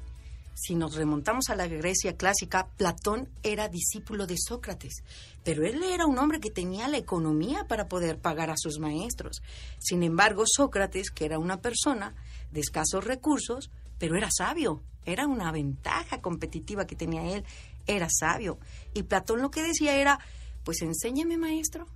si 0.54 0.74
nos 0.74 0.96
remontamos 0.96 1.50
a 1.50 1.56
la 1.56 1.68
Grecia 1.68 2.16
clásica, 2.16 2.66
Platón 2.76 3.28
era 3.44 3.68
discípulo 3.68 4.26
de 4.26 4.36
Sócrates, 4.36 5.04
pero 5.44 5.64
él 5.64 5.82
era 5.84 6.04
un 6.06 6.18
hombre 6.18 6.40
que 6.40 6.50
tenía 6.50 6.88
la 6.88 6.96
economía 6.98 7.64
para 7.68 7.88
poder 7.88 8.18
pagar 8.18 8.50
a 8.50 8.56
sus 8.56 8.80
maestros. 8.80 9.40
Sin 9.78 10.02
embargo, 10.02 10.44
Sócrates, 10.46 11.10
que 11.10 11.26
era 11.26 11.38
una 11.38 11.60
persona 11.60 12.14
de 12.50 12.60
escasos 12.60 13.04
recursos, 13.04 13.70
pero 13.98 14.16
era 14.16 14.30
sabio, 14.32 14.82
era 15.04 15.28
una 15.28 15.52
ventaja 15.52 16.20
competitiva 16.20 16.86
que 16.86 16.96
tenía 16.96 17.36
él, 17.36 17.44
era 17.86 18.08
sabio. 18.10 18.58
Y 18.94 19.04
Platón 19.04 19.42
lo 19.42 19.52
que 19.52 19.62
decía 19.62 19.94
era, 19.94 20.18
pues 20.64 20.82
enséñeme 20.82 21.38
maestro, 21.38 21.86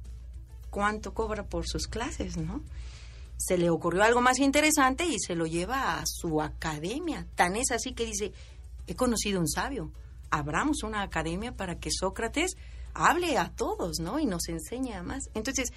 cuánto 0.72 1.12
cobra 1.12 1.44
por 1.44 1.68
sus 1.68 1.86
clases, 1.86 2.38
¿no? 2.38 2.62
Se 3.36 3.58
le 3.58 3.68
ocurrió 3.68 4.02
algo 4.02 4.22
más 4.22 4.38
interesante 4.38 5.04
y 5.04 5.18
se 5.18 5.34
lo 5.34 5.46
lleva 5.46 5.98
a 5.98 6.04
su 6.06 6.40
academia. 6.40 7.26
Tan 7.34 7.56
es 7.56 7.70
así 7.72 7.92
que 7.92 8.06
dice, 8.06 8.32
he 8.86 8.94
conocido 8.94 9.38
un 9.38 9.48
sabio, 9.48 9.90
abramos 10.30 10.82
una 10.82 11.02
academia 11.02 11.52
para 11.52 11.78
que 11.78 11.90
Sócrates 11.92 12.56
hable 12.94 13.36
a 13.36 13.50
todos, 13.50 13.98
¿no? 14.00 14.18
Y 14.18 14.24
nos 14.24 14.48
enseñe 14.48 14.94
a 14.94 15.02
más. 15.02 15.24
Entonces, 15.34 15.74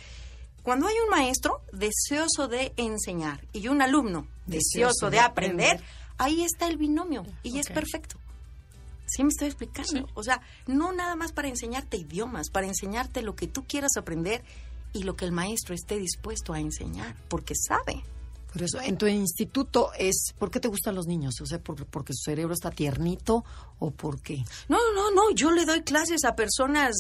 cuando 0.64 0.88
hay 0.88 0.96
un 1.04 1.10
maestro 1.10 1.62
deseoso 1.74 2.48
de 2.48 2.72
enseñar 2.78 3.46
y 3.52 3.68
un 3.68 3.82
alumno 3.82 4.28
deseoso, 4.46 5.10
de, 5.10 5.20
aprender, 5.20 5.82
ahí 6.18 6.42
está 6.42 6.70
el 6.70 6.78
binomio 6.78 7.26
y 7.44 7.60
es 7.60 7.68
perfecto. 7.68 8.16
Sí 9.08 9.24
me 9.24 9.30
estoy 9.30 9.48
explicando. 9.48 9.92
Sí. 9.92 10.06
O 10.14 10.24
sea, 10.24 10.42
no 10.68 10.94
nada 10.94 11.18
más 11.18 11.34
para 11.34 11.50
enseñarte 11.50 11.98
idiomas, 11.98 12.50
para 12.50 12.66
enseñarte 12.66 13.22
lo 13.22 13.36
que 13.36 13.48
tú 13.48 13.66
quieras 13.68 13.92
aprender 13.98 14.42
y 14.96 15.04
lo 15.04 15.16
que 15.16 15.26
el 15.26 15.32
maestro 15.32 15.76
esté 15.76 15.98
dispuesto 16.00 16.54
a 16.54 16.60
enseñar, 16.60 17.16
porque 17.28 17.54
sabe. 17.56 18.04
Por 18.52 18.64
eso, 18.64 18.80
en 18.80 18.98
tu 18.98 19.06
instituto 19.06 19.92
es, 20.00 20.34
¿por 20.40 20.50
qué 20.50 20.62
te 20.62 20.70
gustan 20.70 20.96
los 20.96 21.06
niños? 21.08 21.42
O 21.42 21.46
sea, 21.46 21.60
¿por- 21.60 21.86
porque 21.88 22.14
su 22.14 22.24
cerebro 22.24 22.54
está 22.54 22.72
tiernito 22.72 23.44
o 23.80 23.92
por 23.92 24.22
qué? 24.22 24.44
No, 24.70 24.78
no, 24.94 25.12
no, 25.12 25.30
yo 25.36 25.52
le 25.52 25.66
doy 25.66 25.82
clases 25.84 26.24
a 26.24 26.36
personas, 26.36 26.96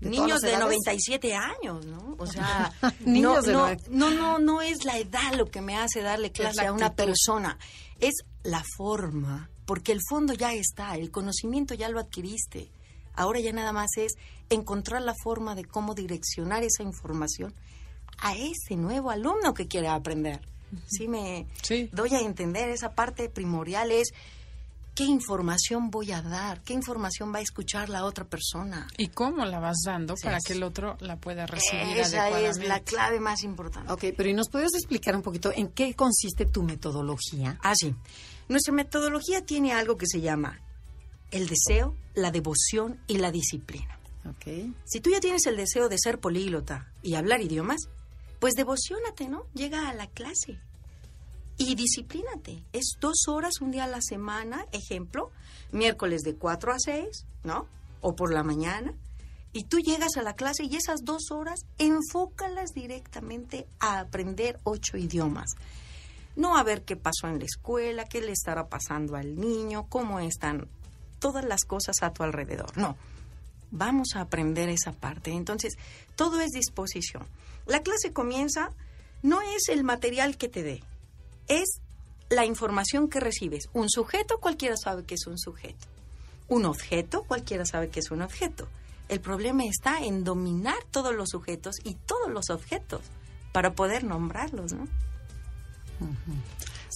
¿De 0.00 0.10
niños 0.10 0.40
de 0.40 0.48
edades? 0.50 0.64
97 0.64 1.34
años, 1.34 1.86
¿no? 1.86 2.16
O 2.18 2.26
sea, 2.26 2.72
Niños 3.06 3.46
no, 3.46 3.66
de 3.66 3.76
no, 3.90 4.10
no, 4.10 4.10
no, 4.10 4.38
no 4.40 4.60
es 4.62 4.84
la 4.84 4.98
edad 4.98 5.34
lo 5.36 5.46
que 5.46 5.60
me 5.60 5.76
hace 5.76 6.02
darle 6.02 6.32
clase 6.32 6.62
la 6.64 6.70
a 6.70 6.72
una 6.72 6.92
persona, 6.94 7.56
es 8.00 8.14
la 8.42 8.64
forma, 8.76 9.50
porque 9.66 9.92
el 9.92 10.00
fondo 10.08 10.32
ya 10.34 10.52
está, 10.52 10.96
el 10.96 11.12
conocimiento 11.12 11.74
ya 11.74 11.88
lo 11.88 12.00
adquiriste. 12.00 12.70
Ahora 13.14 13.38
ya 13.40 13.52
nada 13.52 13.72
más 13.72 13.90
es 13.96 14.14
encontrar 14.50 15.02
la 15.02 15.14
forma 15.22 15.54
de 15.54 15.64
cómo 15.64 15.94
direccionar 15.94 16.62
esa 16.62 16.82
información 16.82 17.54
a 18.18 18.34
ese 18.34 18.76
nuevo 18.76 19.10
alumno 19.10 19.54
que 19.54 19.68
quiere 19.68 19.88
aprender. 19.88 20.40
Sí 20.86 21.08
me 21.08 21.46
Sí. 21.62 21.88
doy 21.92 22.14
a 22.14 22.20
entender 22.20 22.68
esa 22.68 22.92
parte 22.94 23.28
primordial 23.28 23.90
es 23.90 24.12
qué 24.94 25.04
información 25.04 25.90
voy 25.90 26.10
a 26.10 26.20
dar, 26.22 26.60
qué 26.62 26.72
información 26.72 27.32
va 27.32 27.38
a 27.38 27.42
escuchar 27.42 27.88
la 27.88 28.04
otra 28.04 28.24
persona. 28.24 28.88
¿Y 28.98 29.08
cómo 29.08 29.44
la 29.44 29.60
vas 29.60 29.76
dando 29.86 30.16
Sí. 30.16 30.24
para 30.24 30.40
que 30.40 30.54
el 30.54 30.62
otro 30.64 30.96
la 31.00 31.16
pueda 31.16 31.46
recibir 31.46 31.96
Esa 31.98 32.28
es 32.40 32.58
la 32.58 32.80
clave 32.80 33.20
más 33.20 33.44
importante. 33.44 33.92
Ok, 33.92 34.06
pero 34.16 34.28
¿y 34.28 34.34
nos 34.34 34.48
podrías 34.48 34.74
explicar 34.74 35.14
un 35.14 35.22
poquito 35.22 35.52
en 35.54 35.68
qué 35.68 35.94
consiste 35.94 36.46
tu 36.46 36.64
metodología? 36.64 37.58
Ah, 37.62 37.74
sí. 37.78 37.94
Nuestra 38.48 38.74
metodología 38.74 39.44
tiene 39.46 39.72
algo 39.72 39.96
que 39.96 40.06
se 40.08 40.20
llama 40.20 40.58
el 41.30 41.46
deseo, 41.46 41.94
la 42.14 42.30
devoción 42.32 42.98
y 43.06 43.18
la 43.18 43.30
disciplina. 43.30 43.97
Si 44.84 45.00
tú 45.00 45.10
ya 45.10 45.20
tienes 45.20 45.46
el 45.46 45.56
deseo 45.56 45.88
de 45.88 45.98
ser 45.98 46.18
políglota 46.18 46.92
y 47.02 47.14
hablar 47.14 47.40
idiomas, 47.40 47.88
pues 48.38 48.54
devocionate, 48.54 49.28
¿no? 49.28 49.44
Llega 49.54 49.88
a 49.88 49.94
la 49.94 50.06
clase. 50.06 50.58
Y 51.56 51.74
disciplínate. 51.74 52.62
Es 52.72 52.96
dos 53.00 53.26
horas 53.26 53.60
un 53.60 53.72
día 53.72 53.84
a 53.84 53.88
la 53.88 54.00
semana, 54.00 54.66
ejemplo, 54.72 55.30
miércoles 55.72 56.22
de 56.22 56.36
4 56.36 56.72
a 56.72 56.78
6, 56.78 57.26
¿no? 57.42 57.66
O 58.00 58.14
por 58.14 58.32
la 58.32 58.44
mañana. 58.44 58.94
Y 59.52 59.64
tú 59.64 59.78
llegas 59.80 60.16
a 60.16 60.22
la 60.22 60.34
clase 60.34 60.64
y 60.64 60.76
esas 60.76 61.00
dos 61.04 61.30
horas 61.32 61.60
enfócalas 61.78 62.70
directamente 62.74 63.66
a 63.80 63.98
aprender 63.98 64.60
ocho 64.62 64.96
idiomas. 64.96 65.56
No 66.36 66.56
a 66.56 66.62
ver 66.62 66.84
qué 66.84 66.94
pasó 66.94 67.26
en 67.26 67.40
la 67.40 67.46
escuela, 67.46 68.04
qué 68.04 68.20
le 68.20 68.30
estará 68.30 68.68
pasando 68.68 69.16
al 69.16 69.34
niño, 69.34 69.86
cómo 69.88 70.20
están 70.20 70.68
todas 71.18 71.44
las 71.44 71.64
cosas 71.64 71.96
a 72.02 72.12
tu 72.12 72.22
alrededor. 72.22 72.76
No, 72.76 72.96
vamos 73.70 74.08
a 74.14 74.22
aprender 74.22 74.68
esa 74.68 74.92
parte. 74.92 75.32
Entonces, 75.32 75.76
todo 76.16 76.40
es 76.40 76.50
disposición. 76.50 77.26
La 77.66 77.82
clase 77.82 78.12
comienza, 78.12 78.72
no 79.22 79.40
es 79.42 79.68
el 79.68 79.84
material 79.84 80.36
que 80.36 80.48
te 80.48 80.62
dé, 80.62 80.82
es 81.48 81.80
la 82.30 82.44
información 82.44 83.08
que 83.08 83.20
recibes. 83.20 83.68
Un 83.72 83.88
sujeto, 83.88 84.38
cualquiera 84.38 84.76
sabe 84.76 85.04
que 85.04 85.14
es 85.14 85.26
un 85.26 85.38
sujeto. 85.38 85.86
Un 86.48 86.64
objeto, 86.64 87.24
cualquiera 87.24 87.64
sabe 87.66 87.88
que 87.88 88.00
es 88.00 88.10
un 88.10 88.22
objeto. 88.22 88.68
El 89.08 89.20
problema 89.20 89.64
está 89.64 90.02
en 90.04 90.24
dominar 90.24 90.76
todos 90.90 91.14
los 91.14 91.30
sujetos 91.30 91.76
y 91.84 91.94
todos 91.94 92.30
los 92.30 92.50
objetos 92.50 93.02
para 93.52 93.72
poder 93.72 94.04
nombrarlos, 94.04 94.72
¿no? 94.72 94.86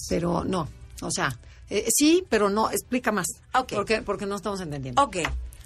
Pero 0.09 0.45
no, 0.45 0.69
o 1.01 1.11
sea, 1.11 1.39
eh, 1.71 1.89
sí, 1.91 2.25
pero 2.29 2.51
no, 2.51 2.71
explica 2.71 3.13
más. 3.13 3.27
Ok. 3.55 3.73
Porque, 3.75 4.03
porque 4.03 4.27
no 4.27 4.37
estamos 4.37 4.61
entendiendo. 4.61 5.03
Ok, 5.03 5.17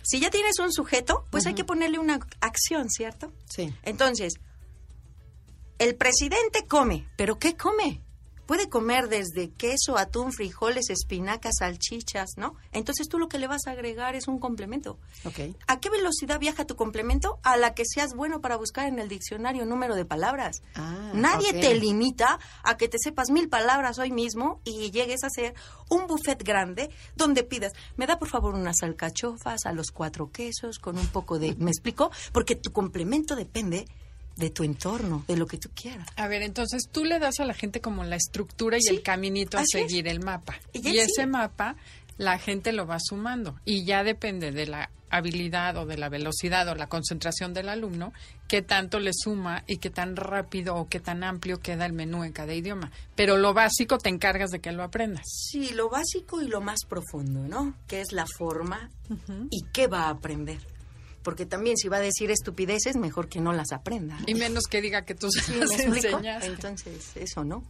si 0.07 0.21
ya 0.21 0.31
tienes 0.31 0.59
un 0.61 0.73
sujeto, 0.73 1.25
pues 1.31 1.47
hay 1.47 1.55
que 1.55 1.65
ponerle 1.65 1.99
una 1.99 2.21
acción, 2.41 2.89
¿cierto? 2.89 3.33
Sí. 3.51 3.75
Entonces, 3.83 4.35
el 5.79 5.97
presidente 5.97 6.65
come, 6.69 7.09
pero 7.17 7.41
¿qué 7.41 7.57
come? 7.57 8.01
Puede 8.47 8.69
comer 8.69 9.09
desde 9.09 9.51
queso, 9.51 9.99
atún, 9.99 10.33
frijoles, 10.33 10.91
espinacas, 10.91 11.57
salchichas, 11.59 12.31
¿no? 12.37 12.55
Entonces 12.73 13.09
tú 13.09 13.19
lo 13.19 13.29
que 13.29 13.39
le 13.39 13.49
vas 13.49 13.67
a 13.67 13.73
agregar 13.73 14.15
es 14.15 14.29
un 14.29 14.39
complemento. 14.39 14.99
Ok. 15.25 15.57
¿A 15.67 15.81
qué 15.81 15.91
velocidad 15.91 16.39
viaja 16.39 16.65
tu 16.65 16.77
complemento? 16.77 17.39
A 17.43 17.57
la 17.57 17.75
que 17.75 17.85
seas 17.85 18.15
bueno 18.15 18.41
para 18.41 18.57
buscar 18.57 18.87
en 18.87 18.99
el 18.99 19.09
diccionario 19.09 19.67
número 19.67 19.95
de 19.95 20.05
palabras. 20.05 20.63
Ah, 20.75 21.11
Nadie 21.15 21.53
te 21.53 21.75
limita 21.75 22.39
a 22.63 22.77
que 22.77 22.89
te 22.89 22.99
sepas 22.99 23.31
mil 23.31 23.49
palabras 23.49 23.99
hoy 23.99 24.11
mismo 24.13 24.61
y 24.65 24.91
llegues 24.91 25.25
a 25.25 25.27
hacer 25.27 25.55
un 25.89 26.07
buffet 26.07 26.43
grande 26.43 26.91
donde 27.17 27.43
pidas, 27.43 27.73
me 27.97 28.07
da 28.07 28.19
por 28.19 28.29
favor 28.29 28.55
unas 28.55 28.83
alcachofas 28.83 29.67
a 29.67 29.73
los 29.73 29.91
cuatro 29.91 30.31
quesos 30.31 30.79
con 30.79 30.99
un 30.99 31.07
poco 31.09 31.39
de... 31.39 31.55
¿Me 31.57 31.71
explico? 31.71 32.11
Porque 32.33 32.55
tu 32.57 32.73
complemento 32.73 33.37
depende 33.37 33.87
de 34.37 34.51
tu 34.51 34.63
entorno, 34.65 35.25
de 35.27 35.37
lo 35.37 35.47
que 35.47 35.59
tú 35.59 35.71
quieras. 35.75 36.07
A 36.17 36.29
ver, 36.29 36.43
entonces 36.43 36.89
tú 36.93 37.05
le 37.05 37.19
das 37.19 37.41
a 37.41 37.45
la 37.45 37.55
gente 37.55 37.81
como 37.81 38.05
la 38.05 38.17
estructura 38.17 38.77
y 38.79 38.83
Sí, 38.83 38.89
el 38.95 39.03
caminito 39.03 39.59
a 39.59 39.63
es. 39.63 39.69
seguir 39.71 40.07
el 40.09 40.21
mapa. 40.21 40.55
Y 40.73 40.99
ese 40.99 41.27
mapa 41.27 41.77
la 42.19 42.39
gente 42.39 42.73
lo 42.73 42.87
va 42.87 42.99
sumando 43.01 43.59
y 43.65 43.85
ya 43.85 44.03
depende 44.05 44.51
de 44.53 44.67
la 44.67 44.91
habilidad 45.09 45.77
o 45.77 45.87
de 45.87 45.97
la 45.97 46.09
velocidad 46.09 46.67
o 46.69 46.75
la 46.75 46.89
concentración 46.89 47.55
del 47.55 47.69
alumno, 47.69 48.13
qué 48.49 48.61
tanto 48.61 48.99
le 48.99 49.13
suma 49.15 49.63
y 49.67 49.77
qué 49.77 49.89
tan 49.89 50.17
rápido 50.17 50.75
o 50.75 50.89
qué 50.89 50.99
tan 51.01 51.23
amplio 51.25 51.61
queda 51.61 51.87
el 51.87 51.93
menú 51.93 52.25
en 52.25 52.33
cada 52.33 52.53
idioma. 52.55 52.91
Pero 53.15 53.37
lo 53.37 53.55
básico 53.55 53.99
te 53.99 54.09
encargas 54.09 54.51
de 54.51 54.59
que 54.61 54.73
lo 54.73 54.83
aprendas. 54.83 55.25
Sí, 55.27 55.71
lo 55.75 55.89
básico 55.89 56.43
y 56.43 56.49
lo 56.49 56.61
más 56.61 56.81
profundo, 56.89 57.41
¿no? 57.49 57.75
Que 57.87 58.01
es 58.01 58.13
la 58.13 58.27
forma 58.37 58.91
y 59.51 59.63
qué 59.73 59.87
va 59.87 60.05
a 60.07 60.11
aprender. 60.11 60.59
Porque 61.27 61.45
también 61.45 61.77
si 61.77 61.89
va 61.89 61.97
a 61.97 62.01
decir 62.01 62.31
estupideces, 62.31 62.95
mejor 62.97 63.29
que 63.29 63.41
no 63.41 63.53
las 63.53 63.73
aprenda. 63.73 64.17
Y 64.29 64.35
menos 64.35 64.63
que 64.71 64.81
diga 64.81 65.03
que 65.05 65.17
tú 65.17 65.29
se 65.29 65.41
Sí, 65.43 65.55
las 65.59 65.71
enseñaste. 65.79 66.47
Entonces, 66.47 67.11
eso 67.17 67.43
no. 67.43 67.65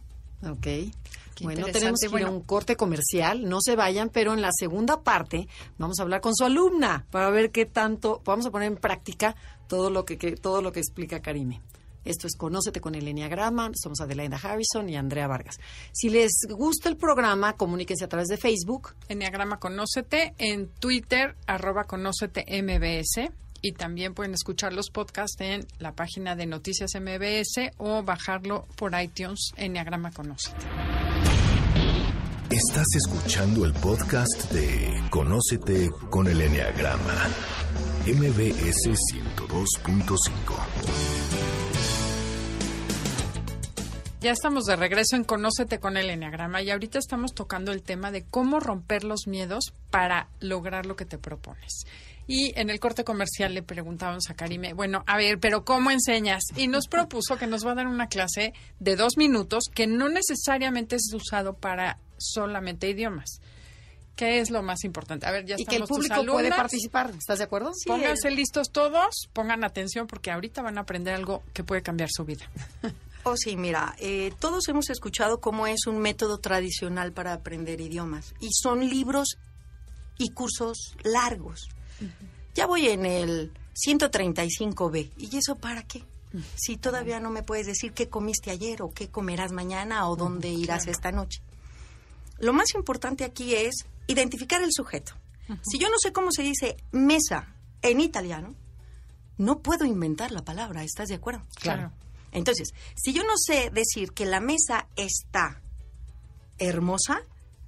Ok. 0.47 0.61
Qué 0.61 1.43
bueno, 1.43 1.65
tenemos 1.71 1.99
que 1.99 2.19
ir 2.19 2.25
a 2.25 2.29
un 2.29 2.41
corte 2.41 2.75
comercial. 2.75 3.49
No 3.49 3.57
se 3.61 3.75
vayan, 3.75 4.09
pero 4.09 4.33
en 4.35 4.41
la 4.43 4.51
segunda 4.51 5.01
parte 5.01 5.47
vamos 5.79 5.97
a 5.99 6.03
hablar 6.03 6.21
con 6.21 6.35
su 6.35 6.45
alumna 6.45 7.05
para 7.09 7.31
ver 7.31 7.49
qué 7.51 7.65
tanto 7.65 8.21
vamos 8.23 8.45
a 8.45 8.51
poner 8.51 8.67
en 8.67 8.77
práctica 8.77 9.35
todo 9.67 9.89
lo 9.89 10.05
que, 10.05 10.19
que- 10.19 10.35
todo 10.35 10.61
lo 10.61 10.71
que 10.71 10.79
explica 10.79 11.19
Karime. 11.19 11.61
Esto 12.05 12.25
es 12.25 12.37
Conócete 12.37 12.79
con 12.79 12.95
el 12.95 13.05
Enneagrama. 13.07 13.69
Somos 13.75 13.99
Adelaida 13.99 14.39
Harrison 14.41 14.87
y 14.87 14.95
Andrea 14.95 15.27
Vargas. 15.27 15.57
Si 15.91 16.09
les 16.09 16.31
gusta 16.49 16.87
el 16.87 16.95
programa, 16.95 17.53
comuníquense 17.57 18.05
a 18.05 18.07
través 18.07 18.29
de 18.29 18.37
Facebook. 18.37 18.93
Enneagrama 19.09 19.59
Conócete, 19.59 20.33
en 20.37 20.69
Twitter, 20.69 21.35
arroba 21.47 21.83
Conócete 21.83 22.45
MBS. 22.63 23.29
Y 23.61 23.73
también 23.73 24.13
pueden 24.13 24.33
escuchar 24.33 24.73
los 24.73 24.89
podcasts 24.89 25.39
en 25.39 25.65
la 25.79 25.93
página 25.93 26.35
de 26.35 26.45
Noticias 26.45 26.91
MBS 26.95 27.71
o 27.77 28.03
bajarlo 28.03 28.67
por 28.75 28.99
iTunes, 28.99 29.51
Enneagrama 29.55 30.11
Conócete. 30.11 30.65
Estás 32.49 32.87
escuchando 32.95 33.65
el 33.65 33.73
podcast 33.73 34.51
de 34.53 35.03
Conócete 35.09 35.89
con 36.09 36.27
el 36.27 36.39
Enneagrama. 36.39 37.27
MBS 38.05 38.87
102.5. 38.87 40.37
Ya 44.21 44.31
estamos 44.31 44.63
de 44.63 44.75
regreso 44.75 45.15
en 45.15 45.25
Conócete 45.25 45.79
con 45.79 45.95
el 45.95 46.09
Enneagrama 46.09 46.61
y 46.61 46.71
ahorita 46.71 46.99
estamos 46.99 47.35
tocando 47.35 47.71
el 47.71 47.83
tema 47.83 48.11
de 48.11 48.23
cómo 48.23 48.59
romper 48.59 49.03
los 49.03 49.27
miedos 49.27 49.73
para 49.91 50.29
lograr 50.39 50.85
lo 50.85 50.95
que 50.95 51.05
te 51.05 51.17
propones. 51.17 51.85
Y 52.27 52.51
en 52.59 52.69
el 52.69 52.79
corte 52.79 53.05
comercial 53.05 53.53
le 53.53 53.63
preguntábamos 53.63 54.29
a 54.29 54.33
Karime, 54.33 54.73
bueno, 54.73 55.03
a 55.07 55.17
ver, 55.17 55.39
pero 55.39 55.63
¿cómo 55.63 55.91
enseñas? 55.91 56.43
Y 56.55 56.67
nos 56.67 56.87
propuso 56.89 57.37
que 57.37 57.47
nos 57.47 57.65
va 57.65 57.71
a 57.71 57.75
dar 57.75 57.87
una 57.87 58.07
clase 58.07 58.53
de 58.79 58.95
dos 58.95 59.17
minutos 59.17 59.65
que 59.73 59.87
no 59.87 60.09
necesariamente 60.09 60.97
es 60.97 61.11
usado 61.13 61.53
para 61.53 61.97
solamente 62.17 62.89
idiomas. 62.89 63.39
¿Qué 64.17 64.39
es 64.39 64.49
lo 64.49 64.63
más 64.63 64.83
importante? 64.83 65.27
A 65.27 65.31
ver, 65.31 65.45
ya 65.45 65.55
y 65.59 65.65
que 65.65 65.75
el 65.75 65.83
estamos 65.83 65.87
tus 65.89 66.09
público 66.09 66.33
puede 66.33 66.49
participar. 66.49 67.11
¿Estás 67.11 67.37
de 67.37 67.43
acuerdo? 67.43 67.71
Pónganse 67.85 68.31
listos 68.31 68.71
todos, 68.71 69.29
pongan 69.31 69.63
atención 69.63 70.07
porque 70.07 70.31
ahorita 70.31 70.63
van 70.63 70.79
a 70.79 70.81
aprender 70.81 71.13
algo 71.13 71.43
que 71.53 71.63
puede 71.63 71.81
cambiar 71.81 72.09
su 72.11 72.25
vida. 72.25 72.49
Oh, 73.23 73.35
sí, 73.35 73.57
mira, 73.57 73.93
eh, 73.99 74.31
todos 74.39 74.69
hemos 74.69 74.89
escuchado 74.89 75.41
cómo 75.41 75.67
es 75.67 75.85
un 75.85 75.99
método 75.99 76.37
tradicional 76.37 77.11
para 77.11 77.33
aprender 77.33 77.81
idiomas. 77.81 78.33
Y 78.39 78.47
son 78.53 78.87
libros 78.87 79.37
y 80.17 80.29
cursos 80.29 80.95
largos. 81.03 81.67
Ya 82.55 82.65
voy 82.65 82.87
en 82.87 83.05
el 83.05 83.51
135B. 83.75 85.11
¿Y 85.17 85.37
eso 85.37 85.55
para 85.55 85.83
qué? 85.83 86.03
Si 86.55 86.77
todavía 86.77 87.19
no 87.19 87.29
me 87.29 87.43
puedes 87.43 87.67
decir 87.67 87.93
qué 87.93 88.09
comiste 88.09 88.51
ayer 88.51 88.81
o 88.81 88.93
qué 88.93 89.09
comerás 89.09 89.51
mañana 89.51 90.09
o 90.09 90.15
dónde 90.15 90.49
irás 90.49 90.87
esta 90.87 91.11
noche. 91.11 91.41
Lo 92.39 92.53
más 92.53 92.73
importante 92.75 93.23
aquí 93.23 93.55
es 93.55 93.85
identificar 94.07 94.61
el 94.61 94.71
sujeto. 94.71 95.13
Si 95.63 95.79
yo 95.79 95.89
no 95.89 95.97
sé 95.97 96.11
cómo 96.11 96.31
se 96.31 96.43
dice 96.43 96.77
mesa 96.91 97.47
en 97.81 98.01
italiano, 98.01 98.53
no 99.37 99.59
puedo 99.59 99.85
inventar 99.85 100.31
la 100.31 100.43
palabra, 100.43 100.83
¿estás 100.83 101.07
de 101.07 101.15
acuerdo? 101.15 101.41
Claro. 101.55 101.91
Entonces, 102.31 102.73
si 102.95 103.13
yo 103.13 103.23
no 103.23 103.37
sé 103.37 103.69
decir 103.71 104.11
que 104.11 104.25
la 104.25 104.41
mesa 104.41 104.87
está 104.95 105.61
hermosa 106.57 107.21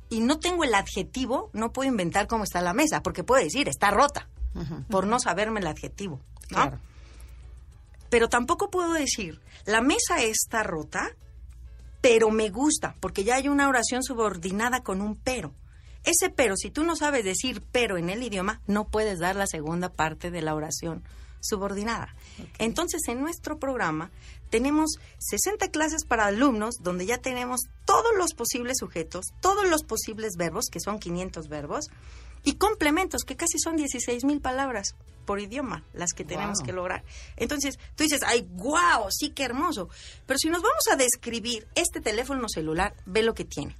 y 0.09 0.21
no 0.21 0.39
tengo 0.39 0.63
el 0.63 0.73
adjetivo, 0.73 1.49
no 1.53 1.71
puedo 1.71 1.89
inventar 1.89 2.27
cómo 2.27 2.43
está 2.43 2.61
la 2.61 2.73
mesa, 2.73 3.01
porque 3.03 3.23
puedo 3.23 3.43
decir 3.43 3.69
está 3.69 3.91
rota, 3.91 4.27
por 4.89 5.07
no 5.07 5.19
saberme 5.19 5.59
el 5.59 5.67
adjetivo. 5.67 6.19
¿no? 6.49 6.55
Claro. 6.55 6.79
Pero 8.09 8.27
tampoco 8.27 8.69
puedo 8.69 8.93
decir 8.93 9.39
la 9.65 9.81
mesa 9.81 10.21
está 10.21 10.63
rota, 10.63 11.15
pero 12.01 12.31
me 12.31 12.49
gusta, 12.49 12.95
porque 12.99 13.23
ya 13.23 13.35
hay 13.35 13.47
una 13.47 13.69
oración 13.69 14.03
subordinada 14.03 14.81
con 14.81 15.01
un 15.01 15.15
pero. 15.15 15.53
Ese 16.03 16.29
pero, 16.29 16.55
si 16.55 16.71
tú 16.71 16.83
no 16.83 16.95
sabes 16.95 17.23
decir 17.25 17.61
pero 17.71 17.97
en 17.97 18.09
el 18.09 18.23
idioma, 18.23 18.61
no 18.67 18.87
puedes 18.87 19.19
dar 19.19 19.35
la 19.35 19.47
segunda 19.47 19.89
parte 19.89 20.31
de 20.31 20.41
la 20.41 20.55
oración 20.55 21.03
subordinada. 21.41 22.15
Entonces, 22.57 23.01
en 23.07 23.21
nuestro 23.21 23.59
programa 23.59 24.11
tenemos 24.49 24.97
60 25.19 25.69
clases 25.69 26.05
para 26.05 26.25
alumnos 26.25 26.75
donde 26.81 27.05
ya 27.05 27.17
tenemos 27.17 27.61
todos 27.85 28.11
los 28.17 28.33
posibles 28.33 28.77
sujetos, 28.79 29.25
todos 29.41 29.67
los 29.69 29.83
posibles 29.83 30.33
verbos, 30.37 30.65
que 30.71 30.79
son 30.79 30.99
500 30.99 31.47
verbos, 31.49 31.89
y 32.43 32.53
complementos, 32.53 33.23
que 33.23 33.35
casi 33.35 33.59
son 33.59 33.75
16 33.75 34.23
mil 34.23 34.39
palabras 34.39 34.95
por 35.25 35.39
idioma, 35.39 35.83
las 35.93 36.13
que 36.13 36.23
tenemos 36.23 36.59
Wow. 36.59 36.65
que 36.65 36.73
lograr. 36.73 37.03
Entonces, 37.35 37.77
tú 37.95 38.03
dices, 38.03 38.21
ay, 38.25 38.47
wow, 38.53 39.07
sí, 39.09 39.29
qué 39.31 39.43
hermoso. 39.43 39.89
Pero 40.25 40.39
si 40.39 40.49
nos 40.49 40.61
vamos 40.61 40.87
a 40.91 40.95
describir 40.95 41.67
este 41.75 41.99
teléfono 42.01 42.47
celular, 42.49 42.95
ve 43.05 43.23
lo 43.23 43.33
que 43.33 43.45
tiene. 43.45 43.75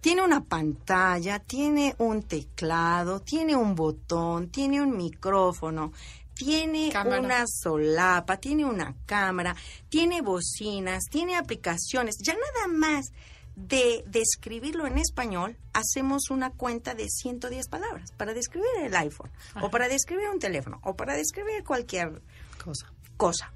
Tiene 0.00 0.22
una 0.22 0.42
pantalla, 0.42 1.38
tiene 1.38 1.94
un 1.98 2.24
teclado, 2.24 3.20
tiene 3.20 3.54
un 3.54 3.76
botón, 3.76 4.48
tiene 4.48 4.82
un 4.82 4.96
micrófono, 4.96 5.92
tiene 6.34 6.90
Cámara. 6.92 7.20
una 7.20 7.44
solapa, 7.46 8.36
tiene 8.38 8.64
una 8.64 8.94
cámara, 9.06 9.54
tiene 9.88 10.20
bocinas, 10.22 11.04
tiene 11.10 11.36
aplicaciones. 11.36 12.16
Ya 12.22 12.34
nada 12.34 12.68
más 12.68 13.06
de 13.54 14.02
describirlo 14.06 14.86
en 14.86 14.96
español, 14.98 15.58
hacemos 15.74 16.30
una 16.30 16.50
cuenta 16.50 16.94
de 16.94 17.08
110 17.08 17.68
palabras 17.68 18.10
para 18.16 18.32
describir 18.32 18.70
el 18.82 18.96
iPhone, 18.96 19.30
o 19.60 19.70
para 19.70 19.88
describir 19.88 20.28
un 20.30 20.38
teléfono, 20.38 20.80
o 20.82 20.94
para 20.96 21.14
describir 21.14 21.62
cualquier 21.64 22.22
Cosa. 22.64 22.90
cosa. 23.16 23.52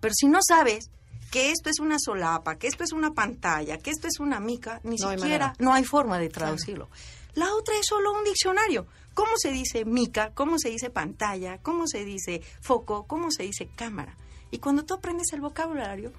Pero 0.00 0.12
si 0.14 0.26
no 0.26 0.40
sabes 0.42 0.90
que 1.30 1.50
esto 1.50 1.68
es 1.70 1.78
una 1.80 1.98
solapa, 1.98 2.56
que 2.56 2.66
esto 2.68 2.84
es 2.84 2.92
una 2.92 3.12
pantalla, 3.12 3.78
que 3.78 3.90
esto 3.90 4.06
es 4.08 4.18
una 4.20 4.40
mica, 4.40 4.80
ni 4.84 4.96
No 4.96 5.08
hay 5.08 5.18
siquiera 5.18 5.46
manera. 5.48 5.54
no 5.58 5.72
hay 5.74 5.84
forma 5.84 6.18
de 6.18 6.28
traducirlo. 6.28 6.88
La 7.34 7.54
otra 7.54 7.74
es 7.76 7.86
solo 7.86 8.12
un 8.12 8.24
diccionario. 8.24 8.86
¿Cómo 9.14 9.32
se 9.36 9.50
dice 9.50 9.84
mica? 9.84 10.32
¿Cómo 10.34 10.58
se 10.58 10.70
dice 10.70 10.90
pantalla? 10.90 11.58
¿Cómo 11.58 11.86
se 11.86 12.04
dice 12.04 12.40
foco? 12.60 13.04
¿Cómo 13.06 13.30
se 13.30 13.42
dice 13.42 13.68
cámara? 13.76 14.16
Y 14.50 14.58
cuando 14.58 14.84
tú 14.84 14.94
aprendes 14.94 15.32
el 15.32 15.40
vocabulario, 15.40 16.12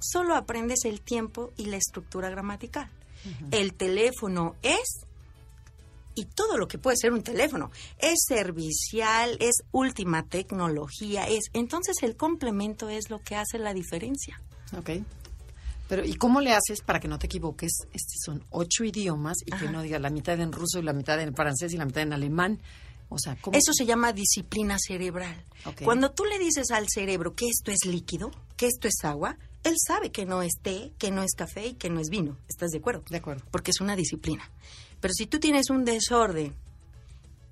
solo 0.00 0.34
aprendes 0.34 0.84
el 0.84 1.00
tiempo 1.00 1.52
y 1.56 1.66
la 1.66 1.76
estructura 1.76 2.28
gramatical. 2.28 2.90
El 3.50 3.74
teléfono 3.74 4.56
es 4.62 5.06
y 6.20 6.26
todo 6.26 6.58
lo 6.58 6.68
que 6.68 6.78
puede 6.78 6.96
ser 6.96 7.12
un 7.12 7.22
teléfono. 7.22 7.70
Es 7.98 8.18
servicial, 8.28 9.36
es 9.40 9.62
última 9.72 10.22
tecnología, 10.24 11.26
es. 11.26 11.44
Entonces 11.54 11.96
el 12.02 12.16
complemento 12.16 12.88
es 12.88 13.08
lo 13.08 13.20
que 13.20 13.36
hace 13.36 13.58
la 13.58 13.72
diferencia. 13.72 14.40
Ok. 14.76 14.90
Pero, 15.88 16.04
¿y 16.04 16.14
cómo 16.14 16.40
le 16.40 16.52
haces 16.52 16.82
para 16.82 17.00
que 17.00 17.08
no 17.08 17.18
te 17.18 17.26
equivoques? 17.26 17.72
Estos 17.92 18.18
son 18.24 18.44
ocho 18.50 18.84
idiomas 18.84 19.38
y 19.44 19.50
que 19.50 19.68
no 19.68 19.82
digas 19.82 20.00
la 20.00 20.10
mitad 20.10 20.38
en 20.38 20.52
ruso 20.52 20.78
y 20.78 20.82
la 20.82 20.92
mitad 20.92 21.20
en 21.20 21.34
francés 21.34 21.72
y 21.72 21.78
la 21.78 21.84
mitad 21.84 22.02
en 22.02 22.12
alemán. 22.12 22.60
O 23.08 23.18
sea, 23.18 23.36
¿cómo? 23.40 23.58
Eso 23.58 23.72
se 23.72 23.86
llama 23.86 24.12
disciplina 24.12 24.76
cerebral. 24.78 25.42
Cuando 25.82 26.12
tú 26.12 26.24
le 26.26 26.38
dices 26.38 26.70
al 26.70 26.86
cerebro 26.88 27.34
que 27.34 27.46
esto 27.48 27.72
es 27.72 27.86
líquido, 27.86 28.30
que 28.56 28.66
esto 28.66 28.86
es 28.86 29.02
agua, 29.02 29.36
él 29.64 29.74
sabe 29.84 30.12
que 30.12 30.26
no 30.26 30.42
es 30.42 30.52
té, 30.62 30.92
que 30.96 31.10
no 31.10 31.24
es 31.24 31.32
café 31.34 31.66
y 31.66 31.74
que 31.74 31.90
no 31.90 31.98
es 31.98 32.08
vino. 32.08 32.36
¿Estás 32.48 32.70
de 32.70 32.78
acuerdo? 32.78 33.02
De 33.10 33.16
acuerdo. 33.16 33.44
Porque 33.50 33.72
es 33.72 33.80
una 33.80 33.96
disciplina. 33.96 34.48
Pero 35.00 35.14
si 35.14 35.26
tú 35.26 35.40
tienes 35.40 35.70
un 35.70 35.84
desorden 35.84 36.54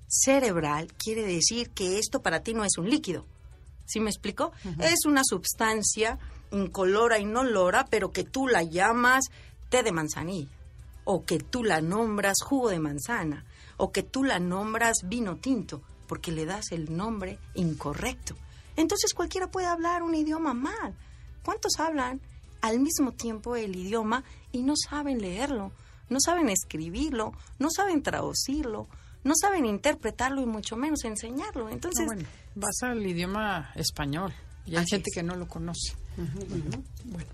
cerebral, 0.07 0.93
quiere 0.93 1.23
decir 1.23 1.69
que 1.71 1.99
esto 1.99 2.21
para 2.21 2.41
ti 2.41 2.53
no 2.53 2.63
es 2.63 2.77
un 2.77 2.89
líquido. 2.89 3.25
¿Sí 3.85 3.99
me 3.99 4.09
explico? 4.09 4.51
Es 4.79 5.05
una 5.05 5.21
sustancia 5.23 6.19
incolora, 6.51 7.19
inolora, 7.19 7.85
pero 7.89 8.11
que 8.11 8.23
tú 8.23 8.47
la 8.47 8.63
llamas 8.63 9.25
té 9.69 9.83
de 9.83 9.91
manzanilla, 9.91 10.49
o 11.05 11.25
que 11.25 11.39
tú 11.39 11.63
la 11.63 11.81
nombras 11.81 12.37
jugo 12.43 12.69
de 12.69 12.79
manzana, 12.79 13.45
o 13.77 13.91
que 13.91 14.03
tú 14.03 14.23
la 14.23 14.39
nombras 14.39 14.97
vino 15.05 15.37
tinto, 15.37 15.81
porque 16.07 16.31
le 16.31 16.45
das 16.45 16.71
el 16.71 16.95
nombre 16.95 17.39
incorrecto. 17.55 18.35
Entonces 18.75 19.13
cualquiera 19.13 19.49
puede 19.49 19.67
hablar 19.67 20.03
un 20.03 20.15
idioma 20.15 20.53
mal. 20.53 20.95
¿Cuántos 21.43 21.79
hablan 21.79 22.21
al 22.61 22.79
mismo 22.79 23.11
tiempo 23.11 23.55
el 23.55 23.75
idioma 23.75 24.23
y 24.51 24.63
no 24.63 24.73
saben 24.75 25.21
leerlo, 25.21 25.71
no 26.09 26.19
saben 26.19 26.49
escribirlo, 26.49 27.33
no 27.59 27.69
saben 27.69 28.01
traducirlo, 28.03 28.87
no 29.23 29.33
saben 29.39 29.65
interpretarlo 29.65 30.41
y 30.41 30.45
mucho 30.45 30.75
menos 30.75 31.03
enseñarlo? 31.03 31.69
Entonces, 31.69 32.01
No, 32.01 32.13
bueno, 32.13 32.27
vas 32.55 32.81
al 32.83 33.05
idioma 33.05 33.71
español 33.75 34.33
Y 34.65 34.75
hay 34.77 34.85
gente 34.87 35.09
es. 35.09 35.15
que 35.15 35.23
no 35.23 35.35
lo 35.35 35.47
conoce. 35.47 35.93
Bueno, 37.05 37.29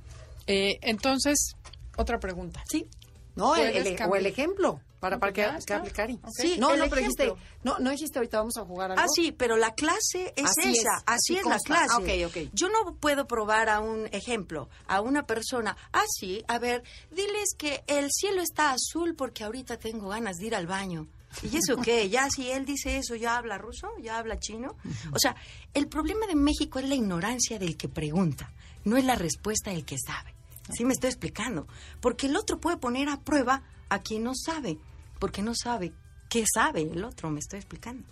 eh, 0.47 0.77
entonces, 0.81 1.55
otra 1.97 2.19
pregunta. 2.19 2.63
Sí. 2.69 2.87
No, 3.35 3.55
el, 3.55 3.71
¿Puedes 3.71 3.99
el- 4.01 4.09
o 4.09 4.15
el 4.15 4.25
ejemplo. 4.25 4.79
Para, 4.99 5.19
para 5.19 5.33
que, 5.33 5.41
que 5.43 5.57
está. 5.57 5.77
hable 5.77 5.91
Cari. 5.91 6.13
Ok. 6.23 6.29
Sí, 6.33 6.55
no, 6.57 6.75
no, 6.75 6.85
pero 6.85 6.97
dijiste, 6.97 7.33
no, 7.63 7.77
no 7.79 7.91
dijiste 7.91 8.17
ahorita 8.17 8.39
vamos 8.39 8.57
a 8.57 8.65
jugar 8.65 8.91
algo. 8.91 9.03
Ah, 9.03 9.07
sí, 9.13 9.31
pero 9.31 9.57
la 9.57 9.73
clase 9.73 10.33
es 10.35 10.45
Así 10.45 10.71
es, 10.71 10.79
esa, 10.79 10.95
así 11.05 11.33
así, 11.33 11.37
es 11.37 11.45
la 11.45 11.51
consta. 11.51 11.67
clase. 11.67 11.91
Ah, 11.91 11.97
ok, 12.27 12.31
ok. 12.31 12.49
Yo 12.53 12.69
no 12.69 12.95
puedo 12.95 13.27
probar 13.27 13.69
a 13.69 13.79
un 13.81 14.07
ejemplo, 14.11 14.69
a 14.87 15.01
una 15.01 15.25
persona, 15.27 15.75
ah, 15.93 16.05
sí, 16.07 16.43
a 16.47 16.59
ver, 16.59 16.83
diles 17.11 17.55
que 17.57 17.83
el 17.87 18.09
cielo 18.11 18.41
está 18.41 18.71
azul 18.71 19.15
porque 19.15 19.43
ahorita 19.43 19.77
tengo 19.77 20.09
ganas 20.09 20.37
de 20.37 20.47
ir 20.47 20.55
al 20.55 20.67
baño. 20.67 21.07
¿Y 21.43 21.57
eso 21.57 21.77
qué? 21.81 22.09
Ya 22.09 22.29
si 22.29 22.49
él 22.49 22.65
dice 22.65 22.97
eso, 22.97 23.15
¿ya 23.15 23.37
habla 23.37 23.57
ruso? 23.57 23.89
¿Ya 24.01 24.17
habla 24.17 24.39
chino? 24.39 24.75
O 25.11 25.19
sea, 25.19 25.35
el 25.73 25.87
problema 25.87 26.25
de 26.27 26.35
México 26.35 26.79
es 26.79 26.87
la 26.87 26.95
ignorancia 26.95 27.59
del 27.59 27.75
que 27.75 27.89
pregunta, 27.89 28.51
no 28.85 28.95
es 28.97 29.03
la 29.03 29.15
respuesta 29.15 29.71
del 29.71 29.83
que 29.85 29.97
sabe. 29.97 30.34
¿Sí 30.73 30.85
me 30.85 30.93
estoy 30.93 31.09
explicando? 31.09 31.67
Porque 32.01 32.27
el 32.27 32.35
otro 32.35 32.59
puede 32.59 32.77
poner 32.77 33.09
a 33.09 33.19
prueba 33.21 33.63
a 33.89 33.99
quien 33.99 34.23
no 34.23 34.33
sabe, 34.35 34.77
porque 35.19 35.41
no 35.41 35.53
sabe 35.55 35.93
qué 36.29 36.43
sabe 36.51 36.81
el 36.81 37.03
otro, 37.03 37.29
me 37.29 37.39
estoy 37.39 37.59
explicando. 37.59 38.03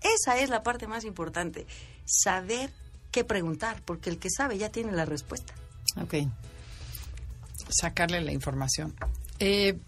Esa 0.00 0.38
es 0.38 0.50
la 0.50 0.62
parte 0.62 0.86
más 0.86 1.04
importante, 1.04 1.66
saber 2.04 2.70
qué 3.10 3.24
preguntar, 3.24 3.82
porque 3.84 4.10
el 4.10 4.18
que 4.18 4.28
sabe 4.30 4.58
ya 4.58 4.70
tiene 4.70 4.92
la 4.92 5.04
respuesta. 5.04 5.54
Ok. 6.00 6.14
Sacarle 7.68 8.20
la 8.20 8.32
información. 8.32 8.94
Eh, 9.38 9.78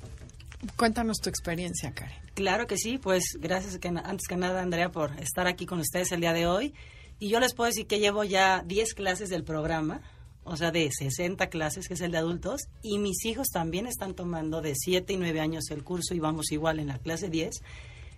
cuéntanos 0.76 1.18
tu 1.18 1.28
experiencia, 1.28 1.92
Karen. 1.92 2.24
Claro 2.34 2.66
que 2.66 2.76
sí, 2.76 2.98
pues 2.98 3.24
gracias 3.38 3.78
que, 3.78 3.88
antes 3.88 4.26
que 4.28 4.36
nada, 4.36 4.62
Andrea, 4.62 4.90
por 4.90 5.18
estar 5.20 5.46
aquí 5.46 5.66
con 5.66 5.80
ustedes 5.80 6.10
el 6.12 6.20
día 6.20 6.32
de 6.32 6.46
hoy. 6.46 6.74
Y 7.18 7.28
yo 7.28 7.38
les 7.38 7.54
puedo 7.54 7.68
decir 7.68 7.86
que 7.86 8.00
llevo 8.00 8.24
ya 8.24 8.62
10 8.66 8.94
clases 8.94 9.28
del 9.28 9.44
programa, 9.44 10.00
o 10.44 10.56
sea, 10.56 10.70
de 10.70 10.90
60 10.90 11.48
clases, 11.48 11.88
que 11.88 11.94
es 11.94 12.00
el 12.00 12.12
de 12.12 12.18
adultos, 12.18 12.62
y 12.82 12.98
mis 12.98 13.24
hijos 13.24 13.48
también 13.48 13.86
están 13.86 14.14
tomando 14.14 14.60
de 14.60 14.74
7 14.74 15.12
y 15.12 15.16
9 15.16 15.40
años 15.40 15.70
el 15.70 15.82
curso 15.84 16.14
y 16.14 16.18
vamos 16.20 16.52
igual 16.52 16.78
en 16.78 16.88
la 16.88 16.98
clase 16.98 17.28
10. 17.28 17.62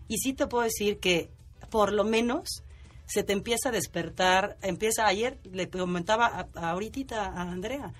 Y 0.08 0.18
sí 0.18 0.32
te 0.32 0.46
puedo 0.46 0.64
decir 0.64 0.98
que 0.98 1.30
por 1.70 1.92
lo 1.92 2.04
menos 2.04 2.62
se 3.06 3.22
te 3.22 3.32
empieza 3.32 3.68
a 3.68 3.72
despertar, 3.72 4.56
empieza 4.62 5.06
ayer, 5.06 5.38
le 5.52 5.68
comentaba 5.68 6.26
a, 6.26 6.48
a 6.54 6.70
ahorita 6.70 7.26
a 7.26 7.42
Andrea, 7.42 7.92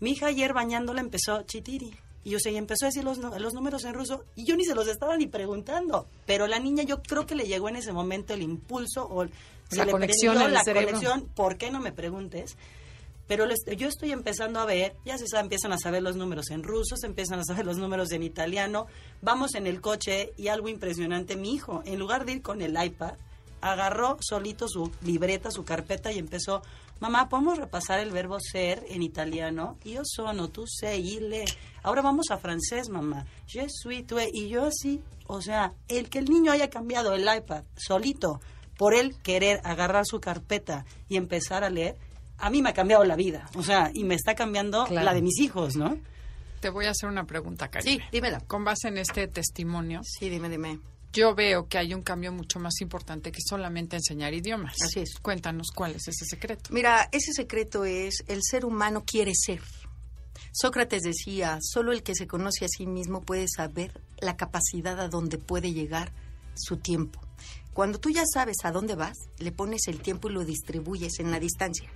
mi 0.00 0.12
hija 0.12 0.26
ayer 0.26 0.52
bañándola 0.52 1.00
empezó 1.00 1.42
chitiri. 1.42 1.94
Y 2.24 2.34
o 2.34 2.40
sea, 2.40 2.52
y 2.52 2.56
empezó 2.56 2.84
a 2.84 2.88
decir 2.88 3.04
los, 3.04 3.18
los 3.18 3.54
números 3.54 3.84
en 3.84 3.94
ruso 3.94 4.24
y 4.34 4.44
yo 4.44 4.54
ni 4.56 4.64
se 4.64 4.74
los 4.74 4.86
estaba 4.88 5.16
ni 5.16 5.26
preguntando. 5.26 6.06
Pero 6.26 6.46
la 6.46 6.58
niña 6.58 6.82
yo 6.82 7.00
creo 7.02 7.26
que 7.26 7.34
le 7.34 7.46
llegó 7.46 7.68
en 7.68 7.76
ese 7.76 7.92
momento 7.92 8.34
el 8.34 8.42
impulso 8.42 9.08
o 9.08 9.26
se 9.70 9.76
La 9.76 9.84
le 9.86 9.92
conexión 9.92 10.34
prendió 10.34 10.52
la 10.52 10.62
cerebro. 10.62 10.88
conexión. 10.90 11.28
¿Por 11.34 11.56
qué 11.56 11.70
no 11.70 11.80
me 11.80 11.92
preguntes? 11.92 12.56
Pero 13.28 13.46
yo 13.76 13.88
estoy 13.88 14.10
empezando 14.10 14.58
a 14.58 14.64
ver, 14.64 14.96
ya 15.04 15.18
se 15.18 15.28
sabe, 15.28 15.42
empiezan 15.42 15.72
a 15.72 15.78
saber 15.78 16.02
los 16.02 16.16
números 16.16 16.50
en 16.50 16.62
ruso, 16.62 16.96
se 16.96 17.06
empiezan 17.06 17.38
a 17.38 17.44
saber 17.44 17.66
los 17.66 17.76
números 17.76 18.10
en 18.12 18.22
italiano. 18.22 18.86
Vamos 19.20 19.54
en 19.54 19.66
el 19.66 19.82
coche 19.82 20.32
y 20.38 20.48
algo 20.48 20.68
impresionante, 20.68 21.36
mi 21.36 21.52
hijo, 21.52 21.82
en 21.84 21.98
lugar 21.98 22.24
de 22.24 22.32
ir 22.32 22.42
con 22.42 22.62
el 22.62 22.82
iPad, 22.82 23.14
agarró 23.60 24.16
solito 24.20 24.66
su 24.66 24.90
libreta, 25.02 25.50
su 25.50 25.64
carpeta 25.64 26.10
y 26.10 26.18
empezó, 26.18 26.62
mamá, 27.00 27.28
¿podemos 27.28 27.58
repasar 27.58 28.00
el 28.00 28.12
verbo 28.12 28.38
ser 28.40 28.84
en 28.88 29.02
italiano? 29.02 29.76
Yo 29.84 30.02
sono, 30.04 30.48
tú 30.48 30.64
sei, 30.66 31.20
le. 31.20 31.44
Ahora 31.82 32.02
vamos 32.02 32.30
a 32.30 32.38
francés, 32.38 32.88
mamá. 32.88 33.26
Je 33.46 33.66
suis, 33.68 34.06
tu 34.06 34.18
es. 34.18 34.30
Y 34.32 34.48
yo 34.48 34.64
así, 34.64 35.02
o 35.26 35.42
sea, 35.42 35.74
el 35.88 36.08
que 36.08 36.18
el 36.18 36.26
niño 36.26 36.52
haya 36.52 36.70
cambiado 36.70 37.12
el 37.14 37.28
iPad 37.28 37.64
solito 37.76 38.40
por 38.78 38.94
él 38.94 39.16
querer 39.22 39.60
agarrar 39.64 40.06
su 40.06 40.20
carpeta 40.20 40.86
y 41.08 41.16
empezar 41.16 41.64
a 41.64 41.70
leer, 41.70 41.96
a 42.38 42.50
mí 42.50 42.62
me 42.62 42.70
ha 42.70 42.74
cambiado 42.74 43.04
la 43.04 43.16
vida. 43.16 43.48
O 43.56 43.62
sea, 43.62 43.90
y 43.94 44.04
me 44.04 44.14
está 44.14 44.34
cambiando 44.34 44.84
Claro. 44.86 45.04
la 45.04 45.14
de 45.14 45.22
mis 45.22 45.38
hijos, 45.40 45.76
¿no? 45.76 45.98
Te 46.60 46.70
voy 46.70 46.86
a 46.86 46.90
hacer 46.90 47.08
una 47.08 47.24
pregunta, 47.24 47.68
Karen. 47.68 47.86
Sí, 47.86 48.00
dímela. 48.10 48.40
Con 48.40 48.64
base 48.64 48.88
en 48.88 48.98
este 48.98 49.28
testimonio, 49.28 50.00
Sí, 50.04 50.28
dime, 50.28 50.48
dime. 50.48 50.80
yo 51.12 51.34
veo 51.34 51.68
que 51.68 51.78
hay 51.78 51.94
un 51.94 52.02
cambio 52.02 52.32
mucho 52.32 52.58
más 52.58 52.80
importante 52.80 53.30
que 53.32 53.38
solamente 53.40 53.96
enseñar 53.96 54.34
idiomas. 54.34 54.74
Así 54.82 55.00
es. 55.00 55.18
Cuéntanos 55.22 55.68
cuál 55.74 55.92
es 55.96 56.08
ese 56.08 56.24
secreto. 56.24 56.70
Mira, 56.72 57.08
ese 57.12 57.32
secreto 57.32 57.84
es 57.84 58.24
el 58.26 58.40
ser 58.42 58.64
humano 58.64 59.04
quiere 59.06 59.32
ser. 59.34 59.60
Sócrates 60.52 61.02
decía, 61.02 61.58
solo 61.60 61.92
el 61.92 62.02
que 62.02 62.14
se 62.14 62.26
conoce 62.26 62.64
a 62.64 62.68
sí 62.68 62.86
mismo 62.86 63.20
puede 63.22 63.46
saber 63.48 64.00
la 64.20 64.36
capacidad 64.36 64.98
a 65.00 65.08
donde 65.08 65.38
puede 65.38 65.72
llegar 65.72 66.12
su 66.54 66.76
tiempo. 66.78 67.20
Cuando 67.72 68.00
tú 68.00 68.10
ya 68.10 68.24
sabes 68.32 68.56
a 68.64 68.72
dónde 68.72 68.96
vas, 68.96 69.16
le 69.38 69.52
pones 69.52 69.82
el 69.86 70.00
tiempo 70.00 70.28
y 70.28 70.32
lo 70.32 70.44
distribuyes 70.44 71.20
en 71.20 71.30
la 71.30 71.38
distancia. 71.38 71.88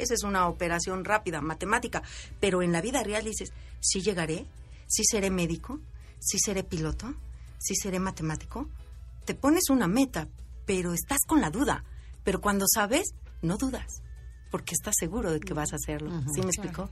Esa 0.00 0.14
es 0.14 0.22
una 0.22 0.48
operación 0.48 1.04
rápida, 1.04 1.40
matemática, 1.40 2.02
pero 2.40 2.62
en 2.62 2.72
la 2.72 2.80
vida 2.80 3.02
real 3.02 3.24
dices, 3.24 3.52
¿sí 3.80 4.00
llegaré? 4.00 4.46
¿Sí 4.86 5.02
seré 5.04 5.30
médico? 5.30 5.78
¿Sí 6.18 6.38
seré 6.38 6.64
piloto? 6.64 7.14
¿Sí 7.58 7.74
seré 7.74 8.00
matemático? 8.00 8.68
Te 9.24 9.34
pones 9.34 9.70
una 9.70 9.86
meta, 9.86 10.28
pero 10.66 10.94
estás 10.94 11.18
con 11.26 11.40
la 11.40 11.50
duda. 11.50 11.84
Pero 12.24 12.40
cuando 12.40 12.66
sabes, 12.72 13.14
no 13.42 13.56
dudas, 13.56 14.02
porque 14.50 14.74
estás 14.74 14.94
seguro 14.98 15.32
de 15.32 15.40
que 15.40 15.54
vas 15.54 15.72
a 15.72 15.76
hacerlo. 15.76 16.10
¿Sí 16.34 16.40
me 16.40 16.48
explico? 16.48 16.90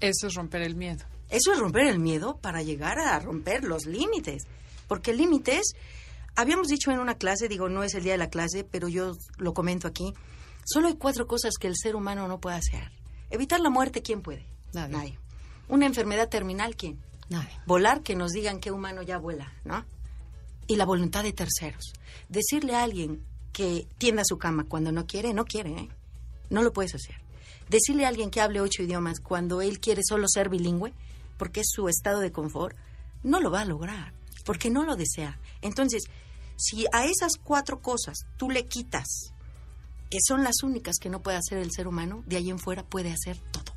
Eso 0.00 0.28
es 0.28 0.34
romper 0.34 0.62
el 0.62 0.76
miedo. 0.76 1.04
Eso 1.28 1.52
es 1.52 1.58
romper 1.58 1.86
el 1.86 1.98
miedo 1.98 2.36
para 2.36 2.62
llegar 2.62 2.98
a 2.98 3.18
romper 3.18 3.64
los 3.64 3.86
límites. 3.86 4.44
Porque 4.86 5.12
límites, 5.12 5.74
habíamos 6.36 6.68
dicho 6.68 6.90
en 6.90 6.98
una 6.98 7.14
clase, 7.14 7.48
digo, 7.48 7.68
no 7.68 7.82
es 7.82 7.94
el 7.94 8.04
día 8.04 8.12
de 8.12 8.18
la 8.18 8.30
clase, 8.30 8.64
pero 8.64 8.88
yo 8.88 9.16
lo 9.38 9.54
comento 9.54 9.88
aquí, 9.88 10.14
solo 10.68 10.88
hay 10.88 10.96
cuatro 10.96 11.26
cosas 11.26 11.54
que 11.58 11.66
el 11.66 11.76
ser 11.76 11.96
humano 11.96 12.28
no 12.28 12.40
puede 12.40 12.56
hacer. 12.56 12.90
Evitar 13.30 13.60
la 13.60 13.70
muerte, 13.70 14.02
¿quién 14.02 14.22
puede? 14.22 14.44
Nadie. 14.72 15.18
Una 15.68 15.86
enfermedad 15.86 16.28
terminal, 16.28 16.76
¿quién? 16.76 16.98
Nadie. 17.28 17.50
Volar, 17.66 18.02
que 18.02 18.14
nos 18.14 18.32
digan 18.32 18.60
qué 18.60 18.70
humano 18.70 19.02
ya 19.02 19.18
vuela, 19.18 19.52
¿no? 19.64 19.84
Y 20.66 20.76
la 20.76 20.84
voluntad 20.84 21.22
de 21.22 21.32
terceros. 21.32 21.92
Decirle 22.28 22.74
a 22.74 22.82
alguien 22.82 23.24
que 23.52 23.86
tienda 23.98 24.22
su 24.24 24.38
cama 24.38 24.64
cuando 24.64 24.92
no 24.92 25.06
quiere, 25.06 25.32
no 25.32 25.44
quiere, 25.44 25.72
¿eh? 25.72 25.88
No 26.50 26.62
lo 26.62 26.72
puedes 26.72 26.94
hacer. 26.94 27.16
Decirle 27.68 28.04
a 28.04 28.08
alguien 28.08 28.30
que 28.30 28.40
hable 28.40 28.60
ocho 28.60 28.82
idiomas 28.82 29.20
cuando 29.20 29.60
él 29.60 29.80
quiere 29.80 30.02
solo 30.04 30.26
ser 30.28 30.48
bilingüe, 30.48 30.92
porque 31.36 31.60
es 31.60 31.66
su 31.70 31.88
estado 31.88 32.20
de 32.20 32.32
confort, 32.32 32.76
no 33.22 33.40
lo 33.40 33.50
va 33.50 33.62
a 33.62 33.66
lograr, 33.66 34.12
porque 34.44 34.70
no 34.70 34.84
lo 34.84 34.96
desea. 34.96 35.38
Entonces, 35.60 36.04
si 36.56 36.86
a 36.92 37.04
esas 37.04 37.32
cuatro 37.42 37.80
cosas 37.80 38.26
tú 38.36 38.50
le 38.50 38.66
quitas, 38.66 39.32
que 40.10 40.18
son 40.26 40.42
las 40.42 40.62
únicas 40.62 40.96
que 41.00 41.10
no 41.10 41.22
puede 41.22 41.36
hacer 41.36 41.58
el 41.58 41.70
ser 41.70 41.86
humano, 41.86 42.22
de 42.26 42.36
ahí 42.36 42.50
en 42.50 42.58
fuera 42.58 42.82
puede 42.82 43.12
hacer 43.12 43.38
todo. 43.50 43.74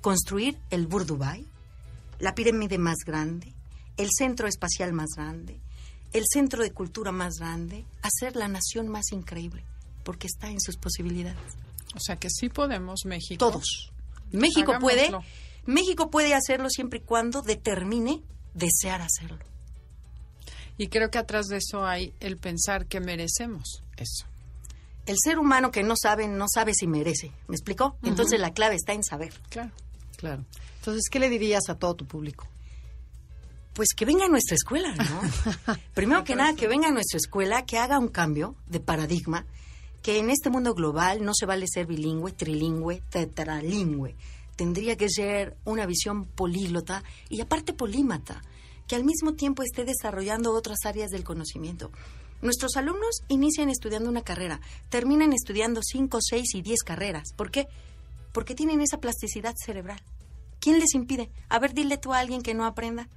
Construir 0.00 0.58
el 0.70 0.86
Burj 0.86 1.06
Dubai, 1.06 1.46
la 2.18 2.34
pirámide 2.34 2.78
más 2.78 2.98
grande, 3.04 3.52
el 3.96 4.08
centro 4.16 4.46
espacial 4.46 4.92
más 4.92 5.10
grande, 5.16 5.60
el 6.12 6.24
centro 6.26 6.62
de 6.62 6.72
cultura 6.72 7.12
más 7.12 7.34
grande, 7.38 7.84
hacer 8.02 8.36
la 8.36 8.48
nación 8.48 8.88
más 8.88 9.12
increíble, 9.12 9.64
porque 10.04 10.26
está 10.26 10.50
en 10.50 10.60
sus 10.60 10.76
posibilidades. 10.76 11.38
O 11.94 12.00
sea 12.00 12.16
que 12.16 12.28
sí 12.30 12.48
podemos, 12.48 13.04
México. 13.04 13.50
Todos. 13.50 13.92
México 14.30 14.72
Hagámoslo. 14.72 14.80
puede, 14.80 15.10
México 15.66 16.10
puede 16.10 16.34
hacerlo 16.34 16.68
siempre 16.70 17.00
y 17.00 17.02
cuando 17.02 17.42
determine 17.42 18.22
desear 18.54 19.02
hacerlo. 19.02 19.38
Y 20.78 20.88
creo 20.88 21.10
que 21.10 21.18
atrás 21.18 21.46
de 21.46 21.58
eso 21.58 21.84
hay 21.84 22.14
el 22.20 22.38
pensar 22.38 22.86
que 22.86 23.00
merecemos 23.00 23.82
eso. 23.96 24.31
El 25.06 25.16
ser 25.22 25.38
humano 25.38 25.70
que 25.70 25.82
no 25.82 25.94
sabe, 26.00 26.28
no 26.28 26.46
sabe 26.52 26.72
si 26.74 26.86
merece. 26.86 27.32
¿Me 27.48 27.56
explicó? 27.56 27.96
Entonces 28.02 28.38
la 28.38 28.52
clave 28.52 28.76
está 28.76 28.92
en 28.92 29.02
saber. 29.02 29.32
Claro. 29.48 29.70
Claro. 30.16 30.44
Entonces, 30.76 31.04
¿qué 31.10 31.18
le 31.18 31.28
dirías 31.28 31.68
a 31.68 31.76
todo 31.76 31.94
tu 31.94 32.06
público? 32.06 32.46
Pues 33.72 33.88
que 33.96 34.04
venga 34.04 34.26
a 34.26 34.28
nuestra 34.28 34.54
escuela, 34.54 34.94
¿no? 34.94 35.76
Primero 35.94 36.22
que 36.22 36.36
nada, 36.36 36.54
que 36.54 36.68
venga 36.68 36.88
a 36.88 36.92
nuestra 36.92 37.16
escuela, 37.16 37.64
que 37.64 37.78
haga 37.78 37.98
un 37.98 38.08
cambio 38.08 38.54
de 38.66 38.80
paradigma, 38.80 39.46
que 40.02 40.18
en 40.18 40.30
este 40.30 40.50
mundo 40.50 40.74
global 40.74 41.24
no 41.24 41.32
se 41.34 41.46
vale 41.46 41.66
ser 41.66 41.86
bilingüe, 41.86 42.32
trilingüe, 42.32 43.02
tetralingüe. 43.08 44.14
Tendría 44.56 44.96
que 44.96 45.08
ser 45.08 45.56
una 45.64 45.86
visión 45.86 46.26
políglota 46.26 47.02
y 47.28 47.40
aparte 47.40 47.72
polímata, 47.72 48.42
que 48.86 48.94
al 48.94 49.04
mismo 49.04 49.34
tiempo 49.34 49.62
esté 49.62 49.84
desarrollando 49.84 50.52
otras 50.52 50.84
áreas 50.84 51.10
del 51.10 51.24
conocimiento. 51.24 51.90
Nuestros 52.42 52.76
alumnos 52.76 53.22
inician 53.28 53.70
estudiando 53.70 54.10
una 54.10 54.22
carrera, 54.22 54.60
terminan 54.90 55.32
estudiando 55.32 55.80
cinco, 55.82 56.18
seis 56.20 56.54
y 56.54 56.60
diez 56.62 56.82
carreras. 56.84 57.28
¿Por 57.36 57.50
qué? 57.50 57.68
Porque 58.32 58.54
tienen 58.54 58.80
esa 58.80 58.98
plasticidad 58.98 59.54
cerebral. 59.56 60.02
¿Quién 60.60 60.78
les 60.78 60.94
impide? 60.94 61.30
A 61.48 61.58
ver, 61.58 61.72
dile 61.74 61.98
tú 61.98 62.12
a 62.12 62.18
alguien 62.18 62.42
que 62.42 62.54
no 62.54 62.64
aprenda 62.66 63.08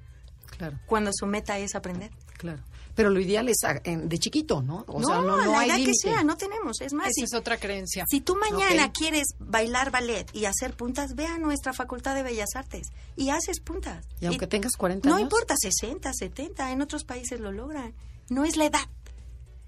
Claro, 0.57 0.79
cuando 0.85 1.11
su 1.13 1.25
meta 1.25 1.57
es 1.59 1.75
aprender. 1.75 2.11
claro. 2.37 2.61
Pero 2.95 3.09
lo 3.09 3.19
ideal 3.19 3.49
es 3.49 3.57
a- 3.65 3.81
en- 3.83 4.07
de 4.07 4.17
chiquito, 4.19 4.61
¿no? 4.61 4.85
O 4.87 5.01
no, 5.01 5.07
sea, 5.07 5.17
no, 5.17 5.35
no 5.35 5.51
la 5.51 5.59
hay 5.59 5.69
edad 5.69 5.75
que 5.85 5.91
sea, 5.93 6.23
no 6.23 6.37
tenemos. 6.37 6.79
Es 6.79 6.93
más, 6.93 7.07
Esa 7.07 7.13
si, 7.15 7.23
es 7.23 7.33
otra 7.33 7.57
creencia. 7.57 8.05
si 8.09 8.21
tú 8.21 8.37
mañana 8.37 8.93
quieres 8.93 9.25
bailar 9.37 9.91
ballet 9.91 10.25
y 10.33 10.45
hacer 10.45 10.77
puntas, 10.77 11.13
ve 11.13 11.27
a 11.27 11.37
nuestra 11.37 11.73
Facultad 11.73 12.15
de 12.15 12.23
Bellas 12.23 12.55
Artes 12.55 12.87
y 13.17 13.31
haces 13.31 13.59
puntas. 13.59 14.05
Y 14.21 14.27
aunque 14.27 14.47
tengas 14.47 14.77
40 14.77 15.09
No 15.09 15.15
años. 15.15 15.25
importa, 15.25 15.55
60, 15.59 16.13
70, 16.13 16.71
en 16.71 16.81
otros 16.81 17.03
países 17.03 17.41
lo 17.41 17.51
logran. 17.51 17.93
No 18.29 18.45
es 18.45 18.55
la 18.55 18.63
edad, 18.67 18.87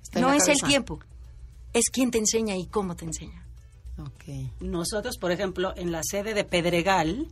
Está 0.07 0.21
no 0.21 0.31
es 0.31 0.47
el 0.47 0.61
tiempo, 0.61 0.99
es 1.73 1.89
quién 1.91 2.11
te 2.11 2.17
enseña 2.17 2.55
y 2.55 2.67
cómo 2.67 2.95
te 2.95 3.03
enseña. 3.03 3.45
Ok. 3.99 4.51
Nosotros, 4.61 5.17
por 5.17 5.31
ejemplo, 5.31 5.73
en 5.75 5.91
la 5.91 6.01
sede 6.01 6.33
de 6.33 6.45
Pedregal, 6.45 7.27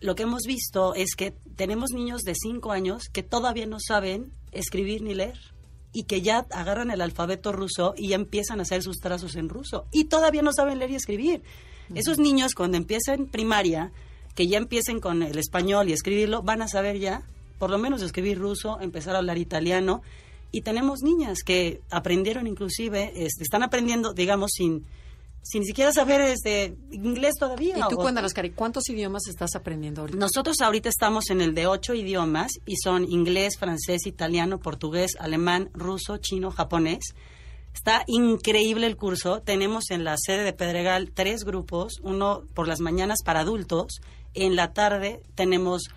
lo 0.00 0.14
que 0.14 0.22
hemos 0.22 0.44
visto 0.46 0.94
es 0.94 1.14
que 1.16 1.32
tenemos 1.56 1.90
niños 1.90 2.22
de 2.22 2.34
5 2.34 2.72
años 2.72 3.08
que 3.12 3.22
todavía 3.22 3.66
no 3.66 3.78
saben 3.78 4.32
escribir 4.52 5.02
ni 5.02 5.14
leer 5.14 5.38
y 5.92 6.04
que 6.04 6.22
ya 6.22 6.46
agarran 6.50 6.90
el 6.90 7.02
alfabeto 7.02 7.52
ruso 7.52 7.94
y 7.96 8.08
ya 8.08 8.16
empiezan 8.16 8.58
a 8.58 8.62
hacer 8.62 8.82
sus 8.82 8.98
trazos 8.98 9.36
en 9.36 9.48
ruso 9.48 9.86
y 9.92 10.04
todavía 10.04 10.42
no 10.42 10.52
saben 10.52 10.78
leer 10.78 10.92
y 10.92 10.96
escribir. 10.96 11.42
Esos 11.94 12.18
niños 12.18 12.54
cuando 12.54 12.78
empiecen 12.78 13.26
primaria, 13.26 13.92
que 14.34 14.46
ya 14.46 14.56
empiecen 14.56 15.00
con 15.00 15.22
el 15.22 15.36
español 15.36 15.90
y 15.90 15.92
escribirlo, 15.92 16.42
van 16.42 16.62
a 16.62 16.68
saber 16.68 16.98
ya 16.98 17.22
por 17.58 17.70
lo 17.70 17.78
menos 17.78 18.02
escribir 18.02 18.38
ruso, 18.38 18.80
empezar 18.80 19.14
a 19.14 19.18
hablar 19.18 19.38
italiano 19.38 20.02
y 20.54 20.62
tenemos 20.62 21.02
niñas 21.02 21.38
que 21.44 21.80
aprendieron 21.90 22.46
inclusive, 22.46 23.12
este, 23.16 23.42
están 23.42 23.64
aprendiendo, 23.64 24.14
digamos, 24.14 24.52
sin 24.54 24.86
sin 25.42 25.60
ni 25.60 25.66
siquiera 25.66 25.92
saber 25.92 26.22
este 26.22 26.74
inglés 26.90 27.34
todavía. 27.38 27.76
Y 27.76 27.82
tú 27.90 27.96
cuéntanos, 27.96 28.32
Cari, 28.32 28.50
¿cuántos 28.50 28.88
idiomas 28.88 29.26
estás 29.28 29.54
aprendiendo 29.56 30.00
ahorita? 30.00 30.18
nosotros 30.18 30.60
ahorita 30.62 30.88
estamos 30.88 31.28
en 31.28 31.42
el 31.42 31.54
de 31.54 31.66
ocho 31.66 31.92
idiomas 31.92 32.52
y 32.64 32.76
son 32.76 33.04
inglés, 33.04 33.58
francés, 33.58 34.06
italiano, 34.06 34.58
portugués, 34.58 35.16
alemán, 35.18 35.70
ruso, 35.74 36.16
chino, 36.16 36.50
japonés. 36.50 37.14
Está 37.74 38.04
increíble 38.06 38.86
el 38.86 38.96
curso. 38.96 39.42
Tenemos 39.42 39.90
en 39.90 40.04
la 40.04 40.14
sede 40.16 40.44
de 40.44 40.52
Pedregal 40.52 41.10
tres 41.12 41.44
grupos, 41.44 41.94
uno 42.02 42.44
por 42.54 42.68
las 42.68 42.80
mañanas 42.80 43.18
para 43.24 43.40
adultos. 43.40 44.00
En 44.32 44.54
la 44.56 44.72
tarde 44.72 45.20
tenemos 45.34 45.90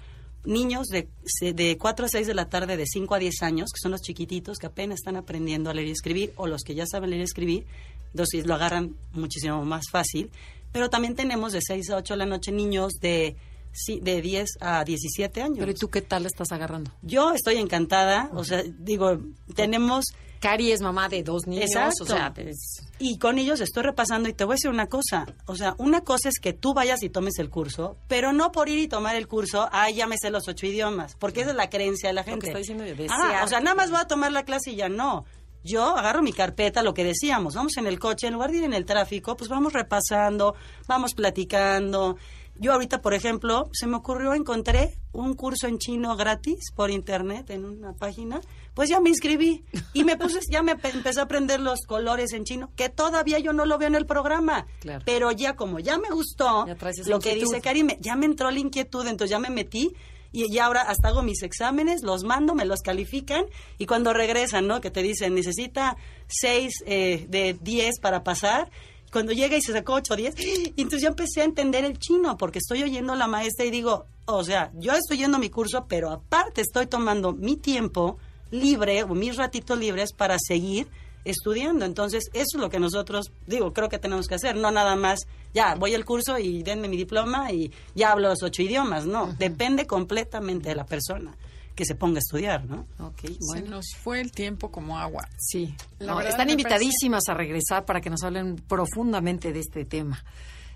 niños 0.46 0.88
de, 0.88 1.08
de 1.54 1.78
4 1.78 2.06
a 2.06 2.10
6 2.10 2.28
de 2.28 2.34
la 2.34 2.50
tarde 2.50 2.78
de 2.78 2.86
5 2.86 3.16
a 3.16 3.20
10 3.20 3.42
años, 3.44 3.72
que 3.74 3.80
son 3.82 3.92
los 3.92 4.02
chiquititos 4.02 4.58
que 4.58 4.68
apenas 4.68 5.00
están 5.00 5.16
aprendiendo 5.16 5.70
a 5.70 5.74
leer 5.74 5.88
y 5.88 5.92
escribir, 5.92 6.34
o 6.36 6.48
los 6.48 6.64
que 6.64 6.76
ya 6.76 6.86
saben 6.86 7.10
leer 7.10 7.22
y 7.22 7.26
escribir, 7.26 7.66
entonces 8.12 8.46
lo 8.46 8.56
agarran 8.56 8.96
muchísimo 9.14 9.64
más 9.66 9.86
fácil. 9.92 10.32
Pero 10.72 10.90
también 10.90 11.16
tenemos 11.16 11.54
de 11.54 11.62
6 11.62 11.90
a 11.90 11.98
8 11.98 12.14
de 12.14 12.18
la 12.18 12.26
noche 12.26 12.52
niños 12.52 12.94
de, 13.02 13.36
sí, 13.78 14.00
de 14.02 14.22
10 14.22 14.50
a 14.60 14.84
17 14.84 15.42
años. 15.42 15.58
Pero 15.60 15.72
¿y 15.72 15.76
tú 15.76 15.90
qué 15.90 16.02
tal 16.02 16.26
estás 16.26 16.52
agarrando? 16.52 16.92
Yo 17.02 17.32
estoy 17.34 17.58
encantada, 17.58 18.30
o 18.34 18.44
sea, 18.44 18.64
digo, 18.80 19.20
tenemos... 19.56 20.06
Cari 20.40 20.72
es 20.72 20.82
mamá 20.82 21.10
de 21.10 21.24
dos 21.24 21.48
niños, 21.48 21.66
Exacto. 21.66 22.04
o 22.04 22.06
sea, 22.06 22.32
es- 22.38 22.84
Y 23.00 23.18
con 23.18 23.40
ellos 23.40 23.60
estoy 23.60 23.82
repasando 23.82 24.30
y 24.30 24.34
te 24.34 24.44
voy 24.44 24.54
a 24.54 24.56
decir 24.58 24.70
una 24.70 24.86
cosa, 24.86 25.26
o 25.48 25.56
sea, 25.56 25.74
una 25.80 26.02
cosa 26.02 26.30
es 26.30 26.40
que 26.40 26.54
tú 26.54 26.76
vayas 26.76 27.02
y 27.02 27.10
tomes 27.10 27.40
el 27.40 27.50
curso, 27.50 27.98
pero 28.08 28.34
no 28.34 28.52
por 28.52 28.70
ir 28.70 28.78
y 28.78 28.88
tomar 28.88 29.16
el 29.16 29.28
curso, 29.28 29.68
ay, 29.72 29.96
ya 29.96 30.06
me 30.06 30.16
sé 30.20 30.30
los 30.30 30.48
ocho 30.48 30.68
idiomas, 30.68 31.16
porque 31.16 31.42
esa 31.42 31.50
es 31.52 31.56
la 31.56 31.72
creencia 31.72 32.10
de 32.10 32.14
la 32.14 32.22
Lo 32.22 32.26
gente. 32.26 32.42
que 32.42 32.48
está 32.52 32.60
diciendo 32.60 32.84
Ah, 33.10 33.42
o 33.46 33.48
sea, 33.48 33.62
nada 33.62 33.76
más 33.76 33.90
voy 33.90 34.00
a 34.00 34.06
tomar 34.06 34.32
la 34.32 34.44
clase 34.44 34.72
y 34.72 34.76
ya 34.76 34.90
no. 34.90 35.26
Yo 35.64 35.98
agarro 35.98 36.22
mi 36.22 36.32
carpeta, 36.34 36.84
lo 36.84 36.94
que 36.94 37.04
decíamos, 37.04 37.56
vamos 37.56 37.76
en 37.78 37.88
el 37.88 37.98
coche, 37.98 38.28
en 38.28 38.34
lugar 38.34 38.52
de 38.52 38.58
ir 38.60 38.64
en 38.64 38.74
el 38.76 38.86
tráfico, 38.86 39.36
pues 39.36 39.50
vamos 39.50 39.74
repasando, 39.74 40.54
vamos 40.88 41.16
platicando. 41.16 42.16
Yo 42.60 42.74
ahorita, 42.74 43.01
por 43.01 43.14
ejemplo, 43.14 43.70
se 43.74 43.88
me 43.88 43.97
ocurrió, 43.97 44.34
encontré 44.34 44.97
un 45.12 45.34
curso 45.36 45.68
en 45.68 45.78
chino 45.78 46.16
gratis 46.16 46.72
por 46.76 46.89
internet 46.91 47.49
en 47.49 47.66
una 47.66 47.93
página, 47.93 48.41
pues 48.74 48.89
ya 48.89 48.99
me 48.99 49.10
inscribí 49.10 49.64
y 49.93 50.03
me 50.03 50.18
puse, 50.18 50.39
ya 50.49 50.62
me 50.62 50.76
pe- 50.76 50.89
empecé 50.89 51.20
a 51.20 51.24
aprender 51.24 51.60
los 51.60 51.82
colores 51.88 52.34
en 52.34 52.43
chino, 52.43 52.72
que 52.76 52.89
todavía 52.89 53.39
yo 53.39 53.53
no 53.53 53.66
lo 53.66 53.78
veo 53.78 53.88
en 53.88 53.95
el 53.95 54.05
programa, 54.05 54.66
Claro. 54.80 55.03
pero 55.05 55.32
ya 55.32 55.55
como 55.55 55.80
ya 55.80 55.97
me 55.97 56.10
gustó 56.10 56.66
Ya 56.68 56.76
lo 57.08 57.20
que 57.20 57.36
dice 57.36 57.62
Karim, 57.62 57.89
ya 57.99 58.16
me 58.16 58.26
entró 58.26 58.49
la 58.51 58.60
inquietud, 58.60 59.08
entonces 59.08 59.32
ya 59.32 59.39
me 59.39 59.49
metí 59.49 59.93
y 60.32 60.51
ya 60.53 60.66
ahora 60.66 60.82
hasta 60.82 61.08
hago 61.08 61.24
mis 61.24 61.41
exámenes, 61.41 62.03
los 62.03 62.24
mando, 62.24 62.53
me 62.53 62.66
los 62.66 62.82
califican 62.82 63.45
y 63.78 63.86
cuando 63.86 64.14
regresan, 64.14 64.68
¿no? 64.68 64.82
Que 64.82 64.91
te 64.91 65.01
dicen, 65.01 65.34
necesita 65.34 65.95
6 66.28 66.84
de 66.86 67.58
10 67.62 67.99
para 68.01 68.24
pasar. 68.24 68.70
Cuando 69.18 69.34
llega 69.34 69.57
y 69.57 69.63
se 69.63 69.74
sacó 69.74 69.93
8 69.93 70.13
o 70.13 70.15
10, 70.15 70.36
y 70.38 70.74
entonces 70.78 71.01
ya 71.01 71.07
empecé 71.07 71.41
a 71.41 71.45
entender 71.45 71.84
el 71.84 71.97
chino, 71.97 72.38
porque 72.38 72.59
estoy 72.59 72.84
oyendo 72.84 73.13
a 73.13 73.15
la 73.15 73.26
maestra 73.26 73.65
y 73.65 73.72
digo, 73.72 74.05
o 74.26 74.43
sea, 74.43 74.70
yo 74.76 74.93
estoy 74.93 75.18
yendo 75.18 75.38
a 75.38 75.39
mi 75.39 75.49
curso, 75.49 75.88
pero 75.89 76.11
aparte 76.11 76.61
estoy 76.61 76.86
tomando 76.86 77.34
mi 77.34 77.55
tiempo 77.55 78.20
libre 78.51 79.01
o 79.01 79.15
mis 79.15 79.36
ratitos 79.36 79.80
libres 79.80 80.13
para 80.13 80.38
seguir 80.38 80.88
estudiando. 81.26 81.84
Entonces, 81.84 82.26
eso 82.34 82.57
es 82.57 82.61
lo 82.61 82.70
que 82.70 82.80
nosotros, 82.80 83.32
digo, 83.47 83.74
creo 83.74 83.89
que 83.89 83.97
tenemos 83.97 84.28
que 84.28 84.36
hacer, 84.36 84.55
no 84.55 84.70
nada 84.70 84.95
más, 84.95 85.22
ya, 85.51 85.74
voy 85.74 85.95
al 85.95 86.05
curso 86.05 86.38
y 86.38 86.61
denme 86.61 86.88
mi 86.88 86.97
diploma 86.97 87.51
y 87.51 87.72
ya 87.95 88.11
hablo 88.11 88.30
los 88.30 88.43
ocho 88.43 88.61
idiomas, 88.61 89.07
no, 89.07 89.34
depende 89.39 89.88
completamente 89.88 90.70
de 90.70 90.76
la 90.76 90.86
persona 90.86 91.36
que 91.78 91.86
se 91.86 91.96
ponga 91.96 92.18
a 92.18 92.20
estudiar, 92.20 92.66
¿no? 92.66 92.86
Ok, 93.00 93.22
Se 93.22 93.38
bueno. 93.40 93.70
nos 93.78 93.86
fue 94.04 94.20
el 94.20 94.34
tiempo 94.34 94.70
como 94.72 95.00
agua. 95.00 95.26
Sí, 95.38 95.74
La 96.00 96.08
No, 96.08 96.16
verdad 96.18 96.32
están 96.32 96.50
invitadísimas 96.50 97.24
a 97.30 97.34
regresar 97.36 97.86
para 97.86 98.02
que 98.02 98.10
nos 98.10 98.24
hablen 98.24 98.58
profundamente 98.58 99.54
de 99.54 99.60
este 99.62 99.86
tema. 99.86 100.22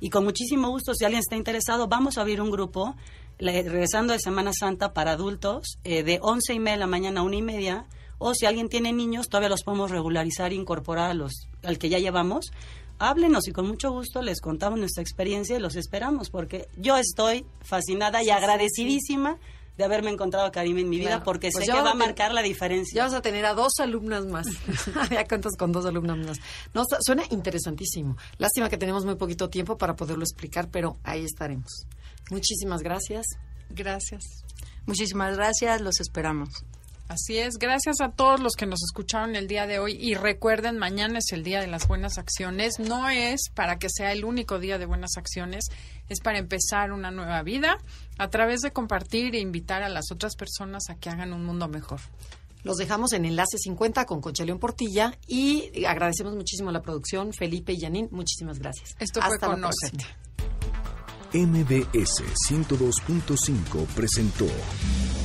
Y 0.00 0.10
con 0.10 0.24
muchísimo 0.24 0.70
gusto, 0.70 0.92
si 0.94 1.04
alguien 1.04 1.20
está 1.20 1.36
interesado, 1.36 1.86
vamos 1.86 2.18
a 2.18 2.22
abrir 2.22 2.40
un 2.40 2.50
grupo, 2.50 2.96
regresando 3.40 4.12
de 4.12 4.20
Semana 4.20 4.52
Santa 4.52 4.92
para 4.92 5.12
adultos, 5.12 5.78
eh, 5.84 6.02
de 6.02 6.18
11 6.22 6.54
y 6.54 6.58
media 6.58 6.72
de 6.72 6.80
la 6.80 6.86
mañana 6.86 7.20
a 7.20 7.24
1 7.24 7.36
y 7.36 7.42
media. 7.42 7.86
O 8.18 8.34
si 8.34 8.46
alguien 8.46 8.68
tiene 8.68 8.92
niños, 8.92 9.28
todavía 9.28 9.48
los 9.48 9.62
podemos 9.62 9.90
regularizar 9.90 10.52
e 10.52 10.54
incorporar 10.54 11.10
a 11.10 11.14
los, 11.14 11.48
al 11.62 11.78
que 11.78 11.88
ya 11.88 11.98
llevamos. 11.98 12.52
Háblenos 12.98 13.48
y 13.48 13.52
con 13.52 13.66
mucho 13.66 13.90
gusto 13.90 14.20
les 14.20 14.42
contamos 14.42 14.78
nuestra 14.78 15.02
experiencia 15.02 15.56
y 15.56 15.60
los 15.60 15.74
esperamos, 15.74 16.28
porque 16.28 16.68
yo 16.76 16.98
estoy 16.98 17.46
fascinada 17.62 18.22
y 18.22 18.28
agradecidísima 18.28 19.38
de 19.80 19.86
haberme 19.86 20.10
encontrado 20.10 20.46
a 20.46 20.52
Karim 20.52 20.78
en 20.78 20.88
mi 20.88 20.98
vida, 20.98 21.22
porque 21.24 21.50
Pues 21.50 21.64
sé 21.64 21.68
ya 21.68 21.74
que 21.74 21.80
vas 21.80 21.88
va 21.88 21.92
a 21.92 21.94
marcar 21.94 22.32
la 22.32 22.42
diferencia. 22.42 22.94
Ya 22.96 23.04
vas 23.04 23.14
a 23.14 23.22
tener 23.22 23.44
a 23.46 23.54
dos 23.54 23.72
alumnas 23.80 24.26
más. 24.26 24.46
ya 25.10 25.26
cuentas 25.26 25.56
con 25.58 25.72
dos 25.72 25.86
alumnas 25.86 26.18
más. 26.18 26.38
No, 26.74 26.84
su- 26.84 26.96
suena 27.00 27.24
interesantísimo. 27.30 28.16
Lástima 28.38 28.68
que 28.68 28.76
tenemos 28.78 29.04
muy 29.04 29.16
poquito 29.16 29.48
tiempo 29.50 29.76
para 29.78 29.96
poderlo 29.96 30.22
explicar, 30.22 30.68
pero 30.70 30.98
ahí 31.02 31.24
estaremos. 31.24 31.86
Muchísimas 32.30 32.82
gracias. 32.82 33.26
Gracias. 33.70 34.22
Muchísimas 34.86 35.36
gracias, 35.36 35.80
los 35.80 36.00
esperamos. 36.00 36.48
Así 37.08 37.38
es, 37.38 37.58
gracias 37.58 38.00
a 38.00 38.10
todos 38.12 38.38
los 38.38 38.52
que 38.54 38.66
nos 38.66 38.80
escucharon 38.84 39.34
el 39.34 39.48
día 39.48 39.66
de 39.66 39.80
hoy 39.80 39.96
y 40.00 40.14
recuerden, 40.14 40.78
mañana 40.78 41.18
es 41.18 41.32
el 41.32 41.42
día 41.42 41.60
de 41.60 41.66
las 41.66 41.88
buenas 41.88 42.18
acciones, 42.18 42.78
no 42.78 43.10
es 43.10 43.50
para 43.52 43.80
que 43.80 43.88
sea 43.90 44.12
el 44.12 44.24
único 44.24 44.60
día 44.60 44.78
de 44.78 44.86
buenas 44.86 45.16
acciones, 45.16 45.64
es 46.08 46.20
para 46.20 46.38
empezar 46.38 46.92
una 46.92 47.10
nueva 47.10 47.42
vida 47.42 47.78
a 48.20 48.28
través 48.28 48.60
de 48.60 48.70
compartir 48.70 49.34
e 49.34 49.40
invitar 49.40 49.82
a 49.82 49.88
las 49.88 50.12
otras 50.12 50.36
personas 50.36 50.90
a 50.90 50.94
que 50.94 51.08
hagan 51.08 51.32
un 51.32 51.42
mundo 51.42 51.68
mejor. 51.68 52.00
Los 52.62 52.76
dejamos 52.76 53.14
en 53.14 53.24
Enlace 53.24 53.56
50 53.56 54.04
con 54.04 54.20
Concha 54.20 54.44
León 54.44 54.58
Portilla 54.58 55.16
y 55.26 55.86
agradecemos 55.86 56.34
muchísimo 56.34 56.70
la 56.70 56.82
producción, 56.82 57.32
Felipe 57.32 57.72
y 57.72 57.80
Janine. 57.80 58.08
Muchísimas 58.10 58.58
gracias. 58.58 58.94
Esto 58.98 59.22
fue 59.22 59.34
Hasta 59.34 59.48
la 59.48 59.54
Conócete. 59.54 60.04
próxima. 60.04 61.46
MBS 61.46 62.22
102.5 62.50 63.86
presentó 63.94 64.46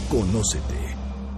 Conócete. 0.10 1.05